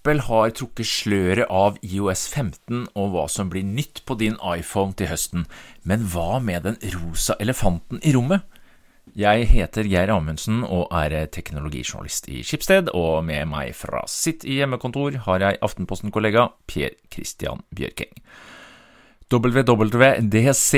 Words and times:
Apple 0.00 0.22
har 0.24 0.54
trukket 0.56 0.88
sløret 0.88 1.50
av 1.52 1.74
IOS 1.84 2.22
15 2.32 2.86
og 2.96 3.10
hva 3.12 3.26
som 3.28 3.50
blir 3.52 3.66
nytt 3.68 4.00
på 4.08 4.14
din 4.16 4.38
iPhone 4.40 4.96
til 4.96 5.10
høsten, 5.10 5.42
men 5.84 6.06
hva 6.08 6.38
med 6.40 6.64
den 6.64 6.78
rosa 6.94 7.36
elefanten 7.36 8.00
i 8.00 8.14
rommet? 8.16 8.40
Jeg 9.12 9.50
heter 9.50 9.84
Geir 9.84 10.08
Amundsen 10.14 10.62
og 10.64 10.88
er 10.96 11.26
teknologijournalist 11.28 12.30
i 12.32 12.40
Skipsted, 12.40 12.88
og 12.96 13.26
med 13.28 13.44
meg 13.52 13.74
fra 13.76 14.06
sitt 14.08 14.48
hjemmekontor 14.48 15.20
har 15.26 15.44
jeg 15.44 15.60
Aftenposten-kollega 15.68 16.48
Per 16.64 16.96
Christian 17.12 17.60
Bjørking. 17.68 18.16
WWDC, 19.28 20.72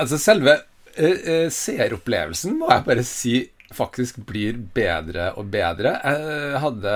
Altså, 0.00 0.16
selve 0.22 0.54
uh, 0.96 1.48
seeropplevelsen 1.52 2.56
må 2.56 2.72
jeg 2.72 2.84
bare 2.86 3.04
si 3.04 3.52
faktisk 3.74 4.16
blir 4.24 4.56
bedre 4.74 5.32
og 5.36 5.46
bedre. 5.52 6.00
Jeg 6.00 6.60
hadde 6.62 6.90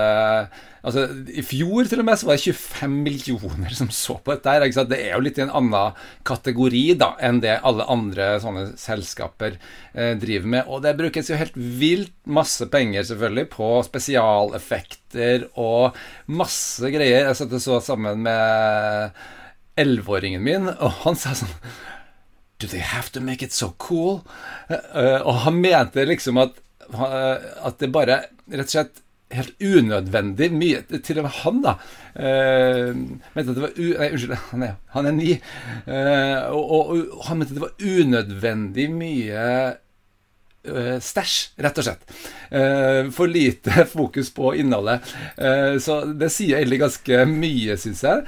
Altså, 0.83 1.05
I 1.31 1.39
fjor 1.47 1.87
til 1.87 2.01
og 2.01 2.07
med 2.09 2.19
så 2.19 2.27
var 2.27 2.35
det 2.35 2.51
25 2.57 2.95
millioner 3.05 3.75
som 3.75 3.87
så 3.93 4.17
på 4.19 4.33
dette. 4.33 4.51
her? 4.51 4.87
Det 4.89 4.97
er 4.99 5.13
jo 5.13 5.21
litt 5.23 5.37
i 5.39 5.45
en 5.45 5.53
annen 5.55 5.99
kategori 6.27 6.83
da, 6.99 7.13
enn 7.23 7.39
det 7.43 7.61
alle 7.63 7.87
andre 7.87 8.33
sånne 8.43 8.65
selskaper 8.79 9.55
eh, 9.93 10.11
driver 10.19 10.49
med. 10.57 10.67
Og 10.67 10.83
det 10.83 10.97
brukes 10.99 11.31
jo 11.31 11.39
helt 11.39 11.55
vilt 11.55 12.11
masse 12.27 12.67
penger 12.73 13.07
selvfølgelig 13.07 13.47
på 13.55 13.69
spesialeffekter 13.87 15.47
og 15.55 15.95
masse 16.27 16.91
greier. 16.91 17.29
Jeg 17.29 17.39
satt 17.39 17.55
og 17.55 17.63
så 17.63 17.79
sammen 17.87 18.19
med 18.27 19.23
elleveåringen 19.79 20.43
min, 20.43 20.67
og 20.67 20.99
han 21.05 21.15
sa 21.17 21.31
sånn 21.37 21.55
Do 22.61 22.67
they 22.67 22.83
have 22.83 23.09
to 23.11 23.23
make 23.23 23.43
it 23.43 23.55
so 23.55 23.71
cool? 23.81 24.21
Uh, 24.69 25.19
og 25.23 25.47
han 25.47 25.57
mente 25.63 26.03
liksom 26.07 26.43
at 26.43 26.59
at 26.93 27.79
det 27.79 27.87
bare 27.95 28.17
rett 28.51 28.67
og 28.67 28.73
slett 28.73 29.02
helt 29.37 29.63
unødvendig 29.63 30.49
mye 30.53 30.81
Til 31.03 31.21
og 31.21 31.27
med 31.27 31.37
han, 31.41 31.61
da. 31.63 31.75
Uh, 32.13 32.89
mente 33.33 33.49
at 33.49 33.55
det 33.57 33.63
var 33.63 33.77
u 33.77 33.87
Nei, 33.93 34.09
unnskyld, 34.13 34.35
han 34.51 34.65
er, 34.67 34.75
han 34.93 35.09
er 35.09 35.15
ni. 35.17 35.31
Uh, 35.87 36.41
og, 36.53 36.63
og, 36.63 36.91
og, 36.93 37.23
han 37.27 37.39
mente 37.39 37.57
det 37.57 37.63
var 37.63 37.73
unødvendig 37.81 38.89
mye 38.93 39.47
stæsj, 40.63 41.37
rett 41.59 41.79
og 41.81 41.85
slett. 41.85 42.03
Uh, 42.53 43.09
for 43.11 43.27
lite 43.27 43.85
fokus 43.97 44.29
på 44.33 44.53
innholdet. 44.61 45.03
Uh, 45.35 45.79
så 45.81 45.99
det 46.05 46.29
sier 46.31 46.59
egentlig 46.59 46.79
ganske 46.83 47.23
mye, 47.29 47.77
syns 47.79 48.03
jeg. 48.05 48.23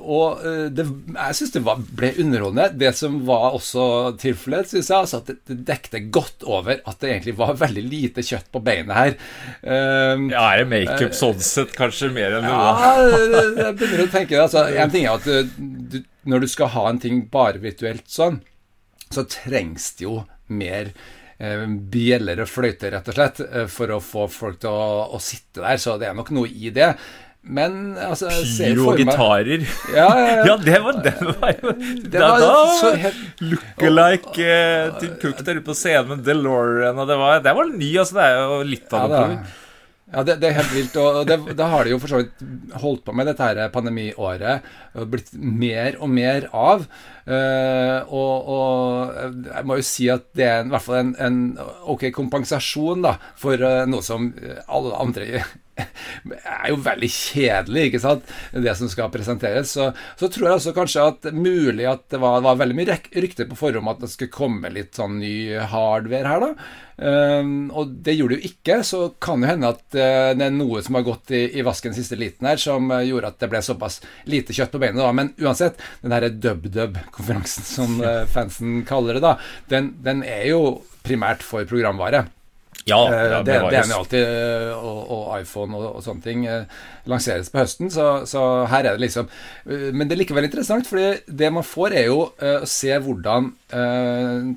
og 0.00 0.42
det, 0.74 0.84
jeg 1.14 1.36
syns 1.38 1.54
det 1.54 1.62
ble 1.64 2.10
underholdende. 2.22 2.68
Det 2.80 2.90
som 2.98 3.20
var 3.28 3.56
også 3.56 3.84
tilfellet, 4.20 4.70
syns 4.70 4.90
jeg, 4.90 4.98
altså 4.98 5.20
at 5.22 5.30
det, 5.30 5.58
dekte 5.68 6.02
godt 6.12 6.44
over 6.44 6.80
at 6.80 7.00
det 7.00 7.12
egentlig 7.12 7.36
var 7.38 7.58
veldig 7.60 7.84
lite 7.86 8.24
kjøtt 8.26 8.50
på 8.52 8.62
beinet 8.64 8.96
her. 8.96 9.14
ja, 9.62 10.42
er 10.42 10.62
det 10.62 10.68
makeup 10.70 11.14
sånn 11.16 11.40
sett 11.44 11.72
kanskje 11.76 12.10
mer 12.14 12.38
enn 12.38 12.48
noe? 12.48 12.58
Ja, 12.58 12.96
jeg 13.60 13.78
begynner 13.78 14.04
å 14.06 14.10
tenke 14.12 14.36
det. 14.36 14.42
Altså, 14.48 14.66
en 14.66 14.92
ting 14.92 15.06
er 15.06 15.16
at 15.16 15.56
du, 15.94 16.00
når 16.28 16.44
du 16.44 16.50
skal 16.50 16.74
ha 16.74 16.88
en 16.90 17.00
ting 17.02 17.24
bare 17.32 17.62
virtuelt 17.62 18.06
sånn, 18.10 18.42
så 19.10 19.26
trengs 19.30 19.92
det 19.98 20.06
jo 20.06 20.20
mer 20.50 20.92
Eh, 20.94 21.19
bjeller 21.90 22.42
og 22.44 22.50
fløyter, 22.50 22.92
rett 22.92 23.08
og 23.08 23.16
slett, 23.16 23.40
eh, 23.46 23.66
for 23.72 23.96
å 23.96 24.02
få 24.04 24.28
folk 24.28 24.60
til 24.60 24.70
å, 24.70 25.08
å 25.16 25.20
sitte 25.22 25.64
der. 25.64 25.80
Så 25.80 25.96
det 26.00 26.10
er 26.10 26.16
nok 26.18 26.32
noe 26.36 26.50
i 26.50 26.72
det. 26.74 26.92
Men 27.40 27.94
altså 27.96 28.28
Pyro 28.28 28.90
og 28.92 28.98
gitarer. 29.00 29.62
Ja, 29.94 30.08
ja, 30.12 30.24
ja. 30.28 30.42
ja, 30.50 30.56
det 30.60 30.80
var 30.84 30.98
den 31.00 31.30
var 31.30 31.54
jo 31.56 31.72
Det 31.72 32.20
var 32.20 32.42
da, 32.42 32.50
så 32.76 32.90
helt 33.00 33.40
Lookalike 33.40 34.44
uh, 34.44 34.98
Tim 35.00 35.14
Cook 35.22 35.40
der 35.46 35.62
ute 35.62 35.64
på 35.70 35.76
scenen 35.78 36.10
med 36.12 36.26
DeLorean, 36.26 37.00
og 37.00 37.08
det 37.08 37.16
var, 37.16 37.40
det 37.40 37.54
var 37.56 37.72
ny, 37.72 37.90
altså. 38.02 38.18
Det 38.18 38.26
er 38.28 38.42
jo 38.44 38.60
litt 38.74 38.96
av 38.98 39.14
noe. 39.14 39.40
Ja, 40.10 40.24
det, 40.26 40.40
det, 40.42 40.48
er 40.50 40.58
helt 40.58 40.74
vilt. 40.74 40.96
Og 40.98 41.22
det, 41.28 41.38
det 41.58 41.68
har 41.72 41.86
de 41.86 41.94
jo 41.94 42.00
for 42.02 42.10
så 42.10 42.20
vidt 42.22 42.42
holdt 42.82 43.04
på 43.06 43.14
med 43.14 43.30
dette 43.30 43.46
her 43.46 43.70
pandemiåret. 43.74 44.66
Blitt 45.12 45.30
mer 45.38 46.00
og 46.02 46.10
mer 46.10 46.48
av. 46.50 46.84
Uh, 47.30 48.00
og, 48.10 48.50
og, 48.50 49.40
jeg 49.46 49.66
må 49.68 49.78
jo 49.78 49.86
si 49.86 50.08
at 50.10 50.26
det 50.34 50.48
er 50.48 50.64
i 50.64 50.72
hvert 50.72 50.82
fall 50.82 50.98
en, 51.04 51.14
en 51.22 51.40
ok 51.92 52.08
kompensasjon 52.16 53.04
da, 53.06 53.14
for 53.38 53.60
uh, 53.62 53.84
noe 53.86 54.02
som 54.02 54.32
alle 54.66 54.96
andre 54.98 55.28
er 55.80 56.70
jo 56.72 56.78
veldig 56.84 57.10
kjedelig, 57.12 57.86
ikke 57.88 58.02
sant, 58.02 58.34
det 58.66 58.74
som 58.78 58.90
skal 58.90 59.12
presenteres. 59.12 59.74
Så, 59.76 59.90
så 60.18 60.30
tror 60.32 60.48
jeg 60.48 60.58
også 60.58 60.74
kanskje 60.76 61.06
at 61.12 61.30
mulig 61.34 61.86
at 61.90 62.06
det 62.12 62.20
var, 62.22 62.42
var 62.44 62.58
veldig 62.60 62.78
mye 62.78 62.98
rykter 63.24 63.48
på 63.50 63.58
forhånd 63.58 63.82
om 63.82 63.92
at 63.94 64.02
det 64.04 64.12
skulle 64.12 64.34
komme 64.34 64.72
litt 64.74 64.98
sånn 64.98 65.20
ny 65.22 65.34
hardware 65.70 66.34
her, 66.34 66.46
da. 66.48 66.70
Um, 67.00 67.70
og 67.72 67.94
det 68.04 68.12
gjorde 68.18 68.36
det 68.36 68.42
jo 68.42 68.50
ikke, 68.50 68.74
så 68.84 68.98
kan 69.24 69.40
det 69.40 69.48
hende 69.48 69.70
at 69.72 69.80
uh, 69.96 70.32
det 70.36 70.44
er 70.44 70.52
noe 70.52 70.82
som 70.84 70.98
har 70.98 71.06
gått 71.06 71.32
i, 71.32 71.46
i 71.56 71.64
vasken 71.64 71.94
siste 71.96 72.18
liten 72.20 72.44
her, 72.44 72.60
som 72.60 72.92
uh, 72.92 73.00
gjorde 73.00 73.30
at 73.32 73.38
det 73.40 73.48
ble 73.52 73.62
såpass 73.64 74.02
lite 74.28 74.52
kjøtt 74.56 74.74
på 74.74 74.82
beinet. 74.82 75.00
da, 75.00 75.08
Men 75.16 75.32
uansett, 75.40 75.80
den 76.02 76.12
herre 76.12 76.28
dub-dub-konferansen 76.34 77.64
som 77.64 77.96
uh, 78.04 78.26
fansen 78.28 78.82
kaller 78.88 79.16
det, 79.16 79.24
da, 79.24 79.38
den, 79.72 79.94
den 80.04 80.20
er 80.28 80.44
jo 80.50 80.60
primært 81.06 81.46
for 81.46 81.64
programvare. 81.68 82.26
Ja, 82.90 83.00
ja 83.08 83.40
det, 83.46 83.56
det, 83.70 83.78
er 83.80 83.88
jo 83.88 83.98
alltid. 84.00 84.32
Og, 84.76 85.00
og 85.16 85.22
iPhone 85.38 85.78
og, 85.78 85.86
og, 85.96 86.04
sånne 86.04 86.24
ting 86.24 86.46
lanseres 87.10 87.50
på 87.52 87.62
høsten, 87.62 87.90
så, 87.92 88.08
så, 88.28 88.42
her 88.70 88.84
er 88.84 88.98
det 88.98 89.06
liksom 89.06 89.28
Men 89.94 90.04
det 90.04 90.14
er 90.14 90.20
likevel 90.20 90.46
interessant, 90.46 90.88
fordi 90.88 91.36
det 91.40 91.50
man 91.54 91.66
får, 91.66 91.96
er 91.96 92.08
jo 92.10 92.20
å 92.26 92.52
se 92.68 92.96
hvordan 93.02 93.50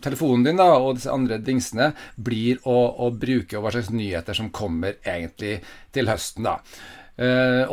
telefonen 0.04 0.48
din 0.48 0.60
da, 0.60 0.70
og 0.82 0.98
disse 0.98 1.14
andre 1.14 1.40
dingsene 1.44 1.92
blir 2.16 2.62
å, 2.70 2.78
å, 3.06 3.12
bruke, 3.16 3.58
og 3.58 3.66
hva 3.66 3.74
slags 3.76 3.94
nyheter 3.94 4.38
som 4.38 4.52
kommer 4.54 4.98
egentlig 5.00 5.60
til 5.96 6.10
høsten. 6.12 6.50
da. 6.50 6.58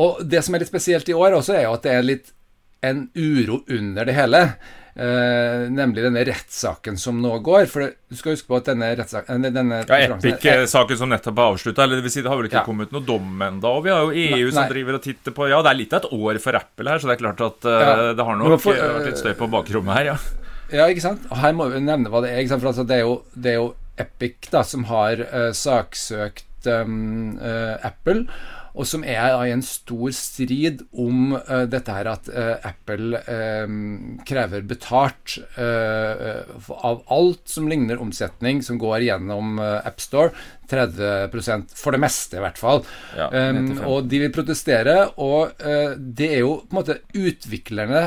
Og 0.01 0.23
det 0.29 0.45
som 0.45 0.55
er 0.55 0.65
litt 0.65 0.73
spesielt 0.73 1.09
i 1.11 1.17
år 1.17 1.41
også, 1.41 1.57
er 1.57 1.67
jo 1.67 1.77
at 1.79 1.87
det 1.87 1.97
er 1.97 2.07
litt 2.07 2.37
en 2.81 3.09
uro 3.15 3.63
under 3.69 4.09
det 4.09 4.17
hele. 4.17 4.45
Uh, 4.91 5.69
nemlig 5.71 6.03
denne 6.03 6.23
rettssaken 6.27 6.97
som 6.99 7.21
nå 7.23 7.37
går. 7.47 7.67
For 7.71 7.93
du 7.95 8.19
skal 8.19 8.35
huske 8.35 8.51
på 8.51 8.59
at 8.59 8.71
denne 8.73 8.91
rettssaken 8.99 9.47
Ja, 9.47 10.01
Epic-saken 10.17 10.99
som 10.99 11.13
nettopp 11.13 11.39
er 11.39 11.55
avslutta. 11.55 11.87
Eller 11.87 12.01
det 12.01 12.09
vil 12.09 12.15
si, 12.17 12.25
det 12.25 12.33
har 12.33 12.41
vel 12.41 12.51
ikke 12.51 12.61
ja. 12.63 12.67
kommet 12.67 12.95
noe 12.95 13.05
dom 13.07 13.45
ennå. 13.47 13.75
Og 13.79 13.87
vi 13.87 13.95
har 13.95 14.03
jo 14.03 14.11
EU 14.11 14.49
nei, 14.49 14.55
som 14.57 14.71
driver 14.73 14.99
og 14.99 15.05
titter 15.07 15.37
på 15.37 15.51
Ja, 15.53 15.63
det 15.65 15.73
er 15.73 15.81
litt 15.81 15.97
av 15.97 16.05
et 16.05 16.19
år 16.19 16.43
for 16.43 16.59
Apple 16.59 16.95
her, 16.95 17.03
så 17.03 17.11
det 17.11 17.17
er 17.17 17.23
klart 17.23 17.45
at 17.47 17.71
uh, 17.71 17.77
ja. 17.79 17.97
det 18.19 18.29
har 18.31 18.41
nok 18.41 18.57
for, 18.63 18.77
uh, 18.77 18.95
vært 18.99 19.13
litt 19.13 19.23
støy 19.23 19.35
på 19.39 19.51
bakrommet 19.53 20.01
her, 20.01 20.13
ja. 20.13 20.19
Ja, 20.71 20.87
ikke 20.87 21.03
sant. 21.03 21.27
Og 21.31 21.39
her 21.43 21.55
må 21.57 21.67
vi 21.71 21.83
nevne 21.83 22.11
hva 22.13 22.23
det 22.23 22.35
er. 22.35 22.45
For 22.53 22.71
altså, 22.71 22.87
det, 22.87 23.01
er 23.01 23.07
jo, 23.07 23.21
det, 23.35 23.55
er 23.55 23.61
jo, 23.63 23.73
Epic 24.01 24.51
da, 24.53 24.63
som 24.65 24.87
har 24.89 25.21
saksøkt 25.57 26.69
um, 26.71 27.37
Apple 27.85 28.25
og 28.75 28.87
som 28.87 29.05
er 29.05 29.35
i 29.47 29.53
en 29.53 29.65
stor 29.65 30.13
strid 30.15 30.85
om 30.93 31.35
uh, 31.35 31.65
dette 31.71 31.95
her 31.95 32.11
at 32.13 32.31
uh, 32.31 32.57
Apple 32.67 33.21
um, 33.27 34.21
krever 34.27 34.65
betalt 34.67 35.39
uh, 35.59 36.47
av 36.87 37.03
alt 37.11 37.45
som 37.51 37.69
ligner 37.71 38.01
omsetning 38.03 38.63
som 38.67 38.79
går 38.81 39.07
gjennom 39.09 39.61
AppStore. 39.61 40.35
30% 40.71 41.75
for 41.77 41.97
det 41.97 42.01
meste, 42.03 42.39
i 42.39 42.45
hvert 42.45 42.61
fall. 42.61 42.83
Ja, 43.19 43.29
um, 43.51 43.73
og 43.89 44.09
de 44.11 44.23
vil 44.25 44.35
protestere, 44.35 44.97
og 45.21 45.57
det 45.99 46.29
er 46.31 46.43
jo 46.45 46.57
på 46.65 46.75
en 46.75 46.79
måte 46.81 46.99
utviklerne 47.17 48.03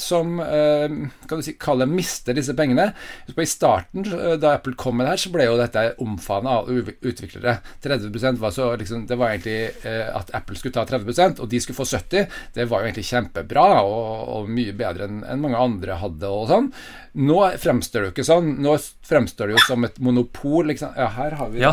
som 0.00 0.36
kan 0.38 1.38
du 1.38 1.44
si, 1.44 1.54
kaller 1.60 1.88
mister 1.88 2.36
disse 2.36 2.54
pengene. 2.56 2.88
I 3.30 3.46
starten, 3.48 4.06
da 4.40 4.56
Apple 4.56 4.76
kom 4.78 4.98
med 4.98 5.06
det 5.06 5.14
her, 5.14 5.22
så 5.22 5.32
ble 5.34 5.46
jo 5.48 5.58
dette 5.60 5.84
omfavna 6.02 6.58
av 6.60 6.70
utviklere. 6.70 7.58
30% 7.84 8.42
var 8.42 8.54
så 8.54 8.68
liksom, 8.78 9.06
Det 9.08 9.18
var 9.18 9.34
egentlig 9.34 9.58
at 9.86 10.32
Apple 10.36 10.58
skulle 10.58 10.76
ta 10.76 10.86
30% 10.88 11.42
og 11.42 11.50
de 11.50 11.60
skulle 11.62 11.78
få 11.78 11.86
70 11.88 12.26
det 12.54 12.66
var 12.70 12.82
jo 12.82 12.88
egentlig 12.88 13.06
kjempebra 13.08 13.66
og, 13.84 14.28
og 14.32 14.50
mye 14.52 14.74
bedre 14.76 15.08
enn 15.08 15.22
en 15.26 15.42
mange 15.42 15.60
andre 15.60 15.98
hadde. 16.00 16.30
og 16.30 16.48
sånn. 16.50 16.70
Nå 17.16 17.38
fremstår 17.62 18.02
det 18.02 18.08
jo 18.08 18.12
ikke 18.12 18.24
sånn. 18.28 18.50
Nå 18.60 18.74
fremstår 19.08 19.48
det 19.48 19.56
jo 19.56 19.62
som 19.64 19.86
et 19.88 19.96
monopol. 20.04 20.66
Liksom. 20.68 20.92
Ja, 20.98 21.06
her 21.16 21.36
har 21.38 21.52
vi 21.52 21.62
ja, 21.62 21.72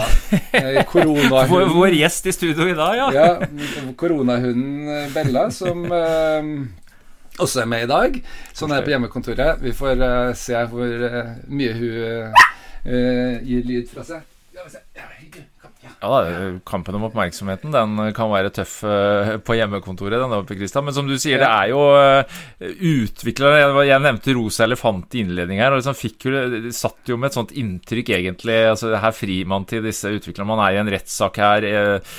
Eh, 0.54 0.80
Koronahunden 0.88 1.50
Vår, 1.52 1.66
vår 1.74 1.98
gjest 1.98 2.30
i 2.32 2.34
studio 2.36 2.70
i 2.70 2.78
dag, 2.78 2.96
ja. 2.96 3.08
Ja, 3.12 3.92
koronahunden 4.00 5.12
Bella, 5.14 5.50
som 5.52 5.84
eh, 5.92 6.48
også 7.44 7.64
er 7.64 7.70
med 7.70 7.88
i 7.88 7.90
dag. 7.92 8.20
Sånn 8.54 8.72
er 8.72 8.82
det 8.82 8.88
på 8.88 8.94
hjemmekontoret. 8.94 9.60
Vi 9.64 9.74
får 9.76 10.04
eh, 10.08 10.34
se 10.38 10.64
hvor 10.72 11.08
eh, 11.10 11.34
mye 11.52 11.74
hun 11.80 11.98
eh, 12.86 13.42
gir 13.44 13.68
lyd 13.68 13.90
fra 13.92 14.06
seg. 14.08 14.24
Ja, 14.54 14.64
vi 14.64 14.76
ser. 14.78 14.86
Ja, 14.96 15.10
ja. 16.04 16.50
Kampen 16.68 16.96
om 16.98 17.06
oppmerksomheten 17.08 17.72
Den 17.74 17.96
kan 18.18 18.32
være 18.32 18.52
tøff 18.54 18.76
eh, 18.84 19.38
på 19.40 19.56
hjemmekontoret. 19.58 20.20
Den 20.20 20.36
oppe, 20.36 20.58
Christian. 20.60 20.84
Men 20.88 20.96
som 20.98 21.08
du 21.08 21.16
sier, 21.22 21.40
det 21.42 21.48
er 21.48 21.72
jo 21.72 21.82
eh, 21.96 22.44
utviklere 22.94 23.86
Jeg, 23.88 24.02
nevnte 24.04 24.36
Rosa 24.38 24.68
elefant 24.68 25.16
i 25.16 25.24
innledningen 25.24 25.64
her. 25.64 25.72
og 25.76 25.82
liksom 25.82 25.96
fikk 25.98 26.28
jo, 26.28 26.44
satt 26.76 27.10
jo 27.12 27.18
med 27.18 27.32
et 27.32 27.38
sånt 27.40 27.56
inntrykk, 27.56 28.14
egentlig. 28.20 28.60
altså 28.74 28.94
Her 29.00 29.16
frir 29.16 29.48
man 29.50 29.68
til 29.70 29.84
disse 29.86 30.12
utviklerne. 30.12 30.50
Man 30.52 30.64
er 30.66 30.76
i 30.76 30.82
en 30.84 30.92
rettssak 30.94 31.40
her. 31.42 31.64
eh, 31.70 32.14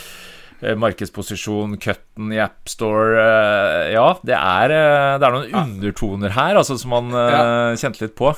eh, 0.64 0.75
Markedsposisjon, 0.80 1.76
cutten 1.82 2.32
i 2.32 2.40
AppStore 2.40 3.20
eh, 3.20 3.92
Ja, 3.98 4.08
det 4.25 4.38
er, 4.38 4.75
eh, 4.78 5.12
det 5.20 5.28
er 5.28 5.38
noen 5.38 5.54
undertoner 5.66 6.34
her 6.38 6.56
altså, 6.62 6.78
som 6.80 6.94
man 6.96 7.12
eh, 7.12 7.76
kjente 7.80 8.06
litt 8.06 8.16
på. 8.19 8.32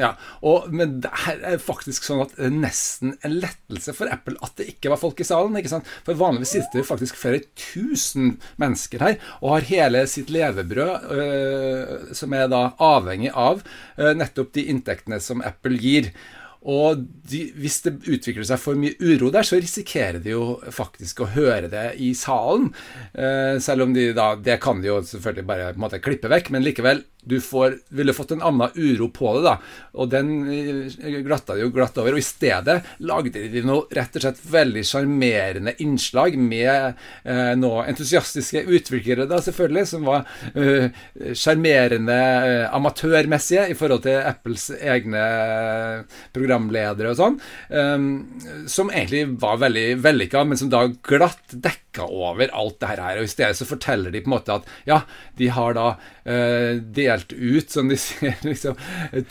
Ja, 0.00 0.14
og, 0.40 0.70
Men 0.72 1.00
det 1.04 1.10
er 1.12 1.58
faktisk 1.60 2.06
sånn 2.06 2.22
at 2.24 2.34
det 2.36 2.48
er 2.48 2.54
nesten 2.54 3.16
en 3.20 3.38
lettelse 3.42 3.94
for 3.96 4.10
Apple 4.12 4.38
at 4.44 4.56
det 4.60 4.70
ikke 4.72 4.92
var 4.92 5.00
folk 5.02 5.20
i 5.20 5.26
salen. 5.28 5.56
ikke 5.58 5.72
sant? 5.74 5.88
For 6.06 6.18
vanligvis 6.18 6.54
sitter 6.56 6.80
det 6.80 6.88
faktisk 6.88 7.18
flere 7.20 7.42
tusen 7.58 8.36
mennesker 8.62 9.04
her 9.04 9.18
og 9.40 9.56
har 9.56 9.68
hele 9.68 10.04
sitt 10.10 10.30
levebrød, 10.32 11.10
øh, 11.16 12.12
som 12.16 12.32
er 12.36 12.48
da 12.52 12.70
avhengig 12.82 13.32
av 13.36 13.60
øh, 13.98 14.14
nettopp 14.16 14.54
de 14.56 14.68
inntektene 14.72 15.20
som 15.22 15.44
Apple 15.44 15.76
gir. 15.80 16.12
Og 16.62 17.00
de, 17.26 17.40
hvis 17.58 17.80
det 17.82 17.96
utvikler 18.06 18.46
seg 18.46 18.60
for 18.62 18.78
mye 18.78 18.94
uro 19.02 19.32
der, 19.34 19.46
så 19.46 19.58
risikerer 19.58 20.20
de 20.22 20.34
jo 20.36 20.44
faktisk 20.70 21.24
å 21.24 21.30
høre 21.34 21.70
det 21.72 21.88
i 21.98 22.12
salen. 22.14 22.68
Eh, 23.12 23.58
selv 23.62 23.88
om 23.88 23.96
de 23.96 24.12
da 24.14 24.34
Det 24.38 24.60
kan 24.62 24.80
de 24.82 24.92
jo 24.92 25.00
selvfølgelig 25.02 25.46
bare 25.48 25.72
på 25.72 25.80
en 25.80 25.84
måte 25.88 26.02
klippe 26.02 26.30
vekk, 26.30 26.52
men 26.54 26.62
likevel 26.62 27.02
du 27.24 27.40
får, 27.40 27.76
ville 27.88 28.14
fått 28.14 28.30
en 28.34 28.42
annen 28.42 28.70
uro 28.74 29.06
på 29.14 29.30
det, 29.36 29.42
da. 29.46 29.54
Og 29.94 30.08
den 30.10 30.30
eh, 30.50 31.20
glatta 31.22 31.54
de 31.54 31.62
jo 31.62 31.70
glatt 31.74 31.98
over. 32.00 32.16
Og 32.16 32.22
i 32.22 32.26
stedet 32.26 32.78
lagde 33.06 33.44
de 33.52 33.62
noe 33.66 33.86
rett 33.94 34.16
og 34.18 34.24
slett 34.24 34.40
veldig 34.52 34.82
sjarmerende 34.86 35.76
innslag 35.84 36.34
med 36.40 36.98
eh, 37.22 37.52
noe 37.60 37.86
entusiastiske 37.92 38.64
utviklere, 38.66 39.28
da 39.30 39.38
selvfølgelig, 39.42 39.86
som 39.92 40.08
var 40.08 40.26
sjarmerende 41.38 42.18
eh, 42.18 42.66
amatørmessige 42.74 43.68
i 43.70 43.78
forhold 43.78 44.02
til 44.08 44.18
Apples 44.18 44.68
egne 44.80 45.22
programledere 46.34 47.12
og 47.12 47.18
sånn. 47.18 47.38
Som 48.70 48.90
egentlig 48.90 49.24
var 49.42 49.60
veldig 49.62 49.86
vellykka, 50.02 50.42
men 50.48 50.58
som 50.58 50.70
da 50.72 50.84
glatt 51.06 51.54
dekka 51.54 52.08
over 52.08 52.50
alt 52.56 52.80
det 52.82 52.90
her. 52.90 53.04
Og 53.20 53.28
i 53.28 53.30
stedet 53.30 53.58
så 53.58 53.68
forteller 53.68 54.10
de 54.12 54.22
på 54.24 54.30
en 54.30 54.34
måte 54.36 54.58
at 54.58 54.68
ja, 54.88 55.02
de 55.38 55.50
har 55.52 55.76
da 55.78 55.88
eh, 56.24 56.82
delt 57.12 57.32
ut, 57.36 57.70
som 57.70 57.88
de 57.92 57.98
sier, 58.06 58.36
liksom 58.46 58.76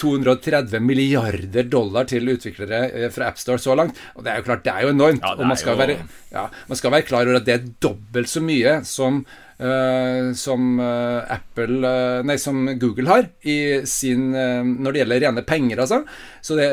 230 0.01 0.81
milliarder 0.85 1.67
dollar 1.69 2.09
til 2.09 2.31
utviklere 2.33 2.83
eh, 2.89 3.11
fra 3.13 3.31
AppStore 3.31 3.61
så 3.61 3.77
langt. 3.77 3.99
Og 4.15 4.25
det 4.25 4.33
er 4.33 4.41
jo 4.41 4.47
klart, 4.49 4.65
det 4.65 4.73
er 4.73 4.87
jo 4.87 4.95
enormt. 4.95 5.23
Ja, 5.23 5.35
det 5.35 5.43
og 5.43 5.49
man 5.49 5.57
er 5.57 5.63
skal, 5.65 5.75
jo- 5.75 5.83
være, 5.83 6.09
ja, 6.31 6.47
man 6.71 6.81
skal 6.81 6.95
være 6.97 7.09
klar 7.09 7.27
over 7.27 7.41
at 7.41 7.47
det 7.47 7.57
er 7.57 7.71
dobbelt 7.83 8.31
så 8.31 8.43
mye 8.45 8.81
som 8.87 9.23
uh, 9.61 10.31
som 10.37 10.79
eh, 10.81 11.35
Apple 11.35 11.81
uh, 11.85 12.23
Nei, 12.25 12.37
som 12.41 12.65
Google 12.81 13.09
har 13.11 13.29
i 13.45 13.57
sin 13.89 14.31
uh, 14.33 14.63
når 14.65 14.91
det 14.95 15.03
gjelder 15.03 15.23
rene 15.27 15.45
penger, 15.47 15.83
altså. 15.85 16.01
Så 16.41 16.57
det, 16.59 16.67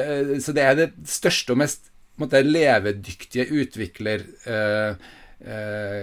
så 0.45 0.55
det 0.57 0.65
er 0.65 0.79
det 0.79 0.89
største 1.09 1.55
og 1.55 1.63
mest 1.65 1.93
måtte, 2.19 2.43
levedyktige 2.43 3.47
utvikler 3.55 4.25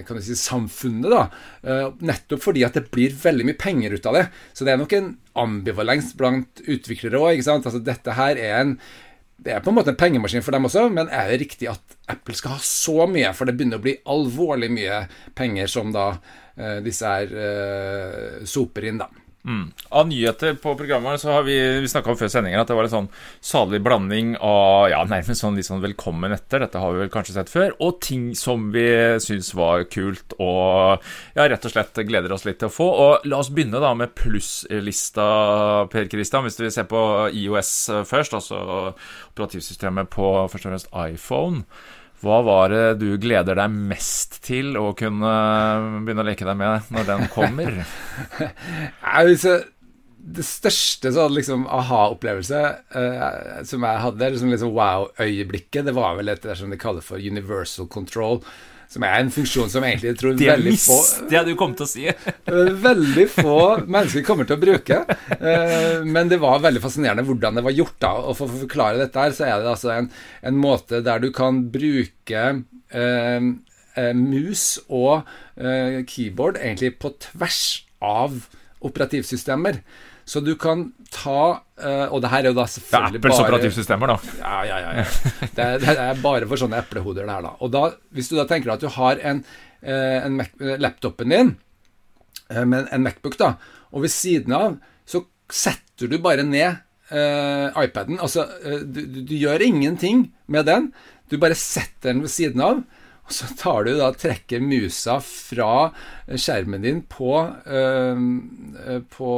kan 0.08 0.18
du 0.18 0.24
si, 0.24 0.36
samfunnet, 0.40 1.10
da. 1.12 1.24
Eh, 1.64 1.88
nettopp 2.08 2.44
fordi 2.46 2.64
at 2.68 2.78
det 2.78 2.88
blir 2.94 3.16
veldig 3.20 3.50
mye 3.50 3.60
penger 3.60 3.98
ut 3.98 4.08
av 4.10 4.20
det. 4.20 4.28
Så 4.56 4.68
det 4.68 4.74
er 4.74 4.80
nok 4.82 4.96
en 4.96 5.10
ambivalens 5.36 6.14
blant 6.18 6.64
utviklere 6.64 7.20
òg. 7.20 7.42
Altså, 7.44 7.82
dette 7.84 8.16
her 8.16 8.40
er 8.40 8.62
en 8.62 8.78
det 9.46 9.52
er 9.52 9.60
på 9.60 9.68
en 9.70 9.76
måte 9.76 9.92
en 9.92 10.00
pengemaskin 10.00 10.44
for 10.46 10.56
dem 10.56 10.64
også, 10.66 10.86
men 10.96 11.10
er 11.12 11.28
det 11.28 11.42
riktig 11.42 11.68
at 11.68 11.98
Apple 12.10 12.38
skal 12.38 12.56
ha 12.56 12.62
så 12.64 13.04
mye? 13.12 13.34
For 13.36 13.46
det 13.46 13.58
begynner 13.58 13.82
å 13.82 13.84
bli 13.84 13.98
alvorlig 14.08 14.70
mye 14.72 15.02
penger 15.36 15.68
som 15.70 15.92
da 15.94 16.06
eh, 16.56 16.80
disse 16.86 17.12
her 17.12 17.36
eh, 17.44 18.46
soper 18.48 18.88
inn, 18.88 19.04
da. 19.04 19.10
Mm. 19.46 19.66
Av 19.90 20.08
nyheter 20.10 20.56
på 20.58 20.72
programmet 20.78 21.22
så 21.22 21.30
har 21.36 21.44
vi, 21.46 21.54
vi 21.84 21.90
snakka 21.90 22.10
om 22.10 22.18
før 22.18 22.32
sendingen 22.34 22.58
at 22.58 22.70
det 22.70 22.78
var 22.78 22.88
en 22.88 22.94
sånn 22.94 23.10
salig 23.46 23.78
blanding 23.86 24.32
av 24.42 24.88
ja, 24.90 25.04
nærmest 25.06 25.44
sånn 25.44 25.60
litt 25.60 25.68
sånn 25.68 25.84
velkommen 25.84 26.34
etter, 26.34 26.64
dette 26.64 26.82
har 26.82 26.96
vi 26.96 27.04
vel 27.04 27.12
kanskje 27.14 27.36
sett 27.36 27.52
før, 27.54 27.76
og 27.78 28.00
ting 28.02 28.32
som 28.38 28.72
vi 28.74 28.88
syns 29.22 29.52
var 29.58 29.86
kult 29.94 30.34
og 30.40 31.04
ja, 31.38 31.46
rett 31.46 31.68
og 31.70 31.76
slett 31.76 32.02
gleder 32.10 32.34
oss 32.34 32.48
litt 32.48 32.58
til 32.64 32.72
å 32.72 32.74
få. 32.74 32.88
Og 33.06 33.28
la 33.30 33.44
oss 33.44 33.52
begynne 33.54 33.82
da 33.84 33.94
med 33.98 34.16
plusslista, 34.18 35.28
Per 35.94 36.10
Kristian, 36.10 36.48
hvis 36.48 36.58
vi 36.64 36.72
ser 36.74 36.90
på 36.90 37.04
IOS 37.30 37.76
først, 38.10 38.34
altså 38.34 38.64
operativsystemet 39.36 40.10
på 40.10 40.32
først 40.50 40.66
og 40.66 40.74
fremst 40.74 40.92
iPhone. 41.06 41.64
Hva 42.24 42.40
var 42.46 42.72
det 42.72 42.84
du 43.02 43.10
gleder 43.22 43.58
deg 43.60 43.74
mest 43.92 44.40
til 44.46 44.78
å 44.80 44.94
kunne 44.98 45.32
begynne 46.06 46.24
å 46.24 46.28
leke 46.28 46.48
deg 46.48 46.60
med 46.60 46.92
når 46.96 47.10
den 47.12 47.26
kommer? 47.34 47.82
Det 50.26 50.42
største 50.42 51.12
sånn 51.14 51.36
liksom 51.36 51.68
aha-opplevelse 51.70 52.60
uh, 52.96 53.60
som 53.62 53.84
jeg 53.86 54.00
hadde, 54.02 54.30
liksom, 54.34 54.48
som 54.48 54.54
liksom 54.56 54.72
wow-øyeblikket, 54.74 55.86
det 55.86 55.94
var 55.94 56.16
vel 56.18 56.32
et 56.34 56.48
som 56.58 56.72
de 56.74 56.80
kaller 56.82 57.06
for 57.06 57.22
universal 57.22 57.86
control. 57.94 58.40
Som 58.96 59.04
er 59.04 59.18
en 59.20 59.32
funksjon 59.34 59.72
som 59.72 59.84
egentlig 59.84 60.14
jeg 60.14 60.20
tror 60.22 60.38
Det 60.40 60.48
veldig 60.48 60.74
få 60.80 60.98
Det 61.32 61.42
du 61.50 61.54
kom 61.60 61.74
til 61.76 61.84
å 61.84 61.90
si. 61.92 62.06
Veldig 62.88 63.26
få 63.34 63.58
mennesker 63.84 64.24
kommer 64.28 64.48
til 64.48 64.56
å 64.56 64.62
bruke. 64.62 65.02
Eh, 65.36 66.06
Men 66.08 66.32
det 66.32 66.40
var 66.40 66.64
veldig 66.64 66.80
fascinerende 66.84 67.26
hvordan 67.28 67.60
det 67.60 67.66
var 67.66 67.76
gjort. 67.76 67.98
da 68.00 68.14
Og 68.30 68.38
For 68.40 68.48
å 68.48 68.62
forklare 68.64 69.02
dette 69.02 69.20
her, 69.20 69.36
så 69.36 69.48
er 69.50 69.60
det 69.60 69.72
altså 69.74 69.92
en, 69.98 70.08
en 70.48 70.60
måte 70.64 71.02
der 71.04 71.20
du 71.24 71.28
kan 71.36 71.66
bruke 71.74 72.44
eh, 72.96 73.50
eh, 74.00 74.14
mus 74.16 74.66
og 74.88 75.26
eh, 75.60 76.02
keyboard 76.08 76.62
egentlig 76.62 76.96
på 77.04 77.12
tvers 77.28 77.62
av 78.06 78.46
operativsystemer. 78.86 79.82
Så 80.26 80.42
du 80.42 80.56
kan 80.58 80.88
ta 81.14 81.42
eh, 81.78 82.08
Og 82.10 82.18
det 82.24 82.32
her 82.32 82.48
er 82.48 82.50
jo 82.50 82.56
da 82.58 82.64
selvfølgelig 82.66 82.92
bare 82.92 83.12
Det 83.12 83.18
er 83.18 83.20
Apples 83.20 83.36
bare 83.36 83.46
operativsystemer, 83.46 84.10
da. 84.10 84.16
ja, 84.40 84.56
ja, 84.66 84.80
ja. 84.82 84.94
ja. 84.98 85.04
Det, 85.42 85.68
er, 85.68 85.84
det 85.84 85.96
er 86.08 86.24
bare 86.24 86.50
for 86.50 86.62
sånne 86.62 86.80
eplehoder, 86.82 87.28
det 87.28 87.36
her, 87.36 87.46
da. 87.46 87.54
Og 87.62 87.72
da, 87.76 87.84
hvis 88.16 88.32
du 88.32 88.36
da 88.40 88.48
tenker 88.50 88.74
at 88.74 88.82
du 88.82 88.90
har 88.96 89.22
en, 89.22 89.44
eh, 89.86 90.18
en 90.24 90.40
Mac, 90.40 90.50
laptopen 90.82 91.36
din 91.36 91.54
eh, 92.50 92.66
med 92.66 92.90
en 92.90 93.06
Macbook, 93.06 93.38
da, 93.38 93.54
og 93.94 94.08
ved 94.08 94.14
siden 94.14 94.58
av 94.58 94.80
så 95.06 95.22
setter 95.54 96.10
du 96.10 96.18
bare 96.22 96.48
ned 96.48 96.82
Uh, 97.06 97.70
iPaden. 97.84 98.18
Altså, 98.18 98.48
eh, 98.66 98.80
du, 98.82 99.04
du, 99.06 99.20
du 99.30 99.36
gjør 99.38 99.62
ingenting 99.62 100.24
med 100.50 100.66
den. 100.66 100.88
Du 101.30 101.38
bare 101.38 101.54
setter 101.54 102.10
den 102.10 102.24
ved 102.24 102.32
siden 102.34 102.64
av. 102.66 102.80
Og 103.26 103.34
så 103.34 103.50
tar 103.58 103.88
du 103.88 103.96
da 103.98 104.12
trekker 104.14 104.62
musa 104.62 105.18
fra 105.24 105.90
skjermen 106.30 106.86
din 106.86 107.02
på, 107.10 107.32
eh, 107.66 109.00
på 109.18 109.32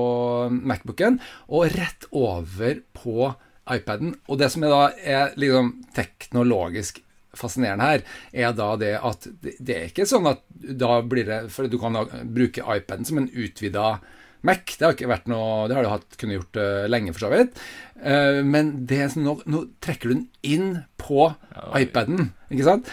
Macbooken 0.52 1.22
og 1.48 1.72
rett 1.78 2.08
over 2.12 2.82
på 2.92 3.32
iPaden. 3.72 4.16
Og 4.28 4.40
det 4.40 4.52
som 4.52 4.64
er 4.64 4.74
da 4.74 4.84
er 5.00 5.38
liksom 5.40 5.74
teknologisk 5.96 7.02
fascinerende 7.38 7.88
her, 7.88 8.04
er 8.34 8.54
da 8.58 8.70
det 8.80 8.94
at 8.98 9.28
det, 9.44 9.74
er 9.74 9.90
ikke 9.90 10.08
sånn 10.10 10.30
at 10.32 10.44
da 10.50 11.02
blir 11.06 11.28
det 11.28 11.40
For 11.54 11.70
du 11.70 11.78
kan 11.80 12.00
bruke 12.34 12.66
iPaden 12.66 13.08
som 13.08 13.22
en 13.22 13.30
utvida 13.30 14.00
Mac. 14.46 14.76
Det 14.78 14.86
har 14.86 14.96
ikke 14.96 15.10
vært 15.10 15.30
noe 15.32 15.68
Det 15.70 15.78
har 15.78 15.86
du 15.86 15.92
hatt, 15.92 16.18
kunne 16.20 16.38
gjort 16.38 16.60
uh, 16.62 16.86
lenge, 16.90 17.14
for 17.16 17.26
så 17.26 17.32
vidt. 17.34 17.58
Uh, 17.98 18.44
men 18.46 18.74
det 18.90 19.02
sånn, 19.14 19.26
nå, 19.28 19.38
nå 19.50 19.64
trekker 19.84 20.12
du 20.12 20.16
den 20.16 20.26
inn 20.46 20.70
på 21.02 21.30
iPaden, 21.78 22.32
ikke 22.54 22.68
sant? 22.68 22.90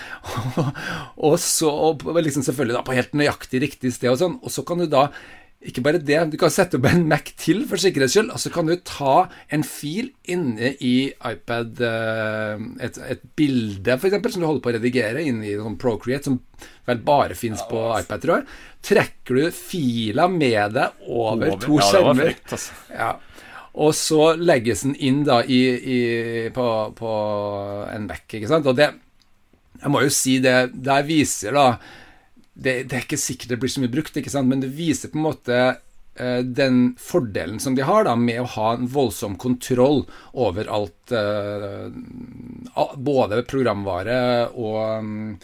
og 1.28 1.38
så 1.42 1.70
og 1.92 2.04
liksom 2.16 2.46
selvfølgelig 2.46 2.78
da 2.78 2.84
på 2.86 2.96
helt 2.96 3.16
nøyaktig 3.18 3.62
riktig 3.66 3.94
sted 3.96 4.12
og 4.12 4.20
sånn. 4.20 4.38
Og 4.42 4.54
så 4.54 4.64
kan 4.66 4.80
du 4.80 4.88
da 4.90 5.08
ikke 5.64 5.82
bare 5.84 6.00
det, 6.02 6.18
du 6.32 6.36
kan 6.40 6.52
sette 6.52 6.76
opp 6.76 6.86
en 6.90 7.06
Mac 7.08 7.30
til 7.40 7.62
for 7.68 7.80
sikkerhets 7.80 8.12
skyld, 8.16 8.30
og 8.34 8.40
så 8.42 8.50
kan 8.52 8.68
du 8.68 8.74
ta 8.84 9.14
en 9.54 9.64
fil 9.64 10.10
inne 10.28 10.74
i 10.84 10.94
iPad, 11.14 11.80
eh, 11.88 12.64
et, 12.84 12.98
et 13.14 13.24
bilde 13.38 13.96
f.eks., 13.96 14.18
som 14.34 14.44
du 14.44 14.48
holder 14.48 14.64
på 14.64 14.72
å 14.72 14.74
redigere 14.76 15.24
inne 15.24 15.48
i 15.48 15.56
sånn 15.56 15.78
Procreate, 15.80 16.28
som 16.28 16.68
vel 16.88 17.00
bare 17.06 17.38
fins 17.38 17.64
på 17.70 17.80
iPad, 17.96 18.24
tror 18.24 18.34
jeg. 18.36 18.58
Trekker 18.90 19.40
du 19.40 19.56
fila 19.56 20.28
med 20.28 20.76
deg 20.76 21.08
over, 21.08 21.56
to 21.56 21.80
ja, 21.80 21.80
det 21.80 21.80
var 21.80 21.88
skjermer. 21.90 22.28
frekt, 22.28 22.56
altså. 22.58 22.78
Ja. 22.92 23.10
Og 23.84 23.96
så 23.98 24.20
legges 24.38 24.84
den 24.84 24.94
inn 25.02 25.24
da 25.26 25.40
i, 25.42 25.62
i, 25.96 26.00
på, 26.54 26.68
på 26.94 27.14
en 27.90 28.06
Mac, 28.10 28.26
ikke 28.28 28.50
sant. 28.52 28.68
Og 28.70 28.76
det 28.78 28.92
Jeg 29.80 29.90
må 29.90 30.04
jo 30.04 30.12
si 30.14 30.36
det 30.38 30.70
Der 30.86 31.02
viser 31.02 31.56
da 31.56 31.64
det, 32.54 32.84
det 32.88 32.96
er 32.96 33.02
ikke 33.04 33.20
sikkert 33.20 33.54
det 33.54 33.60
blir 33.62 33.72
så 33.72 33.82
mye 33.82 33.92
brukt, 33.92 34.16
men 34.46 34.62
det 34.62 34.72
viser 34.76 35.10
på 35.10 35.18
en 35.18 35.26
måte 35.26 35.58
eh, 36.14 36.40
den 36.46 36.94
fordelen 37.00 37.60
som 37.60 37.74
de 37.74 37.86
har 37.86 38.06
da 38.06 38.14
med 38.16 38.44
å 38.44 38.50
ha 38.54 38.70
en 38.76 38.88
voldsom 38.90 39.36
kontroll 39.40 40.04
over 40.32 40.70
alt 40.70 41.14
eh, 41.14 41.90
både 42.96 43.42
programvare 43.50 44.18
og, 44.54 45.42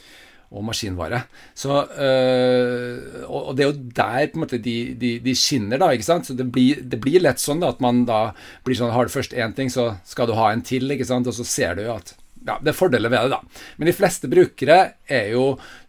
og 0.51 0.65
maskinvare. 0.67 1.25
Så, 1.55 1.83
øh, 2.07 3.27
og 3.27 3.53
det 3.59 3.67
er 3.67 3.73
jo 3.73 3.91
der 3.99 4.39
måte 4.39 4.63
de, 4.63 4.79
de, 4.99 5.13
de 5.23 5.35
skinner, 5.35 5.83
da. 5.83 5.91
Så 5.99 6.39
det 6.39 6.47
blir, 6.55 6.83
det 6.83 7.03
blir 7.03 7.27
lett 7.27 7.43
sånn 7.43 7.63
da, 7.63 7.75
at 7.75 7.83
man 7.83 8.05
da 8.07 8.23
blir 8.67 8.79
sånn 8.79 8.95
Har 8.95 9.07
du 9.07 9.15
først 9.15 9.35
én 9.35 9.55
ting, 9.59 9.71
så 9.71 9.97
skal 10.07 10.31
du 10.31 10.39
ha 10.39 10.53
en 10.55 10.63
til, 10.63 10.91
og 10.91 11.35
så 11.35 11.47
ser 11.47 11.79
du 11.79 11.89
jo 11.89 11.99
at 11.99 12.15
ja, 12.47 12.57
det 12.63 12.73
er 12.73 12.77
fordeler 12.77 13.13
ved 13.13 13.29
det, 13.29 13.37
da. 13.37 13.65
Men 13.77 13.91
de 13.91 13.95
fleste 13.97 14.31
brukere 14.31 14.79
er 15.11 15.33
jo 15.35 15.45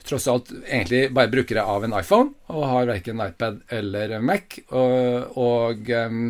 tross 0.08 0.28
alt 0.32 0.52
egentlig 0.62 1.04
bare 1.14 1.32
brukere 1.32 1.64
av 1.68 1.86
en 1.86 1.96
iPhone, 1.98 2.34
og 2.52 2.68
har 2.68 2.90
verken 2.90 3.22
iPad 3.24 3.62
eller 3.78 4.18
Mac. 4.26 4.60
Og, 4.70 5.38
og 5.40 5.92
um, 6.06 6.22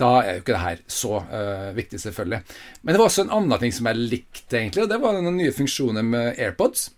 da 0.00 0.10
er 0.22 0.36
jo 0.36 0.44
ikke 0.44 0.54
det 0.54 0.64
her 0.64 0.84
så 0.98 1.22
uh, 1.22 1.70
viktig, 1.76 2.00
selvfølgelig. 2.02 2.42
Men 2.82 2.92
det 2.92 3.02
var 3.02 3.10
også 3.10 3.26
en 3.26 3.34
annen 3.38 3.62
ting 3.62 3.74
som 3.74 3.90
jeg 3.90 4.04
likte, 4.14 4.60
egentlig, 4.60 4.86
og 4.86 4.92
det 4.92 5.00
var 5.02 5.18
noen 5.18 5.40
nye 5.40 5.54
funksjoner 5.56 6.06
med 6.06 6.38
AirPods. 6.38 6.90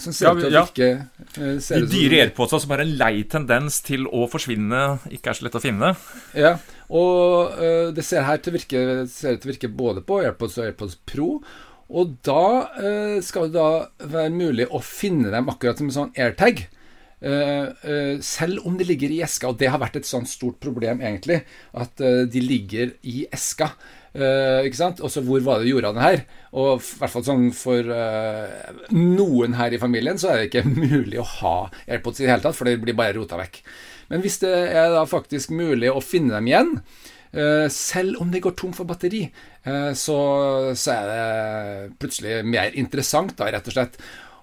Som 0.00 0.14
ser 0.16 0.30
ja, 0.30 0.32
ut 0.32 0.40
til 0.40 0.54
å 0.54 0.60
virke 0.62 0.86
ja. 0.86 1.80
De 1.82 1.88
dyre 1.90 2.20
AirPodsa 2.22 2.60
som 2.62 2.70
har 2.72 2.80
en 2.80 2.92
lei 2.96 3.24
tendens 3.28 3.80
til 3.84 4.06
å 4.06 4.24
forsvinne, 4.30 4.84
ikke 5.12 5.32
er 5.32 5.36
så 5.36 5.44
lett 5.44 5.58
å 5.58 5.62
finne. 5.62 5.90
Ja, 6.38 6.54
og 6.88 7.58
uh, 7.58 7.90
det 7.94 8.06
ser 8.06 8.24
her 8.24 8.40
til 8.40 8.54
å 8.54 8.56
virke, 8.56 8.84
ser 9.10 9.36
til 9.36 9.50
å 9.50 9.52
virke 9.52 9.72
både 9.82 10.04
på 10.06 10.22
AirPods 10.22 10.56
og 10.60 10.70
AirPods 10.70 10.96
Pro. 11.10 11.28
Og 11.90 12.18
da 12.26 12.42
eh, 12.78 13.16
skal 13.24 13.48
det 13.48 13.58
da 13.58 14.10
være 14.12 14.34
mulig 14.34 14.68
å 14.70 14.82
finne 14.84 15.32
dem 15.32 15.50
akkurat 15.50 15.80
som 15.80 15.90
en 15.90 15.96
sånn 15.96 16.12
airtag. 16.18 16.68
Uh, 17.20 17.68
uh, 17.84 18.14
selv 18.24 18.64
om 18.64 18.78
de 18.80 18.86
ligger 18.88 19.12
i 19.12 19.18
eska, 19.20 19.50
og 19.50 19.58
det 19.60 19.68
har 19.68 19.80
vært 19.82 19.98
et 19.98 20.08
sånt 20.08 20.30
stort 20.30 20.56
problem, 20.62 21.02
egentlig, 21.04 21.42
at 21.76 22.00
uh, 22.00 22.22
de 22.24 22.40
ligger 22.40 22.94
i 23.04 23.26
eska. 23.28 23.74
ikke 24.10 24.78
sant? 24.78 25.02
Og 25.04 25.12
så 25.12 25.20
hvor 25.22 25.42
var 25.44 25.60
det 25.60 25.68
du 25.68 25.74
gjorde 25.74 25.90
av 25.92 25.98
den 25.98 26.02
her? 26.02 26.22
Og 26.56 26.80
i 26.80 26.96
hvert 26.98 27.12
fall 27.12 27.22
sånn 27.22 27.44
for 27.54 27.92
noen 28.90 29.54
her 29.54 29.76
i 29.76 29.78
familien 29.78 30.18
så 30.18 30.32
er 30.32 30.40
det 30.40 30.48
ikke 30.48 30.64
mulig 30.96 31.20
å 31.20 31.28
ha 31.36 31.54
AirPods 31.84 32.18
i 32.18 32.24
det 32.24 32.32
hele 32.32 32.42
tatt, 32.42 32.58
for 32.58 32.66
det 32.66 32.80
blir 32.82 32.96
bare 32.98 33.14
rota 33.20 33.38
vekk. 33.38 33.60
Men 34.10 34.24
hvis 34.24 34.40
det 34.42 34.50
er 34.50 34.90
da 34.96 35.04
faktisk 35.06 35.52
mulig 35.54 35.92
å 35.92 36.02
finne 36.02 36.34
dem 36.40 36.50
igjen, 36.50 36.74
Eh, 36.80 37.08
selv 37.70 38.18
om 38.20 38.30
det 38.30 38.42
går 38.42 38.56
tom 38.58 38.72
for 38.74 38.88
batteri, 38.88 39.22
eh, 39.62 39.92
så, 39.94 40.18
så, 40.74 40.96
er 40.96 41.10
det 41.10 41.98
plutselig 42.02 42.40
mer 42.46 42.74
interessant, 42.78 43.36
da, 43.38 43.50
rett 43.54 43.70
og 43.70 43.76
slett. 43.76 43.98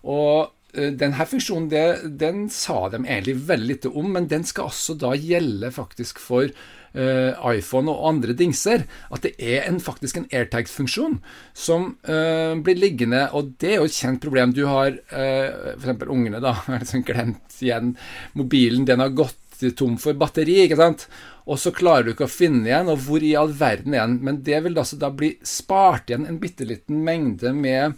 Og 0.08 0.78
eh, 0.78 0.94
denne 0.96 1.28
funksjonen 1.28 1.68
det, 1.74 1.86
den 2.22 2.48
sa 2.54 2.86
de 2.94 3.02
egentlig 3.04 3.38
veldig 3.50 3.70
lite 3.74 3.92
om, 3.92 4.12
men 4.16 4.30
den 4.32 4.48
skal 4.48 4.72
også 4.72 4.98
da 5.00 5.14
gjelde 5.20 5.74
faktisk 5.76 6.24
for 6.24 6.52
iPhone 6.98 7.92
og 7.94 8.08
andre 8.10 8.34
dingser. 8.34 8.88
At 9.14 9.22
det 9.22 9.36
er 9.38 9.68
en, 9.68 9.76
faktisk 9.84 10.18
en 10.18 10.24
AirTag-funksjon 10.34 11.20
som 11.54 11.92
uh, 12.10 12.56
blir 12.64 12.80
liggende, 12.80 13.20
og 13.38 13.52
det 13.62 13.70
er 13.70 13.84
jo 13.84 13.90
et 13.92 13.98
kjent 14.00 14.24
problem. 14.24 14.56
Du 14.56 14.64
har 14.66 14.96
uh, 14.96 15.76
f.eks. 15.76 16.08
ungene, 16.08 16.42
da, 16.42 16.56
har 16.64 16.82
liksom 16.82 17.04
glemt 17.06 17.60
igjen 17.60 17.92
mobilen, 18.40 18.88
den 18.90 19.04
har 19.04 19.14
gått 19.14 19.68
tom 19.78 20.00
for 20.02 20.18
batteri, 20.18 20.64
ikke 20.64 20.80
sant 20.80 21.06
og 21.48 21.60
så 21.62 21.72
klarer 21.76 22.04
du 22.04 22.14
ikke 22.14 22.28
å 22.28 22.32
finne 22.32 22.68
igjen, 22.68 22.90
og 22.92 23.00
hvor 23.06 23.24
i 23.24 23.36
all 23.40 23.54
verden 23.56 23.96
igjen? 23.96 24.18
Men 24.24 24.42
det 24.44 24.60
vil 24.66 24.76
altså 24.78 25.00
da 25.00 25.10
bli 25.16 25.32
spart 25.48 26.12
igjen 26.12 26.28
en 26.28 26.42
bitte 26.42 26.68
liten 26.68 27.00
mengde 27.08 27.54
med, 27.56 27.96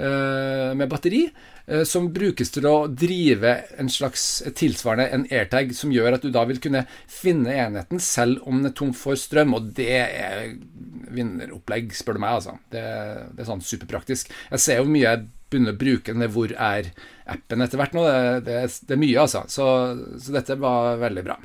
uh, 0.00 0.74
med 0.74 0.90
batteri. 0.90 1.28
Uh, 1.68 1.84
som 1.86 2.08
brukes 2.10 2.50
til 2.50 2.66
å 2.66 2.88
drive 2.90 3.52
en 3.78 3.90
slags 3.92 4.24
tilsvarende 4.58 5.06
en 5.14 5.26
airtag, 5.30 5.70
som 5.78 5.92
gjør 5.94 6.16
at 6.16 6.26
du 6.26 6.32
da 6.34 6.42
vil 6.48 6.58
kunne 6.64 6.86
finne 7.06 7.54
enheten 7.54 8.02
selv 8.02 8.42
om 8.48 8.58
den 8.58 8.72
er 8.72 8.74
tom 8.78 8.90
for 8.96 9.20
strøm. 9.20 9.54
Og 9.54 9.68
det 9.78 10.00
er 10.02 10.56
vinneropplegg, 11.14 11.94
spør 11.94 12.18
du 12.18 12.24
meg. 12.24 12.40
altså. 12.40 12.56
Det, 12.72 12.82
det 13.36 13.44
er 13.44 13.50
sånn 13.52 13.62
superpraktisk. 13.62 14.32
Jeg 14.50 14.64
ser 14.64 14.82
jo 14.82 14.90
mye 14.90 15.06
jeg 15.06 15.28
begynner 15.48 15.72
å 15.76 15.80
bruke 15.80 16.12
den 16.12 16.26
Hvor 16.34 16.50
er-appen 16.52 17.64
etter 17.64 17.80
hvert 17.80 17.94
nå. 17.94 18.02
Det, 18.08 18.42
det, 18.48 18.58
det, 18.82 18.96
er 18.96 19.00
mye, 19.04 19.22
altså. 19.22 19.44
Så, 19.46 19.68
så 20.18 20.34
dette 20.34 20.58
var 20.58 20.98
veldig 21.04 21.24
bra. 21.30 21.38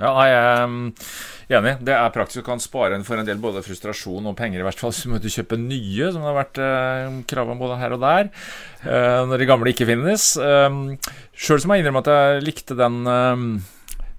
Ja, 0.00 0.12
jeg 0.24 0.36
er 0.38 0.62
um, 0.64 0.76
enig. 1.52 1.74
Det 1.84 1.92
er 1.92 2.14
praktisk 2.14 2.40
og 2.40 2.46
kan 2.46 2.62
spare 2.64 2.96
en 2.96 3.04
for 3.04 3.20
en 3.20 3.28
del 3.28 3.40
både 3.42 3.60
frustrasjon 3.64 4.30
og 4.30 4.36
penger, 4.38 4.62
i 4.62 4.64
hvert 4.64 4.80
fall. 4.80 4.94
hvis 4.94 5.04
du 5.04 5.12
måtte 5.12 5.32
kjøpe 5.32 5.58
nye, 5.60 6.08
som 6.08 6.22
det 6.22 6.30
har 6.30 6.38
vært 6.38 6.60
eh, 6.64 7.18
krav 7.28 7.52
om 7.52 7.60
både 7.60 7.76
her 7.82 7.96
og 7.98 8.00
der, 8.00 8.30
eh, 8.86 9.20
når 9.28 9.42
de 9.42 9.48
gamle 9.50 9.74
ikke 9.74 9.88
finnes. 9.90 10.30
Eh, 10.40 10.80
Sjøl 11.36 11.68
må 11.68 11.76
jeg 11.76 11.84
innrømme 11.84 12.04
at 12.06 12.12
jeg 12.14 12.46
likte 12.46 12.78
den 12.78 13.02
um, 13.04 13.46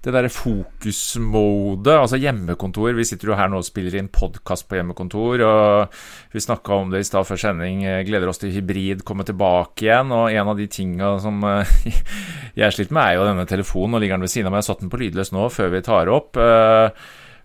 det 0.04 0.12
derre 0.12 0.30
fokusmode, 0.32 1.92
altså 1.96 2.18
hjemmekontor 2.20 2.92
Vi 2.98 3.06
sitter 3.08 3.30
jo 3.30 3.38
her 3.38 3.48
nå 3.48 3.62
og 3.62 3.66
spiller 3.66 3.96
inn 3.96 4.10
podkast 4.12 4.66
på 4.68 4.76
hjemmekontor, 4.76 5.44
og 5.46 5.96
vi 6.34 6.42
snakka 6.44 6.76
om 6.76 6.92
det 6.92 7.00
i 7.00 7.08
stad 7.08 7.24
før 7.28 7.40
sending. 7.40 7.84
Gleder 8.04 8.28
oss 8.28 8.42
til 8.42 8.52
hybrid, 8.52 9.04
komme 9.08 9.24
tilbake 9.24 9.86
igjen. 9.86 10.12
Og 10.12 10.28
en 10.28 10.52
av 10.52 10.60
de 10.60 10.68
tinga 10.68 11.14
som 11.24 11.40
eh, 11.48 11.74
jeg 12.60 12.76
sliter 12.76 12.96
med, 12.96 13.06
er 13.06 13.18
jo 13.18 13.28
denne 13.30 13.48
telefonen. 13.48 13.96
Og 13.96 14.04
ligger 14.04 14.18
den 14.18 14.26
ved 14.26 14.34
siden 14.34 14.50
av 14.50 14.56
meg. 14.56 14.60
Jeg 14.60 14.66
har 14.66 14.72
satt 14.74 14.84
den 14.84 14.92
på 14.92 15.00
lydløs 15.00 15.32
nå 15.34 15.48
før 15.54 15.72
vi 15.72 15.84
tar 15.88 16.12
opp. 16.12 16.40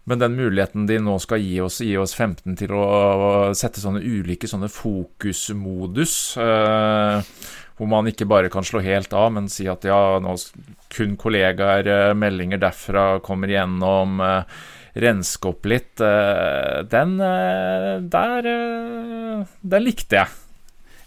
Men 0.09 0.17
den 0.17 0.33
muligheten 0.33 0.87
de 0.89 0.97
nå 1.05 1.19
skal 1.21 1.43
gi 1.43 1.59
oss, 1.61 1.79
gi 1.85 1.93
oss 2.01 2.15
15 2.17 2.55
til 2.57 2.73
å 2.73 2.85
sette 3.57 3.81
sånne 3.83 4.01
ulike 4.01 4.49
sånne 4.49 4.71
fokusmodus 4.73 6.15
eh, 6.41 7.35
hvor 7.79 7.87
man 7.87 8.09
ikke 8.09 8.27
bare 8.27 8.49
kan 8.51 8.65
slå 8.65 8.81
helt 8.83 9.13
av, 9.15 9.29
men 9.37 9.45
si 9.51 9.69
at 9.71 9.85
ja, 9.87 10.17
nå 10.19 10.33
kun 10.91 11.13
kollegaer, 11.19 11.87
eh, 11.87 12.17
meldinger 12.17 12.59
derfra 12.59 13.05
kommer 13.23 13.53
igjennom, 13.53 14.17
eh, 14.25 14.59
renske 14.99 15.53
opp 15.53 15.69
litt. 15.69 16.01
Eh, 16.01 16.81
den 16.89 17.17
der 17.17 18.49
Den 19.61 19.83
likte 19.85 20.17
jeg. 20.17 20.27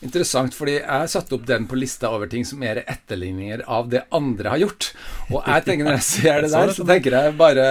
Interessant, 0.02 0.54
fordi 0.54 0.78
jeg 0.80 1.10
satte 1.10 1.34
opp 1.36 1.44
den 1.46 1.66
på 1.66 1.76
lista 1.78 2.08
over 2.10 2.26
ting 2.26 2.44
som 2.44 2.62
er 2.62 2.80
etterligninger 2.86 3.62
av 3.68 3.90
det 3.90 4.06
andre 4.10 4.54
har 4.54 4.62
gjort. 4.64 4.88
Og 5.30 5.44
jeg 5.44 5.66
tenker 5.66 5.84
når 5.84 5.98
jeg 6.00 6.08
ser 6.08 6.40
det 6.42 6.50
der, 6.56 6.72
så 6.72 6.86
tenker 6.86 7.18
jeg 7.18 7.36
bare 7.36 7.66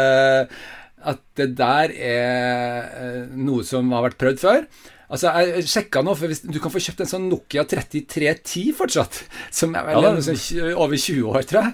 at 1.07 1.21
det 1.39 1.51
der 1.59 1.93
er 1.95 3.29
noe 3.33 3.65
som 3.67 3.91
har 3.95 4.09
vært 4.09 4.19
prøvd 4.21 4.41
før. 4.41 4.65
Altså, 5.11 5.27
jeg 5.43 5.67
sjekka 5.67 6.01
nå, 6.05 6.13
for 6.15 6.31
hvis, 6.31 6.39
du 6.47 6.55
kan 6.63 6.71
få 6.71 6.79
kjøpt 6.79 7.01
en 7.03 7.09
sånn 7.09 7.25
Nokia 7.27 7.65
3310 7.67 8.71
fortsatt. 8.77 9.17
Som 9.51 9.75
er 9.75 9.83
vel 9.89 10.07
ja, 10.07 10.11
sånn, 10.23 10.39
over 10.71 10.95
20 10.95 11.25
år, 11.33 11.43
tror 11.49 11.65
jeg. 11.65 11.73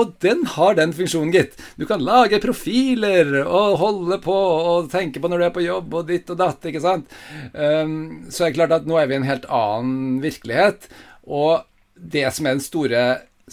Og 0.00 0.14
den 0.24 0.40
har 0.54 0.78
den 0.78 0.94
funksjonen, 0.96 1.34
gitt. 1.34 1.58
Du 1.76 1.84
kan 1.88 2.00
lage 2.04 2.40
profiler 2.40 3.42
og 3.42 3.76
holde 3.82 4.20
på 4.24 4.36
og 4.36 4.88
tenke 4.92 5.20
på 5.20 5.28
når 5.28 5.42
du 5.42 5.46
er 5.50 5.54
på 5.58 5.66
jobb 5.66 5.98
og 6.00 6.08
ditt 6.08 6.32
og 6.32 6.40
datt, 6.40 6.64
ikke 6.70 6.84
sant. 6.84 7.12
Um, 7.52 8.28
så 8.32 8.46
er 8.46 8.52
det 8.52 8.60
klart 8.60 8.76
at 8.78 8.88
nå 8.88 8.96
er 9.00 9.10
vi 9.10 9.18
i 9.18 9.20
en 9.20 9.28
helt 9.28 9.48
annen 9.52 10.22
virkelighet. 10.24 10.88
Og 11.28 11.66
det 11.98 12.24
som 12.32 12.48
er 12.48 12.56
den 12.56 12.64
store 12.64 13.04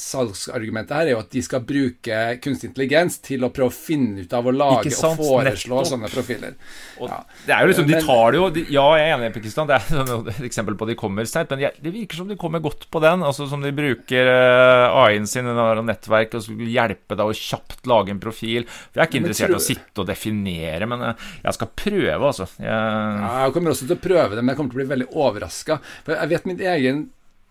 salgsargumentet 0.01 0.93
her 0.95 1.09
er 1.09 1.13
jo 1.13 1.21
at 1.21 1.31
de 1.33 1.41
skal 1.45 1.63
bruke 1.65 2.19
kunstig 2.43 2.69
intelligens 2.71 3.17
til 3.23 3.45
å 3.45 3.49
prøve 3.53 3.71
å 3.71 3.75
finne 3.75 4.25
ut 4.25 4.35
av 4.35 4.47
å 4.47 4.53
lage 4.53 4.91
og 4.91 5.19
foreslå 5.19 5.79
Nettopp. 5.79 5.89
sånne 5.91 6.09
profiler. 6.11 6.55
Ja. 6.99 7.19
Det 7.45 7.55
er 7.55 7.65
jo 7.65 7.71
liksom, 7.71 7.87
De 7.89 8.01
tar 8.05 8.31
det 8.31 8.39
jo 8.39 8.49
de, 8.55 8.65
Ja, 8.73 8.85
jeg 8.99 9.09
er 9.09 9.15
enig, 9.17 9.31
Pakistan, 9.35 9.69
det 9.69 9.77
er 9.77 10.05
sånn 10.11 10.29
et 10.31 10.43
eksempel 10.47 10.77
på 10.77 10.87
at 10.87 10.93
de 10.93 10.97
kommer 10.99 11.29
sterkt, 11.29 11.53
men 11.53 11.65
det 11.65 11.93
virker 11.93 12.21
som 12.21 12.29
de 12.31 12.37
kommer 12.39 12.63
godt 12.63 12.87
på 12.91 13.01
den. 13.03 13.25
altså 13.25 13.49
Som 13.51 13.65
de 13.65 13.73
bruker 13.75 14.31
uh, 14.31 15.01
AI-en 15.05 15.29
sin 15.29 15.49
og 15.51 15.83
nettverk 15.85 16.37
og 16.37 16.45
skulle 16.45 16.71
hjelpe 16.71 17.17
deg 17.17 17.31
å 17.31 17.35
kjapt 17.35 17.89
lage 17.89 18.15
en 18.15 18.21
profil. 18.23 18.67
For 18.69 18.99
Jeg 18.99 19.05
er 19.05 19.11
ikke 19.11 19.21
interessert 19.23 19.55
i 19.55 19.59
å 19.59 19.65
sitte 19.65 20.03
og 20.03 20.09
definere, 20.09 20.89
men 20.89 21.09
uh, 21.11 21.27
jeg 21.43 21.59
skal 21.59 21.73
prøve, 21.75 22.21
altså. 22.21 22.49
Jeg... 22.59 22.69
Ja, 22.69 23.33
jeg 23.45 23.57
kommer 23.57 23.75
også 23.75 23.89
til 23.89 23.97
å 23.97 24.05
prøve 24.05 24.31
det, 24.33 24.43
men 24.43 24.53
jeg 24.53 24.61
kommer 24.61 24.73
til 24.73 24.79
å 24.79 24.83
bli 24.83 24.93
veldig 24.93 25.11
overraska. 25.13 25.79
For 26.05 26.15
jeg 26.17 26.33
vet 26.33 26.49
min 26.49 26.65
egen 26.75 27.05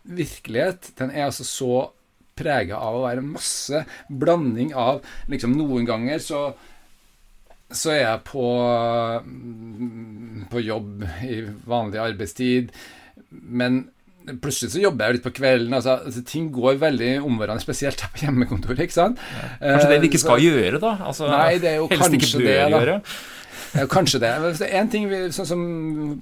virkelighet, 0.05 0.93
den 0.99 1.11
er 1.11 1.29
altså 1.29 1.47
så 1.49 1.75
prega 2.39 2.81
av 2.83 2.99
å 2.99 3.05
være 3.07 3.25
masse 3.25 3.85
blanding 4.09 4.75
av 4.75 5.03
liksom 5.31 5.57
Noen 5.59 5.89
ganger 5.89 6.23
så 6.23 6.47
så 7.75 7.91
er 7.91 8.03
jeg 8.05 8.21
på, 8.29 8.45
på 10.53 10.61
jobb 10.63 11.05
i 11.27 11.41
vanlig 11.67 11.99
arbeidstid, 11.99 12.69
men 13.31 13.81
plutselig 14.41 14.73
så 14.75 14.83
jobber 14.83 15.07
jeg 15.09 15.19
litt 15.19 15.27
på 15.27 15.35
kvelden. 15.37 15.77
Altså, 15.77 15.99
altså, 16.07 16.25
ting 16.29 16.51
går 16.55 16.81
veldig 16.83 17.13
om 17.25 17.39
hverandre, 17.41 17.65
spesielt 17.65 18.05
her 18.05 18.13
på 18.15 18.25
hjemmekontoret. 18.25 18.85
ikke 18.87 18.97
sant? 18.97 19.23
Ja. 19.35 19.47
Kanskje 19.63 19.93
det 19.93 20.03
vi 20.03 20.13
ikke 20.13 20.25
skal 20.25 20.41
så, 20.41 20.49
gjøre, 20.49 20.83
da? 20.83 20.93
Altså, 21.13 21.31
nei, 21.31 21.55
det 21.63 21.73
er 21.73 21.81
jo 21.81 21.89
helst 21.93 22.05
kanskje 22.05 22.21
ikke 22.21 22.45
bør 22.45 22.53
det, 22.53 22.69
gjøre. 22.79 22.99
Ja, 23.75 23.87
kanskje 23.91 24.21
det. 24.23 24.33
En 24.71 24.91
ting 24.91 25.09
vi, 25.11 25.21
sånn 25.35 25.49
som 25.49 25.63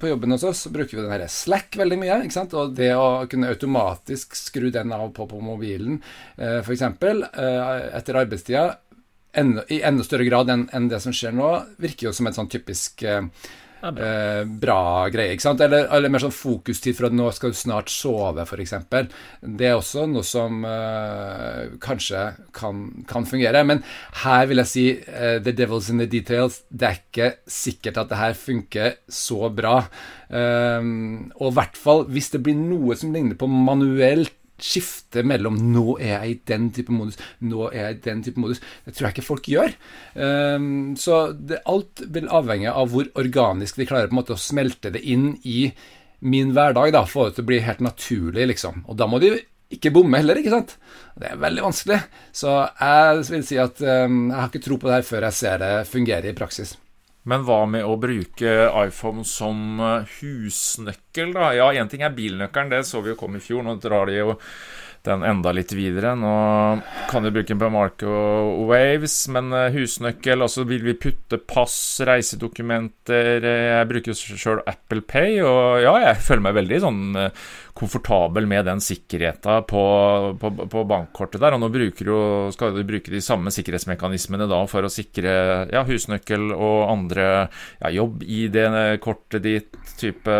På 0.00 0.08
jobben 0.08 0.32
hos 0.32 0.44
oss 0.48 0.62
bruker 0.72 0.96
vi 0.96 1.02
den 1.02 1.12
her 1.12 1.26
Slack 1.28 1.76
veldig 1.76 1.98
mye. 2.00 2.20
ikke 2.24 2.38
sant? 2.38 2.54
Og 2.56 2.72
det 2.76 2.92
å 2.96 3.26
kunne 3.30 3.50
automatisk 3.52 4.36
skru 4.38 4.70
den 4.72 4.94
av 4.94 5.08
og 5.10 5.12
på 5.16 5.28
på 5.28 5.40
mobilen, 5.44 6.00
eh, 6.38 6.60
f.eks. 6.62 6.86
Eh, 6.86 7.74
etter 7.98 8.20
arbeidstida, 8.22 8.70
i 9.32 9.78
enda 9.80 10.04
større 10.04 10.26
grad 10.28 10.50
enn, 10.52 10.88
det 10.90 11.00
som 11.00 11.12
skjer 11.16 11.32
nå, 11.32 11.50
virker 11.80 12.10
jo 12.10 12.16
som 12.16 12.28
et 12.28 12.36
sånn 12.36 12.50
typisk 12.52 13.04
eh, 13.08 13.24
bra. 13.82 14.06
Eh, 14.06 14.42
bra 14.62 15.08
greie. 15.12 15.34
ikke 15.34 15.46
sant? 15.46 15.62
Eller, 15.64 15.88
eller, 15.90 16.12
mer 16.12 16.22
sånn 16.22 16.34
fokustid 16.34 16.96
for 16.98 17.08
at 17.08 17.16
nå 17.16 17.28
skal 17.34 17.54
du 17.54 17.58
snart 17.58 17.90
sove, 17.92 18.44
f.eks. 18.44 18.74
Det 19.42 19.68
er 19.68 19.74
også 19.74 20.06
noe 20.10 20.26
som 20.26 20.62
eh, 20.68 21.74
kanskje 21.82 22.24
kan, 22.54 22.84
kan, 23.10 23.26
fungere. 23.28 23.64
Men 23.66 23.82
her 24.22 24.46
vil 24.50 24.62
jeg 24.62 24.72
si 24.72 24.86
eh, 24.92 25.38
the 25.42 25.54
devil's 25.56 25.90
in 25.90 26.02
the 26.02 26.08
details. 26.10 26.62
Det 26.70 26.88
er 26.88 27.00
ikke 27.00 27.32
sikkert 27.50 28.04
at 28.04 28.12
det 28.12 28.20
her 28.22 28.38
funker 28.38 29.00
så 29.10 29.50
bra. 29.52 29.80
Um, 30.32 31.32
og 31.36 31.50
i 31.50 31.56
hvert 31.58 31.76
fall 31.76 32.06
hvis 32.08 32.30
det 32.32 32.38
blir 32.46 32.56
noe 32.56 32.94
som 32.96 33.10
ligner 33.12 33.36
på 33.36 33.44
manuelt 33.52 34.32
skifte 34.62 35.24
mellom 35.26 35.58
'nå 35.72 35.98
er 35.98 36.12
jeg 36.12 36.30
i 36.30 36.40
den 36.48 36.70
type 36.74 36.92
modus', 36.94 37.18
'nå 37.40 37.68
er 37.72 37.78
jeg 37.78 37.96
i 37.96 38.00
den 38.08 38.22
type 38.22 38.40
modus'. 38.40 38.62
Det 38.84 38.94
tror 38.94 39.08
jeg 39.08 39.16
ikke 39.16 39.30
folk 39.30 39.48
gjør. 39.48 39.74
Um, 40.14 40.94
så 40.96 41.32
det, 41.32 41.62
alt 41.66 42.02
vil 42.06 42.28
avhenge 42.28 42.70
av 42.70 42.90
hvor 42.90 43.10
organisk 43.14 43.78
vi 43.78 43.86
klarer 43.86 44.08
på 44.08 44.16
en 44.16 44.22
måte 44.22 44.36
å 44.36 44.40
smelte 44.40 44.92
det 44.92 45.02
inn 45.02 45.36
i 45.44 45.72
min 46.20 46.52
hverdag. 46.52 46.92
da, 46.92 47.04
Få 47.04 47.28
det 47.28 47.36
til 47.36 47.44
å 47.44 47.50
bli 47.50 47.58
helt 47.60 47.80
naturlig, 47.80 48.46
liksom. 48.54 48.84
Og 48.86 48.96
da 48.96 49.06
må 49.06 49.18
de 49.18 49.34
ikke 49.72 49.92
bomme 49.94 50.20
heller, 50.20 50.38
ikke 50.38 50.52
sant? 50.52 50.76
Det 51.18 51.30
er 51.30 51.40
veldig 51.40 51.64
vanskelig. 51.64 51.98
Så 52.32 52.52
jeg 52.78 53.26
vil 53.30 53.44
si 53.48 53.58
at 53.60 53.80
um, 53.80 54.30
jeg 54.30 54.38
har 54.38 54.48
ikke 54.50 54.64
tro 54.66 54.78
på 54.78 54.88
det 54.88 55.00
her 55.00 55.08
før 55.08 55.28
jeg 55.28 55.38
ser 55.40 55.62
det 55.62 55.74
fungere 55.90 56.30
i 56.30 56.36
praksis. 56.36 56.76
Men 57.30 57.44
hva 57.46 57.60
med 57.70 57.86
å 57.86 57.94
bruke 58.02 58.52
iPhone 58.82 59.22
som 59.28 59.78
eh, 59.78 60.14
husnøkkel, 60.18 61.34
da? 61.36 61.52
Ja, 61.54 61.68
én 61.78 61.90
ting 61.90 62.02
er 62.02 62.16
bilnøkkelen, 62.16 62.72
det 62.72 62.82
så 62.88 63.02
vi 63.04 63.12
jo 63.12 63.18
kom 63.20 63.38
i 63.38 63.42
fjor. 63.42 63.62
Nå 63.66 63.76
drar 63.82 64.10
de 64.10 64.16
jo 64.18 64.34
den 65.06 65.24
enda 65.26 65.52
litt 65.54 65.72
videre. 65.74 66.14
Nå 66.18 66.32
kan 67.10 67.24
du 67.24 67.30
bruke 67.34 67.50
den 67.50 67.60
på 67.60 67.70
Marco 67.74 68.12
Waves, 68.68 69.16
men 69.34 69.50
eh, 69.56 69.74
husnøkkel, 69.74 70.44
altså 70.44 70.64
vil 70.68 70.84
vi 70.86 70.94
putte 70.98 71.40
pass, 71.42 71.74
reisedokumenter 72.06 73.42
eh, 73.42 73.66
Jeg 73.72 73.90
bruker 73.90 74.16
sjøl 74.16 74.62
Apple 74.70 75.02
Pay, 75.08 75.40
og 75.42 75.82
ja, 75.82 75.96
jeg 76.06 76.22
føler 76.28 76.46
meg 76.46 76.56
veldig 76.60 76.80
sånn 76.86 77.02
eh, 77.18 77.44
komfortabel 77.74 78.46
med 78.46 78.66
den 78.68 78.82
sikkerheten 78.84 79.66
på, 79.68 79.84
på, 80.38 80.54
på 80.70 80.86
bankkortet 80.88 81.42
der. 81.42 81.56
Og 81.56 81.64
nå 81.64 81.70
jo, 81.82 82.18
skal 82.54 82.76
du 82.76 82.82
bruke 82.86 83.10
de 83.12 83.22
samme 83.24 83.50
sikkerhetsmekanismene 83.54 84.46
da 84.50 84.64
for 84.70 84.86
å 84.86 84.92
sikre 84.92 85.32
ja, 85.72 85.86
husnøkkel 85.88 86.52
og 86.52 86.90
andre 86.92 87.30
ja, 87.80 87.90
jobb-ID-kortet 87.90 89.42
ditt, 89.42 89.80
type 89.98 90.36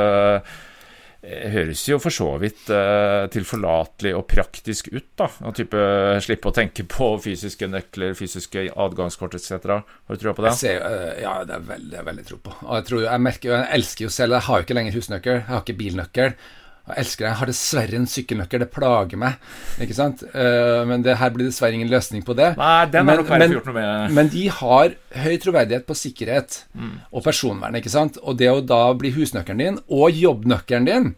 høres 1.23 1.85
jo 1.87 2.01
for 2.03 2.11
så 2.15 2.27
vidt 2.43 2.71
eh, 2.75 3.25
tilforlatelig 3.31 4.15
og 4.19 4.25
praktisk 4.31 4.89
ut. 4.91 5.13
da, 5.19 5.29
og 5.47 5.55
type 5.55 5.83
Slippe 6.25 6.51
å 6.51 6.55
tenke 6.57 6.87
på 6.91 7.13
fysiske 7.23 7.69
nøkler, 7.71 8.17
fysiske 8.19 8.65
adgangskort 8.71 9.37
etc. 9.39 9.69
Har 9.79 10.17
du 10.17 10.23
trua 10.23 10.35
på 10.35 10.47
det? 10.47 10.55
Ser, 10.59 10.83
uh, 10.83 11.13
ja, 11.23 11.37
det 11.47 11.55
er 11.59 11.69
veldig, 11.69 12.03
veldig 12.09 12.27
tro 12.27 12.41
på. 12.43 12.57
Og 12.67 12.75
jeg, 12.81 12.89
tror, 12.91 13.05
jeg, 13.07 13.25
merker, 13.29 13.55
jeg 13.55 13.71
elsker 13.79 14.07
jo 14.07 14.11
selv 14.13 14.39
Jeg 14.39 14.47
har 14.49 14.59
jo 14.59 14.67
ikke 14.67 14.79
lenger 14.79 14.99
husnøkkel, 14.99 15.39
jeg 15.39 15.49
har 15.51 15.63
ikke 15.63 15.79
bilnøkkel. 15.79 16.35
Jeg 16.83 16.99
elsker 17.05 17.23
deg. 17.25 17.29
Jeg 17.31 17.39
har 17.39 17.51
dessverre 17.51 17.99
en 17.99 18.09
sykkelnøkkel. 18.11 18.63
Det 18.65 18.71
plager 18.75 19.21
meg. 19.23 19.51
Ikke 19.85 19.95
sant? 19.97 20.25
Uh, 20.35 20.83
men 20.89 21.05
det 21.07 21.15
her 21.21 21.31
blir 21.35 21.47
dessverre 21.47 21.79
ingen 21.79 21.93
løsning 21.93 22.25
på 22.27 22.35
det. 22.39 22.53
Nei, 22.59 22.73
den 22.91 23.07
men, 23.07 23.23
er 23.23 23.45
men, 23.45 23.55
gjort 23.55 23.71
noe 23.71 23.77
med. 23.77 24.17
men 24.19 24.33
de 24.33 24.49
har 24.57 24.97
høy 25.23 25.37
troverdighet 25.45 25.87
på 25.87 25.99
sikkerhet 25.99 26.65
mm. 26.75 26.97
og 27.13 27.25
personvern. 27.27 27.79
ikke 27.79 27.93
sant? 27.93 28.19
Og 28.27 28.41
det 28.41 28.51
å 28.51 28.65
da 28.67 28.83
bli 28.99 29.15
husnøkkelen 29.15 29.63
din, 29.63 29.81
og 29.95 30.19
jobbnøkkelen 30.19 30.91
din, 30.91 31.11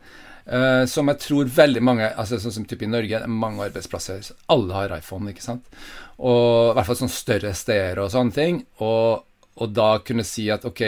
uh, 0.53 0.85
som 0.91 1.09
jeg 1.09 1.23
tror 1.25 1.53
veldig 1.57 1.85
mange 1.85 2.13
altså 2.13 2.43
Sånn 2.43 2.59
som 2.59 2.67
type 2.69 2.85
i 2.85 2.91
Norge, 2.91 3.23
mange 3.25 3.65
arbeidsplasser 3.65 4.35
Alle 4.53 4.77
har 4.77 4.99
iPhone, 4.99 5.33
ikke 5.33 5.47
sant? 5.47 5.65
Og 6.21 6.75
i 6.75 6.75
hvert 6.77 6.91
fall 6.91 7.01
sånn 7.07 7.13
større 7.13 7.55
steder 7.57 8.05
og 8.05 8.13
sånne 8.13 8.37
ting. 8.37 8.61
Og 8.85 9.25
og 9.55 9.71
da 9.71 9.89
kunne 10.03 10.25
si 10.27 10.49
at 10.51 10.65
ok, 10.67 10.83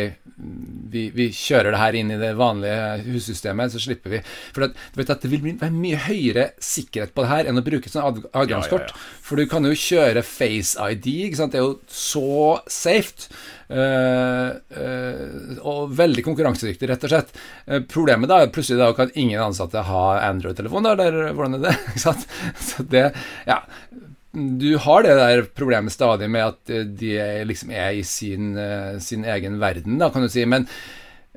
vi, 0.90 1.04
vi, 1.14 1.28
kjører 1.32 1.70
det 1.70 1.80
her 1.80 1.96
inn 2.00 2.10
i 2.10 2.18
det 2.18 2.32
vanlige 2.38 3.04
hussystemet, 3.06 3.70
så 3.72 3.80
slipper 3.82 4.16
vi. 4.16 4.20
For 4.54 4.66
at, 4.66 4.74
du 4.92 4.98
vet 5.00 5.12
at 5.14 5.22
det 5.22 5.30
vil 5.30 5.44
være 5.60 5.70
mye 5.72 6.00
høyere 6.08 6.48
sikkerhet 6.62 7.14
på 7.14 7.22
det 7.22 7.30
her 7.30 7.50
enn 7.50 7.60
å 7.60 7.64
bruke 7.66 7.92
sånn 7.92 8.24
adgangskort. 8.34 8.90
Ja, 8.90 8.96
ja, 8.96 9.04
ja. 9.04 9.20
For 9.28 9.38
du 9.38 9.46
kan 9.50 9.68
jo 9.68 9.74
kjøre 9.78 10.24
Face 10.26 10.74
ID, 10.82 11.06
ikke 11.28 11.40
sant? 11.40 11.54
det 11.54 11.62
er 11.62 11.68
jo 11.68 11.76
så 11.86 12.56
safe. 12.66 13.30
Uh, 13.66 14.52
uh, 14.78 15.56
og 15.66 15.94
veldig 15.98 16.22
konkurransedyktig, 16.26 16.90
rett 16.90 17.06
og 17.06 17.10
slett. 17.10 17.32
Uh, 17.66 17.80
problemet 17.90 18.30
da 18.30 18.42
er 18.42 18.52
plutselig 18.54 18.82
da 18.82 18.92
at 19.06 19.14
ingen 19.18 19.42
ansatte 19.42 19.82
har 19.88 20.22
Android-telefon, 20.26 20.90
eller 20.90 21.32
hvordan 21.32 21.58
er 21.58 21.64
det? 21.68 21.78
Ikke 21.90 22.04
sant? 22.04 22.26
Så 22.62 22.86
det, 22.90 23.08
ja 23.46 23.62
du 24.36 24.76
har 24.84 25.02
det 25.06 25.16
der 25.16 25.42
problemet 25.56 25.94
stadig 25.94 26.28
med 26.28 26.44
at 26.44 26.72
eh, 26.72 26.84
de 26.84 27.16
liksom 27.48 27.72
er 27.72 27.96
i 27.96 28.02
sin, 28.04 28.52
eh, 28.60 28.98
sin 29.00 29.24
egen 29.24 29.58
verden, 29.62 29.96
da, 30.02 30.10
kan 30.12 30.26
du 30.26 30.28
si. 30.32 30.44
Men 30.44 30.66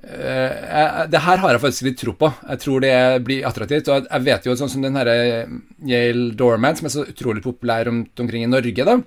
uh, 0.03 1.05
det 1.07 1.21
her 1.23 1.39
har 1.43 1.55
jeg 1.55 1.63
faktisk 1.63 1.87
litt 1.87 2.01
tro 2.01 2.15
på. 2.19 2.31
Jeg 2.49 2.63
tror 2.65 2.83
det 2.83 2.97
blir 3.27 3.47
attraktivt. 3.47 3.87
Og 3.93 4.09
jeg 4.09 4.27
vet 4.27 4.49
jo 4.49 4.57
sånn 4.59 4.73
som 4.73 4.83
den 4.83 4.99
herre 4.99 5.15
Yale 5.87 6.33
Doorman, 6.35 6.75
som 6.75 6.89
er 6.89 6.95
så 6.97 7.07
utrolig 7.07 7.45
populær 7.45 7.87
rundt 7.87 8.19
omkring 8.19 8.43
i 8.43 8.51
Norge, 8.51 8.87
da. 8.91 8.99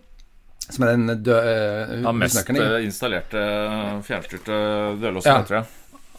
Som 0.63 0.87
er 0.87 0.95
den 0.95 1.23
dø, 1.27 1.37
uh, 1.37 1.95
ja, 2.01 2.17
mest 2.17 2.49
installerte 2.49 3.47
fjernstyrte 4.09 4.65
dørlåsen, 5.05 5.33
ja. 5.33 5.45
tror 5.45 5.61
jeg. 5.61 5.71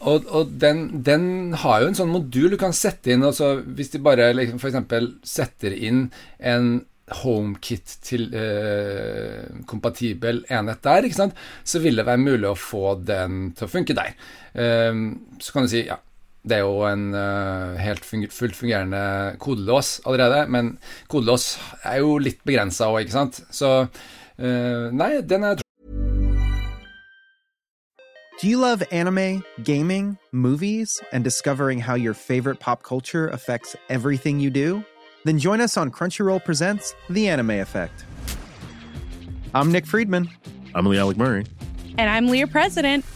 Og, 0.04 0.26
og 0.36 0.50
den, 0.60 0.86
den, 1.06 1.54
har 1.62 1.80
jo 1.80 1.90
en 1.90 1.96
sånn 1.96 2.12
modul 2.12 2.52
du 2.52 2.58
kan 2.60 2.74
sette 2.76 3.14
inn. 3.14 3.24
Altså 3.24 3.56
hvis 3.64 3.94
de 3.94 4.02
bare 4.04 4.30
liksom, 4.36 4.60
f.eks. 4.60 5.06
setter 5.26 5.74
inn 5.74 6.10
en 6.38 6.74
HomeKit 7.12 7.98
til 8.04 8.30
eh, 8.32 9.44
enhet 9.68 10.84
der, 10.84 11.04
ikke 11.04 11.18
sant? 11.18 11.34
så 11.64 11.82
vil 11.84 12.00
det 12.00 12.06
være 12.06 12.22
mulig 12.22 12.48
å 12.48 12.56
få 12.56 12.94
den 13.04 13.52
til 13.56 13.66
å 13.66 13.70
funke 13.70 13.96
der. 13.96 14.14
Eh, 14.54 14.92
så 15.40 15.52
kan 15.52 15.66
du 15.66 15.72
si 15.72 15.84
ja, 15.84 15.98
det 16.44 16.58
er 16.58 16.64
jo 16.64 16.84
en 16.88 17.14
eh, 17.16 17.80
helt 17.80 18.04
funger 18.04 18.32
fullt 18.32 18.56
fungerende 18.56 19.36
kodelås 19.40 20.00
allerede, 20.04 20.46
men 20.48 20.78
kodelås 21.08 21.54
er 21.84 22.00
jo 22.04 22.18
litt 22.18 22.40
begrensa 22.44 22.88
òg, 22.92 23.04
ikke 23.04 23.18
sant. 23.18 23.40
Så 23.52 23.70
uh, 23.84 24.86
nei, 24.92 25.20
den 25.24 25.44
er 25.44 25.62
Do 28.42 28.48
you 28.50 28.58
love 28.58 28.82
anime, 28.92 29.42
gaming, 29.62 30.18
movies, 30.32 30.90
and 31.12 31.24
discovering 31.24 31.78
how 31.78 31.94
your 31.94 32.12
favorite 32.12 32.60
pop 32.60 32.82
culture 32.82 33.28
affects 33.28 33.76
everything 33.88 34.38
you 34.38 34.50
do? 34.50 34.84
Then 35.24 35.38
join 35.38 35.62
us 35.62 35.78
on 35.78 35.90
Crunchyroll 35.90 36.44
Presents 36.44 36.94
The 37.08 37.28
Anime 37.30 37.52
Effect. 37.52 38.04
I'm 39.54 39.72
Nick 39.72 39.86
Friedman. 39.86 40.28
I'm 40.74 40.84
Lee 40.84 40.98
Alec 40.98 41.16
Murray. 41.16 41.46
And 41.96 42.10
I'm 42.10 42.28
Leah 42.28 42.46
President. 42.46 43.06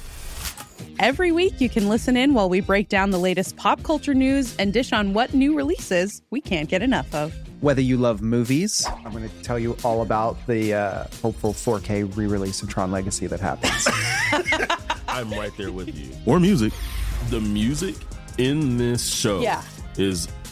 Every 0.98 1.32
week, 1.32 1.60
you 1.60 1.68
can 1.68 1.86
listen 1.86 2.16
in 2.16 2.32
while 2.32 2.48
we 2.48 2.62
break 2.62 2.88
down 2.88 3.10
the 3.10 3.18
latest 3.18 3.58
pop 3.58 3.82
culture 3.82 4.14
news 4.14 4.56
and 4.56 4.72
dish 4.72 4.94
on 4.94 5.12
what 5.12 5.34
new 5.34 5.54
releases 5.54 6.22
we 6.30 6.40
can't 6.40 6.70
get 6.70 6.80
enough 6.80 7.14
of. 7.14 7.34
Whether 7.60 7.82
you 7.82 7.98
love 7.98 8.22
movies, 8.22 8.86
I'm 9.04 9.12
going 9.12 9.28
to 9.28 9.42
tell 9.42 9.58
you 9.58 9.76
all 9.84 10.00
about 10.00 10.38
the 10.46 10.72
uh, 10.72 11.04
hopeful 11.20 11.52
4K 11.52 12.16
re 12.16 12.26
release 12.26 12.62
of 12.62 12.70
Tron 12.70 12.90
Legacy 12.90 13.26
that 13.26 13.40
happens. 13.40 13.86
I'm 15.08 15.30
right 15.32 15.52
there 15.58 15.72
with 15.72 15.94
you. 15.94 16.10
Or 16.24 16.40
music. 16.40 16.72
The 17.28 17.40
music 17.40 17.96
in 18.38 18.78
this 18.78 19.06
show 19.06 19.40
yeah. 19.40 19.62
is 19.98 20.28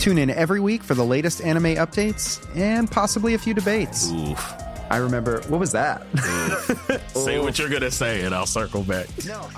Tune 0.00 0.16
in 0.16 0.30
every 0.30 0.60
week 0.60 0.82
for 0.82 0.94
the 0.94 1.04
latest 1.04 1.42
anime 1.42 1.74
updates 1.76 2.40
and 2.56 2.90
possibly 2.90 3.34
a 3.34 3.38
few 3.38 3.52
debates. 3.52 4.10
Oof. 4.10 4.54
I 4.88 4.96
remember, 4.96 5.42
what 5.42 5.60
was 5.60 5.72
that? 5.72 6.06
say 7.14 7.38
what 7.38 7.58
you're 7.58 7.68
going 7.68 7.82
to 7.82 7.90
say, 7.90 8.22
and 8.22 8.34
I'll 8.34 8.46
circle 8.46 8.82
back. 8.82 9.08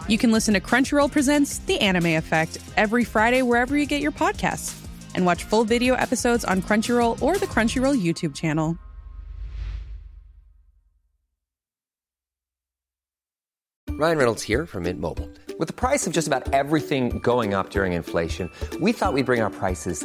You 0.08 0.18
can 0.18 0.32
listen 0.32 0.54
to 0.54 0.60
Crunchyroll 0.60 1.12
Presents 1.12 1.58
The 1.58 1.78
Anime 1.78 2.16
Effect 2.16 2.58
every 2.76 3.04
Friday 3.04 3.42
wherever 3.42 3.78
you 3.78 3.86
get 3.86 4.02
your 4.02 4.10
podcasts, 4.10 4.84
and 5.14 5.24
watch 5.24 5.44
full 5.44 5.62
video 5.62 5.94
episodes 5.94 6.44
on 6.44 6.60
Crunchyroll 6.60 7.22
or 7.22 7.38
the 7.38 7.46
Crunchyroll 7.46 8.02
YouTube 8.02 8.34
channel. 8.34 8.76
Ryan 13.90 14.18
Reynolds 14.18 14.42
here 14.42 14.66
from 14.66 14.82
Mint 14.82 14.98
Mobile. 14.98 15.30
With 15.60 15.68
the 15.68 15.74
price 15.74 16.08
of 16.08 16.12
just 16.12 16.26
about 16.26 16.52
everything 16.52 17.20
going 17.20 17.54
up 17.54 17.70
during 17.70 17.92
inflation, 17.92 18.50
we 18.80 18.90
thought 18.90 19.12
we'd 19.12 19.26
bring 19.26 19.40
our 19.40 19.50
prices 19.50 20.04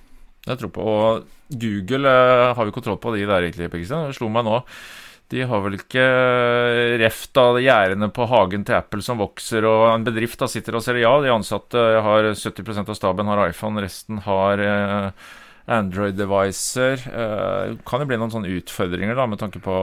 Jeg 0.51 0.61
tror 0.61 0.73
på 0.75 0.87
og 0.91 1.29
Google 1.51 2.07
eh, 2.07 2.49
har 2.55 2.67
vi 2.67 2.73
kontroll 2.75 2.99
på 3.01 3.15
de 3.15 3.25
der, 3.27 3.47
egentlig. 3.47 3.71
Det 3.71 4.01
slo 4.15 4.29
meg 4.31 4.45
nå. 4.47 4.61
De 5.31 5.45
har 5.47 5.61
vel 5.63 5.77
ikke 5.77 6.01
eh, 6.03 6.97
reft 6.99 7.39
av 7.39 7.59
gjerdene 7.63 8.09
på 8.11 8.27
hagen 8.27 8.65
til 8.67 8.75
Apple 8.75 9.03
som 9.05 9.21
vokser, 9.21 9.67
og 9.67 9.85
en 9.93 10.07
bedrift 10.07 10.41
da 10.41 10.49
sitter 10.51 10.75
og 10.75 10.83
ser 10.83 10.99
Ja, 10.99 11.13
de 11.23 11.31
ansatte 11.31 11.79
har 12.03 12.31
70% 12.35 12.91
av 12.91 12.97
staben 12.99 13.31
har 13.31 13.45
iPhone, 13.47 13.83
resten 13.83 14.19
har 14.25 14.63
eh, 14.65 15.31
Android-devicer. 15.71 17.07
Eh, 17.07 17.77
kan 17.87 18.03
det 18.03 18.09
bli 18.11 18.19
noen 18.19 18.33
sånne 18.33 18.51
utfordringer 18.59 19.15
da, 19.15 19.27
med 19.31 19.39
tanke 19.39 19.63
på 19.63 19.75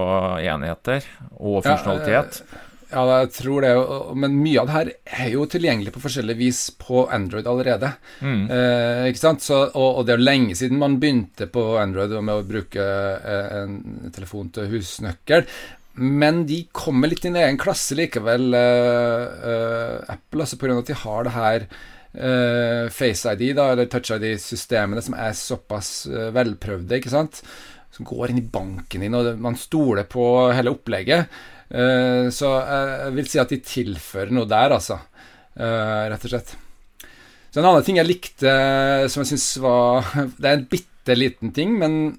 enheter 0.44 1.06
og 1.38 1.62
funksjonalitet? 1.64 2.42
Ja, 2.44 2.67
ja, 2.88 3.02
jeg 3.20 3.32
tror 3.36 3.64
det. 3.64 3.72
Men 4.16 4.36
mye 4.40 4.62
av 4.62 4.68
det 4.68 4.76
her 4.76 4.90
er 5.24 5.32
jo 5.34 5.46
tilgjengelig 5.50 5.92
på 5.92 6.02
forskjellig 6.06 6.36
vis 6.38 6.60
på 6.80 7.04
Android 7.12 7.48
allerede. 7.50 7.92
Mm. 8.24 8.46
Eh, 8.48 9.08
ikke 9.10 9.22
sant? 9.22 9.44
Så, 9.44 9.58
og, 9.68 9.88
og, 9.88 10.06
det 10.06 10.14
er 10.14 10.22
jo 10.22 10.28
lenge 10.30 10.56
siden 10.56 10.80
man 10.80 10.96
begynte 11.02 11.50
på 11.52 11.64
Android 11.80 12.14
med 12.16 12.32
å 12.32 12.46
bruke 12.48 12.84
eh, 12.84 13.58
en 13.60 14.08
telefon 14.14 14.48
til 14.56 14.70
husnøkkel. 14.72 15.44
Men 15.98 16.44
de 16.48 16.62
kommer 16.72 17.10
litt 17.10 17.26
i 17.26 17.32
en 17.32 17.40
egen 17.40 17.60
klasse 17.60 17.96
likevel, 17.98 18.52
eh, 18.54 19.46
eh 19.52 20.12
Apple, 20.14 20.44
altså 20.44 20.56
pga. 20.56 20.78
at 20.78 20.90
de 20.90 20.98
har 21.02 21.26
det 21.26 21.34
her 21.34 21.66
eh, 22.14 22.88
Face 22.94 23.34
ID, 23.34 23.50
da, 23.58 23.72
eller 23.72 23.90
Touch 23.90 24.14
ID-systemene, 24.14 25.02
som 25.04 25.18
er 25.18 25.36
såpass 25.36 26.06
eh, 26.06 26.30
velprøvde, 26.32 27.02
ikke 27.02 27.12
sant. 27.12 27.42
Som 27.92 28.06
går 28.08 28.30
inn 28.30 28.40
i 28.40 28.48
banken 28.48 29.04
din, 29.04 29.16
og 29.18 29.34
man 29.42 29.58
stoler 29.58 30.06
på 30.08 30.24
hele 30.54 30.72
opplegget. 30.72 31.28
Eh, 31.68 32.28
så 32.32 32.52
jeg 32.62 33.16
vil 33.18 33.28
si 33.28 33.40
at 33.42 33.52
de 33.52 33.60
tilfører 33.64 34.32
noe 34.34 34.48
der, 34.48 34.76
altså. 34.78 35.00
Eh, 35.58 36.04
rett 36.12 36.24
og 36.24 36.32
slett. 36.32 36.54
Så 37.48 37.60
en 37.60 37.68
annen 37.68 37.84
ting 37.84 37.98
jeg 38.00 38.08
likte, 38.08 38.54
som 39.08 39.24
jeg 39.24 39.32
syns 39.32 39.50
var 39.64 40.04
Det 40.40 40.48
er 40.48 40.58
en 40.58 40.66
bitte 40.68 41.16
liten 41.16 41.54
ting, 41.56 41.76
men 41.80 42.18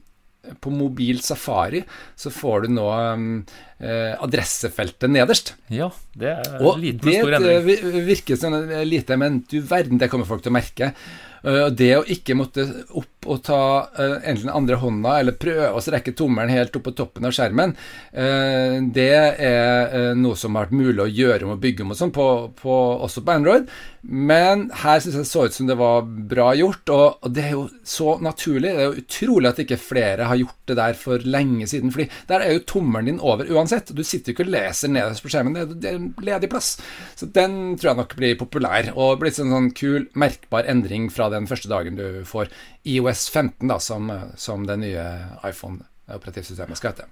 på 0.64 0.72
mobil 0.74 1.20
safari 1.22 1.82
så 2.18 2.32
får 2.34 2.64
du 2.66 2.76
nå 2.78 2.86
eh, 2.90 4.14
adressefeltet 4.16 5.12
nederst. 5.12 5.54
Ja, 5.74 5.90
det 6.18 6.32
er 6.32 6.62
og 6.64 6.80
liten 6.82 7.12
og 7.12 7.18
stor 7.20 7.36
endring. 7.38 7.66
Det 7.68 8.06
virker 8.08 8.40
som 8.40 8.56
lite, 8.88 9.18
men 9.20 9.44
du 9.52 9.60
verden, 9.62 10.00
det 10.02 10.10
kommer 10.12 10.30
folk 10.30 10.46
til 10.46 10.54
å 10.54 10.58
merke. 10.58 10.94
Uh, 11.40 11.70
det 11.72 11.94
å 11.96 12.04
ikke 12.04 12.36
måtte 12.36 12.66
opp 13.00 13.19
og 13.28 13.42
ta 13.44 13.62
uh, 13.98 14.18
enten 14.24 14.52
andre 14.54 14.80
hånda 14.80 15.18
eller 15.20 15.38
prøve 15.40 15.72
å 15.76 15.84
strekke 15.84 16.16
tommelen 16.18 16.54
helt 16.54 16.76
opp 16.80 16.86
på 16.88 16.96
toppen 16.96 17.28
av 17.28 17.36
skjermen, 17.36 17.76
uh, 18.16 18.80
det 18.96 19.12
er 19.50 20.14
noe 20.20 20.38
som 20.40 20.56
har 20.56 20.70
vært 20.70 20.80
mulig 20.80 21.04
å 21.04 21.12
gjøre 21.12 21.48
om 21.48 21.56
å 21.56 21.62
bygge 21.62 21.86
om 21.86 21.96
og 21.96 22.00
sånn, 22.00 22.14
også 22.16 23.24
på 23.26 23.36
Android. 23.36 23.68
Men 24.02 24.70
her 24.80 25.02
syns 25.04 25.18
jeg 25.18 25.26
det 25.26 25.28
så 25.28 25.44
ut 25.50 25.56
som 25.56 25.68
det 25.68 25.76
var 25.80 26.06
bra 26.08 26.54
gjort, 26.56 26.92
og, 26.94 27.18
og, 27.20 27.34
det 27.36 27.44
er 27.50 27.56
jo 27.58 27.66
så 27.84 28.16
naturlig. 28.24 28.72
Det 28.72 28.84
er 28.84 28.88
jo 28.88 29.04
utrolig 29.04 29.50
at 29.50 29.60
ikke 29.66 29.80
flere 29.82 30.30
har 30.30 30.40
gjort 30.40 30.72
det 30.72 30.78
der 30.80 30.96
for 31.00 31.26
lenge 31.28 31.68
siden, 31.68 31.92
fordi 31.92 32.08
der 32.30 32.46
er 32.46 32.56
jo 32.56 32.64
tommelen 32.70 33.12
din 33.12 33.20
over 33.20 33.50
uansett. 33.52 33.92
Du 33.96 34.04
sitter 34.08 34.32
jo 34.32 34.38
ikke 34.38 34.48
og 34.48 34.54
leser 34.56 34.94
nederst 34.94 35.26
på 35.26 35.34
skjermen, 35.34 35.58
det, 35.58 35.82
det 35.84 35.92
er 35.92 36.00
en 36.00 36.10
ledig 36.24 36.52
plass. 36.52 36.72
Så 37.20 37.28
den 37.36 37.60
tror 37.76 37.92
jeg 37.92 38.00
nok 38.00 38.16
blir 38.20 38.40
populær, 38.40 38.92
og 38.96 39.20
blir 39.20 39.36
en 39.36 39.56
sånn 39.56 39.72
kul, 39.76 40.08
merkbar 40.20 40.70
endring 40.72 41.10
fra 41.14 41.28
den 41.34 41.50
første 41.50 41.72
dagen 41.72 42.00
du 42.00 42.24
får 42.28 42.54
IOS 42.88 43.09
15, 43.14 43.68
da, 43.70 43.80
som, 43.84 44.12
som 44.40 44.66
det 44.68 44.78
nye 44.82 45.06
iPhone-operativsystemet 45.48 46.80
skal 46.80 46.94
hete. 46.94 47.10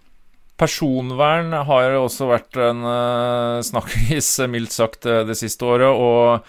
Personvern 0.58 1.54
har 1.68 2.00
også 2.00 2.32
vært 2.32 2.58
en 2.62 2.82
uh, 2.82 3.60
snakkis, 3.66 4.32
mildt 4.54 4.74
sagt, 4.74 5.06
eh, 5.06 5.26
det 5.28 5.38
siste 5.38 5.68
året. 5.68 5.94
og 5.94 6.48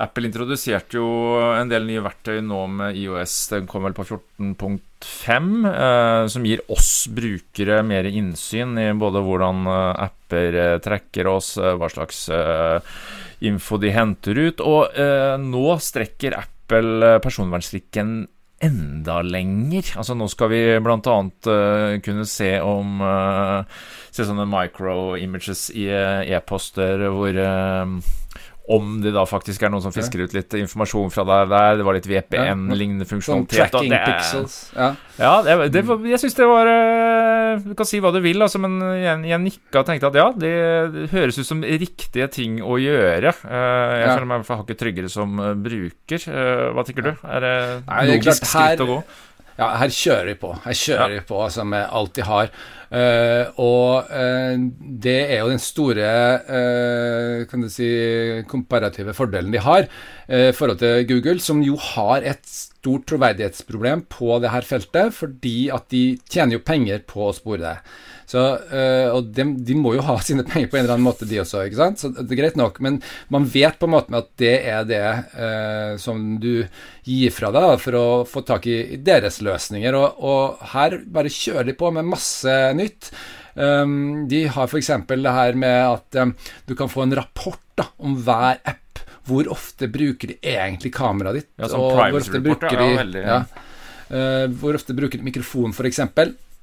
Apple 0.00 0.30
introduserte 0.30 0.96
jo 0.96 1.08
en 1.52 1.68
del 1.68 1.84
nye 1.84 2.00
verktøy 2.00 2.38
nå 2.44 2.62
med 2.72 2.96
IOS. 2.96 3.34
Den 3.52 3.66
kom 3.68 3.84
vel 3.84 3.96
på 3.96 4.06
14.5, 4.06 5.50
uh, 5.66 6.24
som 6.30 6.46
gir 6.48 6.62
oss 6.72 7.04
brukere 7.12 7.82
mer 7.84 8.08
innsyn 8.08 8.78
i 8.80 8.88
både 8.96 9.22
hvordan 9.24 9.66
eh, 9.68 10.04
apper 10.06 10.56
eh, 10.56 10.78
trekker 10.82 11.28
oss, 11.28 11.52
eh, 11.60 11.76
hva 11.76 11.90
slags 11.92 12.28
info 13.44 13.78
de 13.80 13.92
henter 13.92 14.40
ut. 14.40 14.60
Og 14.64 14.96
nå 15.40 15.66
strekker 15.80 16.36
Apple 16.38 17.16
personvernstrikken 17.24 18.12
enda 18.60 19.20
lenger. 19.24 19.94
Altså 19.96 20.16
Nå 20.16 20.28
skal 20.30 20.52
vi 20.52 20.62
bl.a. 20.84 21.16
Uh, 21.46 21.98
kunne 22.04 22.26
se 22.28 22.52
om 22.60 23.00
uh, 23.00 23.64
Se 24.10 24.26
sånne 24.26 24.44
micro-images 24.50 25.68
i 25.78 25.86
e-poster 25.90 27.06
hvor 27.14 27.36
uh, 27.40 27.94
om 28.70 29.00
det 29.02 29.10
da 29.14 29.24
faktisk 29.26 29.64
er 29.66 29.72
noen 29.72 29.82
som 29.82 29.94
fisker 29.94 30.22
ut 30.22 30.34
litt 30.36 30.54
informasjon 30.60 31.10
fra 31.10 31.24
deg 31.26 31.48
der. 31.50 31.78
Det 31.80 31.86
var 31.86 31.96
litt 31.96 32.06
VPN-lignende 32.06 33.06
funksjonalitet. 33.08 33.56
Sånn 33.58 33.72
tracking 33.72 33.94
det, 33.94 34.00
pixels. 34.06 34.58
Ja, 34.76 34.90
ja 35.18 35.32
det, 35.46 35.56
det, 35.74 35.82
jeg 36.12 36.22
syns 36.22 36.38
det 36.38 36.46
var 36.48 36.70
eh, 36.70 37.64
Du 37.64 37.74
kan 37.78 37.88
si 37.88 37.98
hva 38.02 38.12
du 38.14 38.20
vil, 38.22 38.38
altså, 38.46 38.60
men 38.62 38.78
jeg, 39.00 39.16
jeg 39.32 39.42
nikka 39.42 39.82
og 39.82 39.88
tenkte 39.88 40.12
at 40.12 40.20
ja, 40.20 40.28
det, 40.36 40.52
det, 40.94 41.08
høres 41.14 41.40
ut 41.40 41.48
som 41.48 41.64
riktige 41.64 42.28
ting 42.30 42.60
å 42.62 42.78
gjøre. 42.80 43.34
Eh, 43.42 43.96
jeg 44.04 44.12
føler 44.12 44.30
meg 44.34 44.54
hakket 44.60 44.82
tryggere 44.84 45.10
som 45.10 45.42
eh, 45.42 45.56
bruker. 45.58 46.28
Hva 46.76 46.86
tenker 46.86 47.10
du? 47.10 47.12
Er 47.26 47.46
det 47.46 47.56
logisk 48.14 48.46
skritt 48.46 48.86
å 48.86 48.90
gå? 48.94 49.00
Ja, 49.60 49.74
her 49.76 49.90
kjører 49.92 50.30
vi 50.30 50.36
på. 50.40 50.54
Her 50.64 50.76
kjører 50.76 51.16
vi 51.18 51.24
på 51.28 51.40
med 51.68 51.82
alt 51.84 52.14
de 52.16 52.24
har. 52.24 52.52
Uh, 52.90 53.60
og 53.62 54.08
uh, 54.10 54.54
det 55.04 55.18
er 55.30 55.44
jo 55.44 55.50
den 55.52 55.60
store 55.62 56.06
uh, 56.42 57.44
kan 57.46 57.62
du 57.62 57.68
si, 57.70 57.86
komparative 58.50 59.14
fordelen 59.14 59.52
de 59.54 59.60
har 59.62 59.86
i 60.30 60.50
forhold 60.54 60.78
til 60.78 61.04
Google, 61.10 61.42
som 61.42 61.58
jo 61.62 61.74
har 61.74 62.22
et 62.26 62.42
stort 62.46 63.08
troverdighetsproblem 63.10 64.04
på 64.10 64.36
det 64.42 64.52
her 64.52 64.66
feltet, 64.66 65.14
fordi 65.14 65.68
at 65.74 65.88
de 65.90 66.04
tjener 66.30 66.54
jo 66.54 66.62
penger 66.62 67.02
på 67.06 67.24
å 67.26 67.34
spore 67.34 67.64
det. 67.64 67.72
Så, 68.30 68.42
øh, 68.70 69.08
og 69.10 69.32
de, 69.34 69.44
de, 69.66 69.74
må 69.74 69.96
jo 69.96 70.04
ha 70.06 70.14
sine 70.26 70.44
penger 70.46 70.70
på 70.70 70.78
en 70.78 70.84
eller 70.84 70.94
annen 70.94 71.08
måte, 71.08 71.26
de 71.26 71.40
også. 71.42 71.64
ikke 71.66 71.80
sant? 71.80 72.02
Så 72.02 72.12
det 72.14 72.28
er 72.28 72.42
greit 72.44 72.58
nok, 72.58 72.78
men 72.84 73.00
man 73.32 73.48
vet 73.50 73.78
på 73.80 73.88
en 73.88 73.94
måte 73.96 74.14
at 74.14 74.30
det 74.38 74.54
er 74.70 74.86
det 74.86 75.02
øh, 75.34 75.96
som 75.98 76.36
du 76.42 76.52
gir 77.06 77.34
fra 77.34 77.50
deg 77.54 77.66
da, 77.66 77.74
for 77.82 77.98
å 77.98 78.06
få 78.28 78.44
tak 78.46 78.68
i 78.70 79.00
deres 79.02 79.40
løsninger. 79.42 79.98
Og, 79.98 80.22
og 80.22 80.66
her 80.74 81.00
bare 81.10 81.32
kjører 81.32 81.72
de 81.72 81.78
på 81.78 81.90
med 81.96 82.06
masse 82.10 82.56
nytt. 82.78 83.10
Um, 83.54 84.28
de 84.30 84.44
har 84.46 84.70
f.eks. 84.70 84.92
det 85.10 85.32
her 85.34 85.58
med 85.58 85.80
at 85.88 86.20
um, 86.22 86.34
du 86.70 86.76
kan 86.78 86.90
få 86.90 87.02
en 87.02 87.16
rapport 87.18 87.58
da, 87.78 87.88
om 87.98 88.14
hver 88.14 88.60
app. 88.62 89.02
Hvor 89.26 89.50
ofte 89.52 89.88
bruker 89.90 90.32
de 90.32 90.38
egentlig 90.38 90.92
kameraet 90.94 91.42
ditt? 91.42 91.50
Ja, 91.58 91.68
som 91.68 91.82
privacy-rapporter. 91.92 92.78
de, 92.78 92.86
ja, 92.86 93.00
veldig. 93.02 93.24
Ja, 93.26 93.40
uh, 94.14 94.46
hvor 94.62 94.78
ofte 94.78 94.94
bruker 94.96 95.18
de 95.18 95.26
mikrofon, 95.26 95.74
f.eks. 95.74 96.00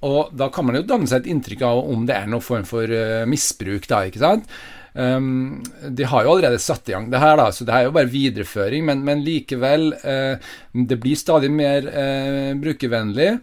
Og 0.06 0.34
da 0.38 0.50
kan 0.54 0.68
man 0.68 0.78
jo 0.78 0.86
danne 0.86 1.10
seg 1.10 1.24
et 1.24 1.32
inntrykk 1.34 1.64
av 1.66 1.80
om 1.90 2.04
det 2.06 2.14
er 2.14 2.28
noen 2.30 2.46
form 2.46 2.66
for 2.70 2.86
uh, 2.86 3.26
misbruk, 3.30 3.88
da, 3.90 4.04
ikke 4.06 4.22
sant. 4.22 4.52
Um, 4.98 5.62
de 5.94 6.06
har 6.10 6.26
jo 6.26 6.32
allerede 6.34 6.58
satt 6.62 6.90
i 6.90 6.96
gang 6.96 7.06
det 7.14 7.20
her, 7.22 7.36
da, 7.38 7.52
så 7.54 7.66
det 7.68 7.74
er 7.74 7.86
jo 7.86 7.94
bare 7.94 8.10
videreføring, 8.10 8.86
men, 8.88 9.04
men 9.06 9.22
likevel 9.22 9.92
uh, 9.94 10.48
Det 10.74 10.98
blir 10.98 11.20
stadig 11.20 11.52
mer 11.54 11.86
uh, 11.86 12.54
brukervennlig. 12.58 13.36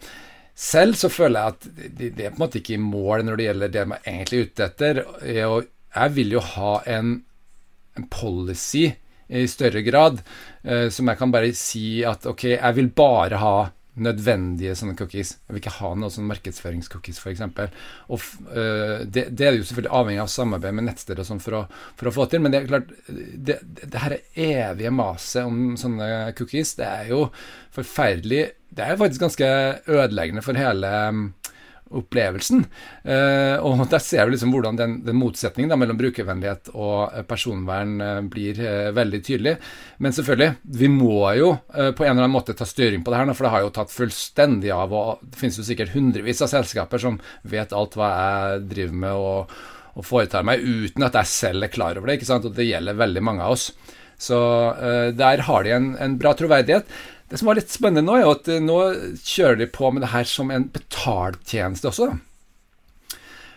Selv 0.55 0.99
så 0.99 1.11
føler 1.11 1.41
jeg 1.41 1.55
at 1.55 1.95
det 1.99 2.11
de 2.15 2.27
er 2.27 2.35
på 2.35 2.39
en 2.39 2.45
måte 2.45 2.61
ikke 2.61 2.77
i 2.77 2.83
mål 2.83 3.27
når 3.27 3.39
det 3.39 3.47
gjelder 3.49 3.73
det 3.75 3.87
man 3.91 4.03
egentlig 4.07 4.41
er 4.41 4.51
ute 4.51 4.67
etter. 4.69 5.01
Jeg 5.27 6.15
vil 6.15 6.37
jo 6.37 6.43
ha 6.55 6.75
en, 6.97 7.15
en 7.99 8.11
policy 8.11 8.85
i 9.35 9.47
større 9.51 9.83
grad, 9.87 10.21
uh, 10.67 10.87
som 10.95 11.11
jeg 11.11 11.23
kan 11.23 11.35
bare 11.35 11.55
si 11.59 12.03
at 12.07 12.27
ok, 12.31 12.49
jeg 12.57 12.79
vil 12.79 12.91
bare 12.95 13.43
ha 13.43 13.57
nødvendige 14.01 14.75
sånne 14.79 14.97
cookies. 14.99 15.37
Jeg 15.45 15.55
vil 15.55 15.63
ikke 15.63 15.77
ha 15.77 15.93
noen 15.95 16.13
sånn 16.13 16.27
markedsføringscookies, 16.31 17.21
f.eks. 17.23 17.45
Og 18.09 18.25
uh, 18.51 19.05
det, 19.07 19.29
det, 19.31 19.47
er 19.47 19.59
jo 19.59 19.67
selvfølgelig 19.69 19.95
avhengig 20.01 20.25
av 20.25 20.33
samarbeid 20.35 20.79
med 20.79 20.89
nettsteder 20.89 21.23
og 21.23 21.31
sånn 21.31 21.43
for, 21.45 21.69
for, 21.99 22.11
å 22.11 22.15
få 22.17 22.29
til. 22.31 22.43
Men 22.45 22.55
det 22.55 22.63
er 22.63 22.71
klart, 22.73 22.93
det, 23.09 23.61
det 23.85 24.03
her 24.03 24.19
evige 24.49 24.95
maset 24.95 25.45
om 25.47 25.79
sånne 25.81 26.11
cookies, 26.39 26.75
det 26.81 26.91
er 26.91 27.15
jo 27.15 27.25
forferdelig 27.75 28.45
Det 28.75 28.83
er 28.83 28.99
faktisk 28.99 29.23
ganske 29.23 29.49
ødeleggende 29.87 30.43
for 30.43 30.59
hele 30.59 30.91
opplevelsen. 30.91 31.44
Uh, 33.05 33.61
og 33.61 33.85
der 33.91 34.03
ser 34.03 34.25
vi 34.25 34.35
liksom 34.35 34.55
hvordan 34.55 34.79
den, 34.79 34.95
den 35.05 35.19
motsetningen 35.21 35.73
da, 35.73 35.79
mellom 35.79 35.99
brukervennlighet 36.01 36.73
og 36.73 37.13
eh, 37.13 37.25
personvern 37.29 37.95
uh, 38.01 38.21
blir 38.31 38.59
veldig 38.97 39.21
tydelig. 39.27 39.55
Men 40.03 40.17
selvfølgelig, 40.17 40.57
vi 40.81 40.91
må 40.91 41.19
jo 41.39 41.53
på 41.75 42.05
en 42.05 42.15
eller 42.15 42.25
annen 42.25 42.35
måte 42.35 42.57
ta 42.57 42.67
styring 42.69 43.05
på 43.05 43.13
det 43.13 43.21
her, 43.21 43.33
for 43.37 43.47
det 43.47 43.53
har 43.55 43.65
jo 43.65 43.73
tatt 43.75 43.93
fullstendig 43.93 44.73
av. 44.75 44.93
og 44.95 45.23
Det 45.23 45.39
finnes 45.41 45.61
jo 45.61 45.67
sikkert 45.67 45.95
hundrevis 45.95 46.43
av 46.45 46.53
selskaper 46.53 47.03
som 47.03 47.21
vet 47.43 47.75
alt 47.77 47.97
hva 47.99 48.11
jeg 48.15 48.65
driver 48.73 49.01
med 49.05 49.25
og, 49.25 49.55
og 49.95 50.07
foretar 50.07 50.47
meg, 50.47 50.65
uten 50.65 51.07
at 51.07 51.19
jeg 51.21 51.33
selv 51.33 51.67
er 51.67 51.75
klar 51.75 51.99
over 51.99 52.11
det. 52.11 52.19
ikke 52.19 52.31
sant? 52.31 52.49
Og 52.49 52.57
det 52.57 52.69
gjelder 52.69 53.01
veldig 53.01 53.25
mange 53.25 53.45
av 53.45 53.57
oss. 53.57 53.71
Så 54.25 54.39
der 55.19 55.43
har 55.47 55.65
de 55.67 55.73
en, 55.75 55.89
en 56.01 56.15
bra 56.21 56.33
troverdighet. 56.39 56.89
Det 57.35 57.41
som 57.41 57.49
var 57.51 57.59
litt 57.59 57.73
spennende 57.75 58.07
nå, 58.07 58.15
er 58.21 58.29
at 58.31 58.47
eh, 58.47 58.61
nå 58.63 58.79
kjører 59.19 59.57
de 59.59 59.67
på 59.75 59.89
med 59.91 60.05
det 60.05 60.13
her 60.13 60.29
som 60.31 60.53
en 60.55 60.69
betaltjeneste 60.71 61.89
også. 61.91 62.13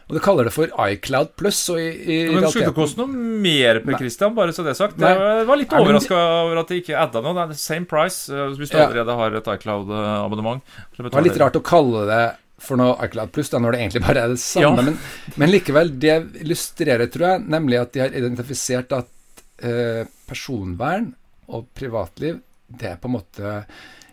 Og 0.08 0.16
de 0.16 0.22
kaller 0.24 0.48
det 0.48 0.54
for 0.56 0.72
iCloud. 0.72 1.36
I, 1.38 1.84
i 1.86 2.18
men 2.32 2.40
det 2.42 2.50
skulle 2.50 2.72
ikke 2.72 2.80
koste 2.80 3.04
noe 3.04 3.12
mer, 3.44 3.84
Per 3.84 4.00
Christian, 4.00 4.34
bare 4.34 4.56
så 4.56 4.66
det 4.66 4.72
er 4.72 4.80
sagt. 4.80 4.98
Nei. 5.04 5.12
Jeg 5.14 5.46
var 5.52 5.62
litt 5.62 5.76
overraska 5.78 6.22
over 6.48 6.64
at 6.64 6.74
de 6.74 6.80
ikke 6.82 6.96
adda 6.98 7.22
noe. 7.22 7.36
Det 7.38 7.60
er 7.60 7.62
same 7.62 7.86
price 7.92 8.34
eh, 8.34 8.56
hvis 8.58 8.74
du 8.74 8.80
ja. 8.80 8.88
allerede 8.88 9.18
har 9.20 9.38
et 9.38 9.52
iCloud-abonnement. 9.54 10.74
Det 10.98 11.12
var 11.12 11.28
litt 11.28 11.38
rart 11.44 11.62
å 11.62 11.64
kalle 11.70 12.08
det 12.10 12.24
for 12.58 12.82
noe 12.82 12.98
iCloud 13.06 13.36
Pluss, 13.36 13.54
når 13.54 13.78
det 13.78 13.84
egentlig 13.84 14.04
bare 14.08 14.26
er 14.26 14.34
det 14.34 14.42
samme. 14.42 14.74
Ja. 14.82 14.88
Men, 14.90 14.98
men, 15.38 15.54
likevel, 15.54 15.94
det 16.02 16.18
illustrerer, 16.42 17.14
tror 17.14 17.30
jeg, 17.30 17.46
nemlig 17.54 17.84
at 17.84 17.94
de 17.94 18.06
har 18.08 18.18
identifisert 18.24 18.98
at 19.04 19.46
eh, 19.62 20.02
personvern 20.26 21.12
og 21.52 21.70
privatliv 21.78 22.42
det 22.68 22.92
er 22.94 23.00
på 23.02 23.10
en 23.10 23.18
måte 23.18 23.54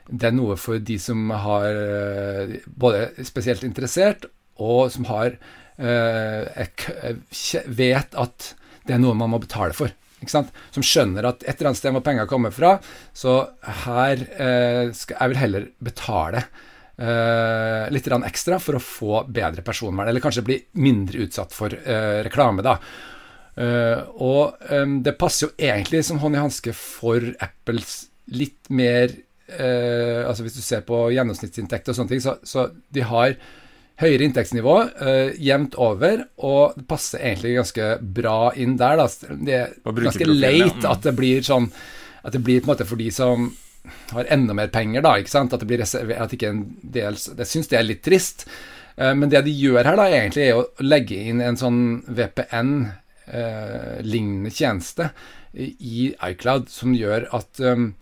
det 0.04 0.28
er 0.28 0.34
noe 0.36 0.56
for 0.60 0.80
de 0.84 0.98
som 1.00 1.30
har 1.32 1.66
eh, 1.72 2.56
både 2.68 3.24
spesielt 3.24 3.64
interessert, 3.64 4.26
og 4.60 4.92
som 4.92 5.06
har 5.08 5.38
eh, 5.80 6.66
vet 7.66 8.18
at 8.20 8.50
det 8.84 8.96
er 8.96 9.00
noe 9.00 9.16
man 9.16 9.32
må 9.32 9.40
betale 9.42 9.76
for. 9.76 9.92
Som 10.24 10.84
skjønner 10.84 11.26
at 11.28 11.42
et 11.44 11.56
eller 11.56 11.72
annet 11.72 11.80
sted 11.80 11.96
må 11.96 12.04
penger 12.04 12.28
komme 12.28 12.52
fra, 12.54 12.76
så 13.16 13.40
her 13.86 14.20
eh, 14.36 14.92
skal 14.96 15.18
jeg 15.18 15.32
vil 15.32 15.42
heller 15.46 15.68
betale 15.80 16.46
Uh, 16.94 17.90
litt 17.90 18.06
ekstra 18.06 18.60
for 18.62 18.78
å 18.78 18.78
få 18.78 19.24
bedre 19.26 19.64
personvern, 19.66 20.06
eller 20.06 20.22
kanskje 20.22 20.44
bli 20.46 20.60
mindre 20.78 21.24
utsatt 21.24 21.50
for 21.50 21.74
uh, 21.74 22.20
reklame, 22.22 22.62
da. 22.62 22.76
Uh, 23.58 23.98
og 24.22 24.62
um, 24.70 25.00
det 25.02 25.16
passer 25.18 25.48
jo 25.48 25.54
egentlig 25.58 26.04
som 26.06 26.20
hånd 26.22 26.38
i 26.38 26.44
hanske 26.44 26.70
for 26.78 27.26
Apples 27.42 28.13
litt 28.32 28.70
mer 28.72 29.10
eh, 29.10 30.22
altså 30.24 30.46
Hvis 30.46 30.56
du 30.56 30.62
ser 30.64 30.84
på 30.86 31.06
gjennomsnittsinntekt 31.12 31.90
og 31.90 31.98
sånne 31.98 32.14
ting, 32.14 32.24
så, 32.24 32.38
så 32.46 32.68
de 32.94 33.04
har 33.04 33.36
høyere 34.00 34.26
inntektsnivå 34.26 34.76
eh, 35.06 35.34
jevnt 35.44 35.76
over, 35.78 36.24
og 36.42 36.78
det 36.78 36.86
passer 36.90 37.22
egentlig 37.22 37.58
ganske 37.60 37.90
bra 38.16 38.38
inn 38.58 38.78
der. 38.80 38.98
Da. 38.98 39.34
Det 39.34 39.58
er 39.60 40.00
ganske 40.00 40.30
leit 40.30 40.88
at 40.88 41.04
det 41.06 41.14
blir 41.18 41.44
sånn 41.46 41.70
At 42.24 42.32
det 42.32 42.40
blir 42.40 42.62
på 42.62 42.70
en 42.70 42.72
måte 42.72 42.88
for 42.88 42.96
de 42.96 43.10
som 43.12 43.50
har 44.14 44.30
enda 44.32 44.54
mer 44.56 44.70
penger, 44.72 45.04
da, 45.04 45.18
ikke 45.20 45.30
sant? 45.30 45.52
At 45.52 45.60
det 45.60 45.68
blir 45.68 45.84
at 45.84 46.32
ikke 46.32 46.48
en 46.48 46.62
del 46.80 47.18
Jeg 47.20 47.50
syns 47.50 47.68
det 47.68 47.78
er 47.78 47.86
litt 47.86 48.02
trist. 48.06 48.46
Eh, 48.96 49.14
men 49.14 49.30
det 49.30 49.44
de 49.46 49.52
gjør 49.54 49.84
her, 49.84 49.98
da, 50.00 50.08
egentlig 50.08 50.48
er 50.48 50.58
å 50.58 50.68
legge 50.84 51.20
inn 51.30 51.44
en 51.44 51.60
sånn 51.60 51.80
VPN-lignende 52.08 53.00
eh, 53.26 54.00
tjeneste 54.50 55.10
i 55.54 56.12
iCloud 56.12 56.68
som 56.68 56.94
gjør 56.96 57.28
at 57.36 57.60
um, 57.62 57.94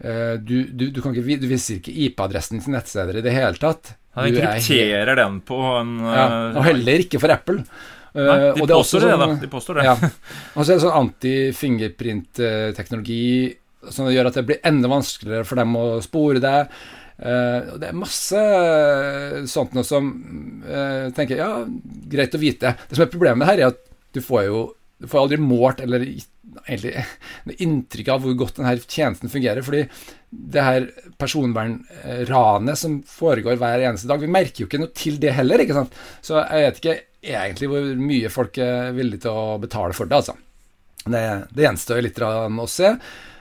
uh, 0.00 0.34
du, 0.40 0.64
du, 0.72 0.88
du, 0.88 1.00
ikke, 1.00 1.20
du, 1.20 1.48
viser 1.50 1.74
ikke 1.76 1.92
IP-adressen 2.06 2.60
til 2.64 2.72
nettsteder 2.72 3.14
i 3.20 3.24
det 3.24 3.32
hele 3.34 3.56
tatt. 3.60 3.94
Han 4.16 4.32
krypterer 4.32 5.14
den 5.18 5.40
på 5.44 5.58
en 5.80 5.98
ja, 6.06 6.26
Og 6.54 6.64
heller 6.64 6.98
ikke 7.04 7.20
for 7.20 7.30
Apple. 7.34 7.64
Nei, 8.14 8.52
de 8.54 8.60
påstår 8.70 9.00
det, 9.02 9.10
sånn, 9.10 9.20
da. 9.20 9.26
De 9.42 9.48
påstår 9.50 9.74
det. 9.80 9.84
Ja. 9.88 9.94
Og 10.54 10.62
så 10.62 10.68
er 10.70 10.76
det 10.76 10.84
sånn 10.84 11.00
anti-fingerprint-teknologi 11.00 13.26
som 13.92 14.08
gjør 14.08 14.30
at 14.30 14.36
det 14.38 14.46
blir 14.48 14.62
enda 14.64 14.88
vanskeligere 14.88 15.44
for 15.48 15.56
dem 15.60 15.74
å 15.76 15.84
spore 16.04 16.40
deg. 16.42 16.60
Uh, 17.14 17.76
det 17.78 17.86
er 17.90 17.98
masse 17.98 18.40
sånt 19.50 19.72
noe 19.76 19.86
som 19.86 20.08
uh, 20.66 21.10
tenker 21.14 21.36
ja, 21.38 21.50
greit 22.10 22.34
å 22.34 22.42
vite. 22.42 22.74
Det 22.86 22.94
som 22.96 23.04
er 23.06 23.12
problemet 23.12 23.48
her, 23.50 23.58
er 23.58 23.66
at 23.74 23.80
du 24.14 24.22
får 24.24 24.48
jo 24.48 24.64
du 25.04 25.08
får 25.10 25.24
aldri 25.24 25.36
målt 25.42 25.82
eller 25.84 26.04
gitt 26.06 26.30
egentlig 26.64 27.02
inntrykk 27.64 28.10
av 28.14 28.22
hvor 28.22 28.36
godt 28.38 28.60
denne 28.60 28.76
tjenesten 28.78 29.32
fungerer. 29.32 29.62
fordi 29.66 29.82
det 30.30 30.62
her 30.62 30.86
personvernranet 31.18 32.78
som 32.78 33.00
foregår 33.06 33.58
hver 33.58 33.84
eneste 33.84 34.08
dag 34.10 34.22
Vi 34.22 34.30
merker 34.30 34.64
jo 34.64 34.68
ikke 34.68 34.80
noe 34.82 34.94
til 34.94 35.18
det 35.20 35.34
heller. 35.34 35.60
ikke 35.60 35.76
sant? 35.76 35.98
Så 36.22 36.38
jeg 36.40 36.66
vet 36.66 36.80
ikke 36.80 36.96
egentlig 37.34 37.70
hvor 37.72 37.92
mye 38.00 38.32
folk 38.32 38.58
er 38.58 38.96
villige 38.96 39.26
til 39.26 39.42
å 39.44 39.58
betale 39.62 39.96
for 39.96 40.10
det. 40.10 40.16
altså. 40.22 40.36
Det, 41.04 41.22
det 41.52 41.66
gjenstår 41.66 42.02
litt 42.04 42.22
å 42.22 42.66
se. 42.70 42.94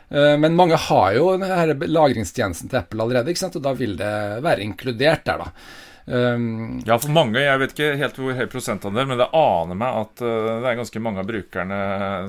Eh, 0.09 0.36
men 0.39 0.57
mange 0.57 0.79
har 0.89 1.13
jo 1.15 1.31
denne 1.38 1.89
lagringstjenesten 1.89 2.71
til 2.71 2.81
Apple 2.81 3.03
allerede, 3.05 3.31
ikke 3.31 3.45
sant? 3.45 3.57
og 3.59 3.65
da 3.65 3.73
vil 3.77 3.97
det 3.99 4.13
være 4.43 4.65
inkludert 4.65 5.25
der. 5.29 5.45
da. 5.45 5.51
Um, 6.04 6.82
ja, 6.84 6.98
for 7.00 7.13
mange, 7.16 7.39
jeg 7.39 7.60
vet 7.62 7.74
ikke 7.74 7.94
helt 7.96 8.18
hvor 8.20 8.36
høy 8.36 8.48
prosentandel, 8.52 9.06
men 9.08 9.22
det 9.22 9.30
aner 9.39 9.78
meg 9.80 10.00
at 10.02 10.24
uh, 10.26 10.50
det 10.60 10.68
er 10.68 10.80
ganske 10.82 11.00
mange 11.00 11.22
av 11.24 11.30
brukerne 11.30 11.78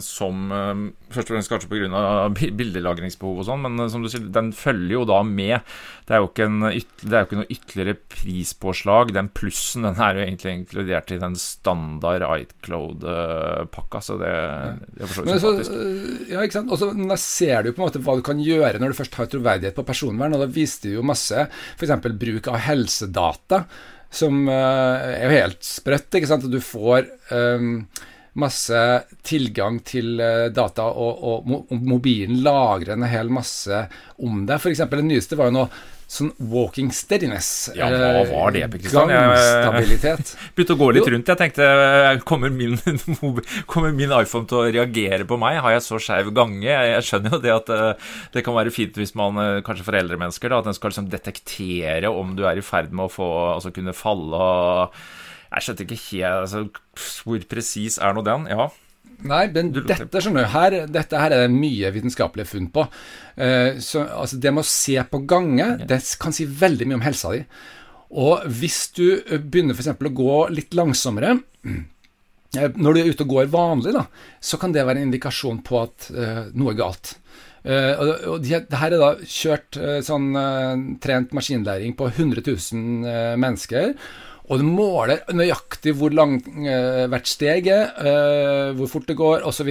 som 0.04 0.52
uh, 0.54 0.84
Først 1.14 1.28
og 1.30 1.36
fremst 1.36 1.50
kanskje 1.52 1.68
pga. 1.70 2.28
bildelagringsbehov 2.34 3.42
og 3.42 3.46
sånn, 3.46 3.64
men 3.66 3.82
uh, 3.82 3.88
som 3.90 4.02
du 4.02 4.08
sier, 4.10 4.22
den 4.34 4.52
følger 4.54 4.96
jo 4.96 5.02
da 5.10 5.20
med. 5.26 5.66
Det 6.06 6.14
er 6.14 6.22
jo 6.22 6.28
ikke, 6.28 6.46
en, 6.46 6.62
det 6.66 7.10
er 7.10 7.22
jo 7.22 7.28
ikke 7.28 7.38
noe 7.40 7.50
ytterligere 7.54 7.98
prispåslag. 8.14 9.12
Den 9.16 9.30
plussen 9.34 9.86
den 9.86 9.98
er 9.98 10.18
jo 10.18 10.24
egentlig 10.24 10.54
inkludert 10.54 11.10
i 11.14 11.20
den 11.22 11.34
standard 11.40 12.26
iCloud-pakka, 12.28 14.02
så 14.04 14.18
det, 14.20 14.32
det 14.94 15.06
er 15.06 15.12
for 15.12 15.30
så 15.32 15.54
vidt 15.54 16.30
Ja, 16.30 16.42
ikke 16.42 16.60
sant. 16.60 16.74
Og 16.74 16.82
så 16.82 16.90
ser 17.22 17.64
du 17.64 17.72
på 17.72 17.82
en 17.82 17.86
måte 17.88 18.02
hva 18.04 18.18
du 18.18 18.24
kan 18.26 18.42
gjøre 18.42 18.78
når 18.82 18.94
du 18.94 19.00
først 19.02 19.18
har 19.18 19.30
troverdighet 19.32 19.78
på 19.78 19.86
personvern, 19.86 20.36
og 20.36 20.44
da 20.44 20.50
viste 20.50 20.90
du 20.90 20.98
jo 20.98 21.06
masse 21.06 21.46
f.eks. 21.48 21.94
bruk 22.22 22.50
av 22.52 22.60
helsedata 22.68 23.63
som 24.14 24.44
uh, 24.48 25.00
er 25.14 25.24
jo 25.26 25.38
helt 25.38 25.66
sprøtt. 25.66 26.14
ikke 26.14 26.30
sant? 26.30 26.46
Du 26.50 26.60
får 26.62 27.08
um, 27.34 27.86
masse 28.38 28.82
tilgang 29.26 29.80
til 29.86 30.20
uh, 30.22 30.50
data, 30.54 30.86
og, 30.90 31.48
og, 31.48 31.74
mobilen 31.82 32.42
lagrer 32.46 32.94
en 32.96 33.08
hel 33.10 33.32
masse 33.34 33.84
om 34.22 34.44
deg. 34.46 34.60
F.eks. 34.60 34.84
det 34.90 35.06
nyeste 35.06 35.38
var 35.40 35.50
jo 35.50 35.58
nå 35.58 35.66
sånn 36.14 36.30
walking 36.52 36.90
steadiness. 36.94 37.70
Ja, 37.74 37.88
hva 37.90 38.22
var 38.28 38.54
det? 38.54 38.64
Gangstabilitet. 38.86 40.34
Begynte 40.56 40.76
å 40.76 40.80
gå 40.80 40.90
litt 40.94 41.08
rundt. 41.10 41.30
Jeg 41.32 41.40
tenkte 41.40 41.66
kommer 42.28 42.52
min, 42.54 42.78
kommer 43.70 43.94
min, 43.94 44.14
iPhone 44.14 44.48
til 44.50 44.60
å 44.60 44.68
reagere 44.68 45.26
på 45.28 45.38
meg? 45.40 45.58
Har 45.64 45.74
jeg 45.76 45.84
så 45.86 46.00
skeiv 46.02 46.30
gange? 46.36 46.68
Jeg 46.70 47.02
skjønner 47.08 47.36
jo 47.36 47.42
det 47.42 47.54
at 47.54 47.74
eh, 47.74 48.14
det 48.36 48.44
kan 48.46 48.56
være 48.56 48.74
fint 48.74 48.96
hvis 49.00 49.16
man 49.18 49.40
eh, 49.42 49.60
kanskje 49.66 49.88
for 49.88 49.98
eldre 49.98 50.20
mennesker, 50.20 50.52
da, 50.52 50.62
at 50.62 50.70
den 50.70 50.78
skal 50.78 50.94
liksom 50.94 51.10
detektere 51.12 52.12
om 52.12 52.36
du 52.38 52.44
er 52.48 52.60
i 52.60 52.64
ferd 52.64 52.94
med 52.94 53.08
å 53.08 53.12
få, 53.12 53.28
altså 53.56 53.74
kunne 53.74 53.96
falle 53.96 54.40
og 54.44 54.96
Jeg 55.54 55.66
skjønte 55.66 55.84
ikke 55.84 56.00
helt 56.02 56.40
altså, 56.44 56.62
Hvor 57.24 57.44
presis 57.50 57.98
er 58.02 58.14
nå 58.16 58.24
den? 58.26 58.48
Ja. 58.50 58.70
Nei, 59.24 59.44
men 59.54 59.70
dette, 59.72 60.20
skjønner 60.20 60.44
du, 60.44 60.50
her, 60.52 60.74
dette 60.92 61.20
her 61.20 61.32
er 61.32 61.46
det 61.46 61.54
mye 61.54 61.92
vitenskapelige 61.94 62.50
funn 62.50 62.68
på. 62.74 62.84
Uh, 63.38 63.80
så, 63.80 64.04
altså, 64.04 64.40
det 64.40 64.52
med 64.52 64.64
å 64.64 64.68
se 64.68 64.98
på 65.08 65.22
gange, 65.28 65.70
det 65.88 66.02
kan 66.20 66.34
si 66.36 66.44
veldig 66.44 66.90
mye 66.90 67.00
om 67.00 67.06
helsa 67.06 67.32
di. 67.32 67.40
Og 68.14 68.44
hvis 68.60 68.78
du 68.94 69.06
eh, 69.16 69.40
begynner 69.40 69.74
f.eks. 69.74 69.90
å 69.90 70.14
gå 70.14 70.36
litt 70.54 70.76
langsommere 70.78 71.32
eh, 72.58 72.68
når 72.76 72.94
du 72.94 73.00
er 73.00 73.10
ute 73.10 73.26
og 73.26 73.32
går 73.32 73.50
vanlig, 73.54 73.94
da, 73.96 74.04
så 74.38 74.60
kan 74.60 74.74
det 74.74 74.84
være 74.86 75.02
en 75.02 75.08
indikasjon 75.08 75.62
på 75.66 75.80
at 75.82 76.10
uh, 76.14 76.44
noe 76.54 76.74
er 76.74 76.78
galt. 76.78 77.16
Uh, 77.64 78.34
og 78.34 78.44
de, 78.44 78.58
det 78.68 78.78
her 78.78 78.94
er 78.94 79.02
da 79.02 79.10
kjørt 79.24 79.80
uh, 79.80 79.98
sånn 80.04 80.30
trent 81.02 81.34
maskinlæring 81.34 81.96
på 81.98 82.12
100 82.12 82.44
000 82.44 83.40
mennesker. 83.40 83.96
Og 84.44 84.60
det 84.60 84.68
måler 84.68 85.22
nøyaktig 85.32 85.94
hvor 85.96 86.12
langt 86.12 86.48
eh, 86.52 87.04
hvert 87.08 87.28
steg 87.28 87.68
er, 87.72 87.94
eh, 87.96 88.72
hvor 88.76 88.90
fort 88.92 89.08
det 89.08 89.16
går, 89.16 89.46
osv. 89.48 89.70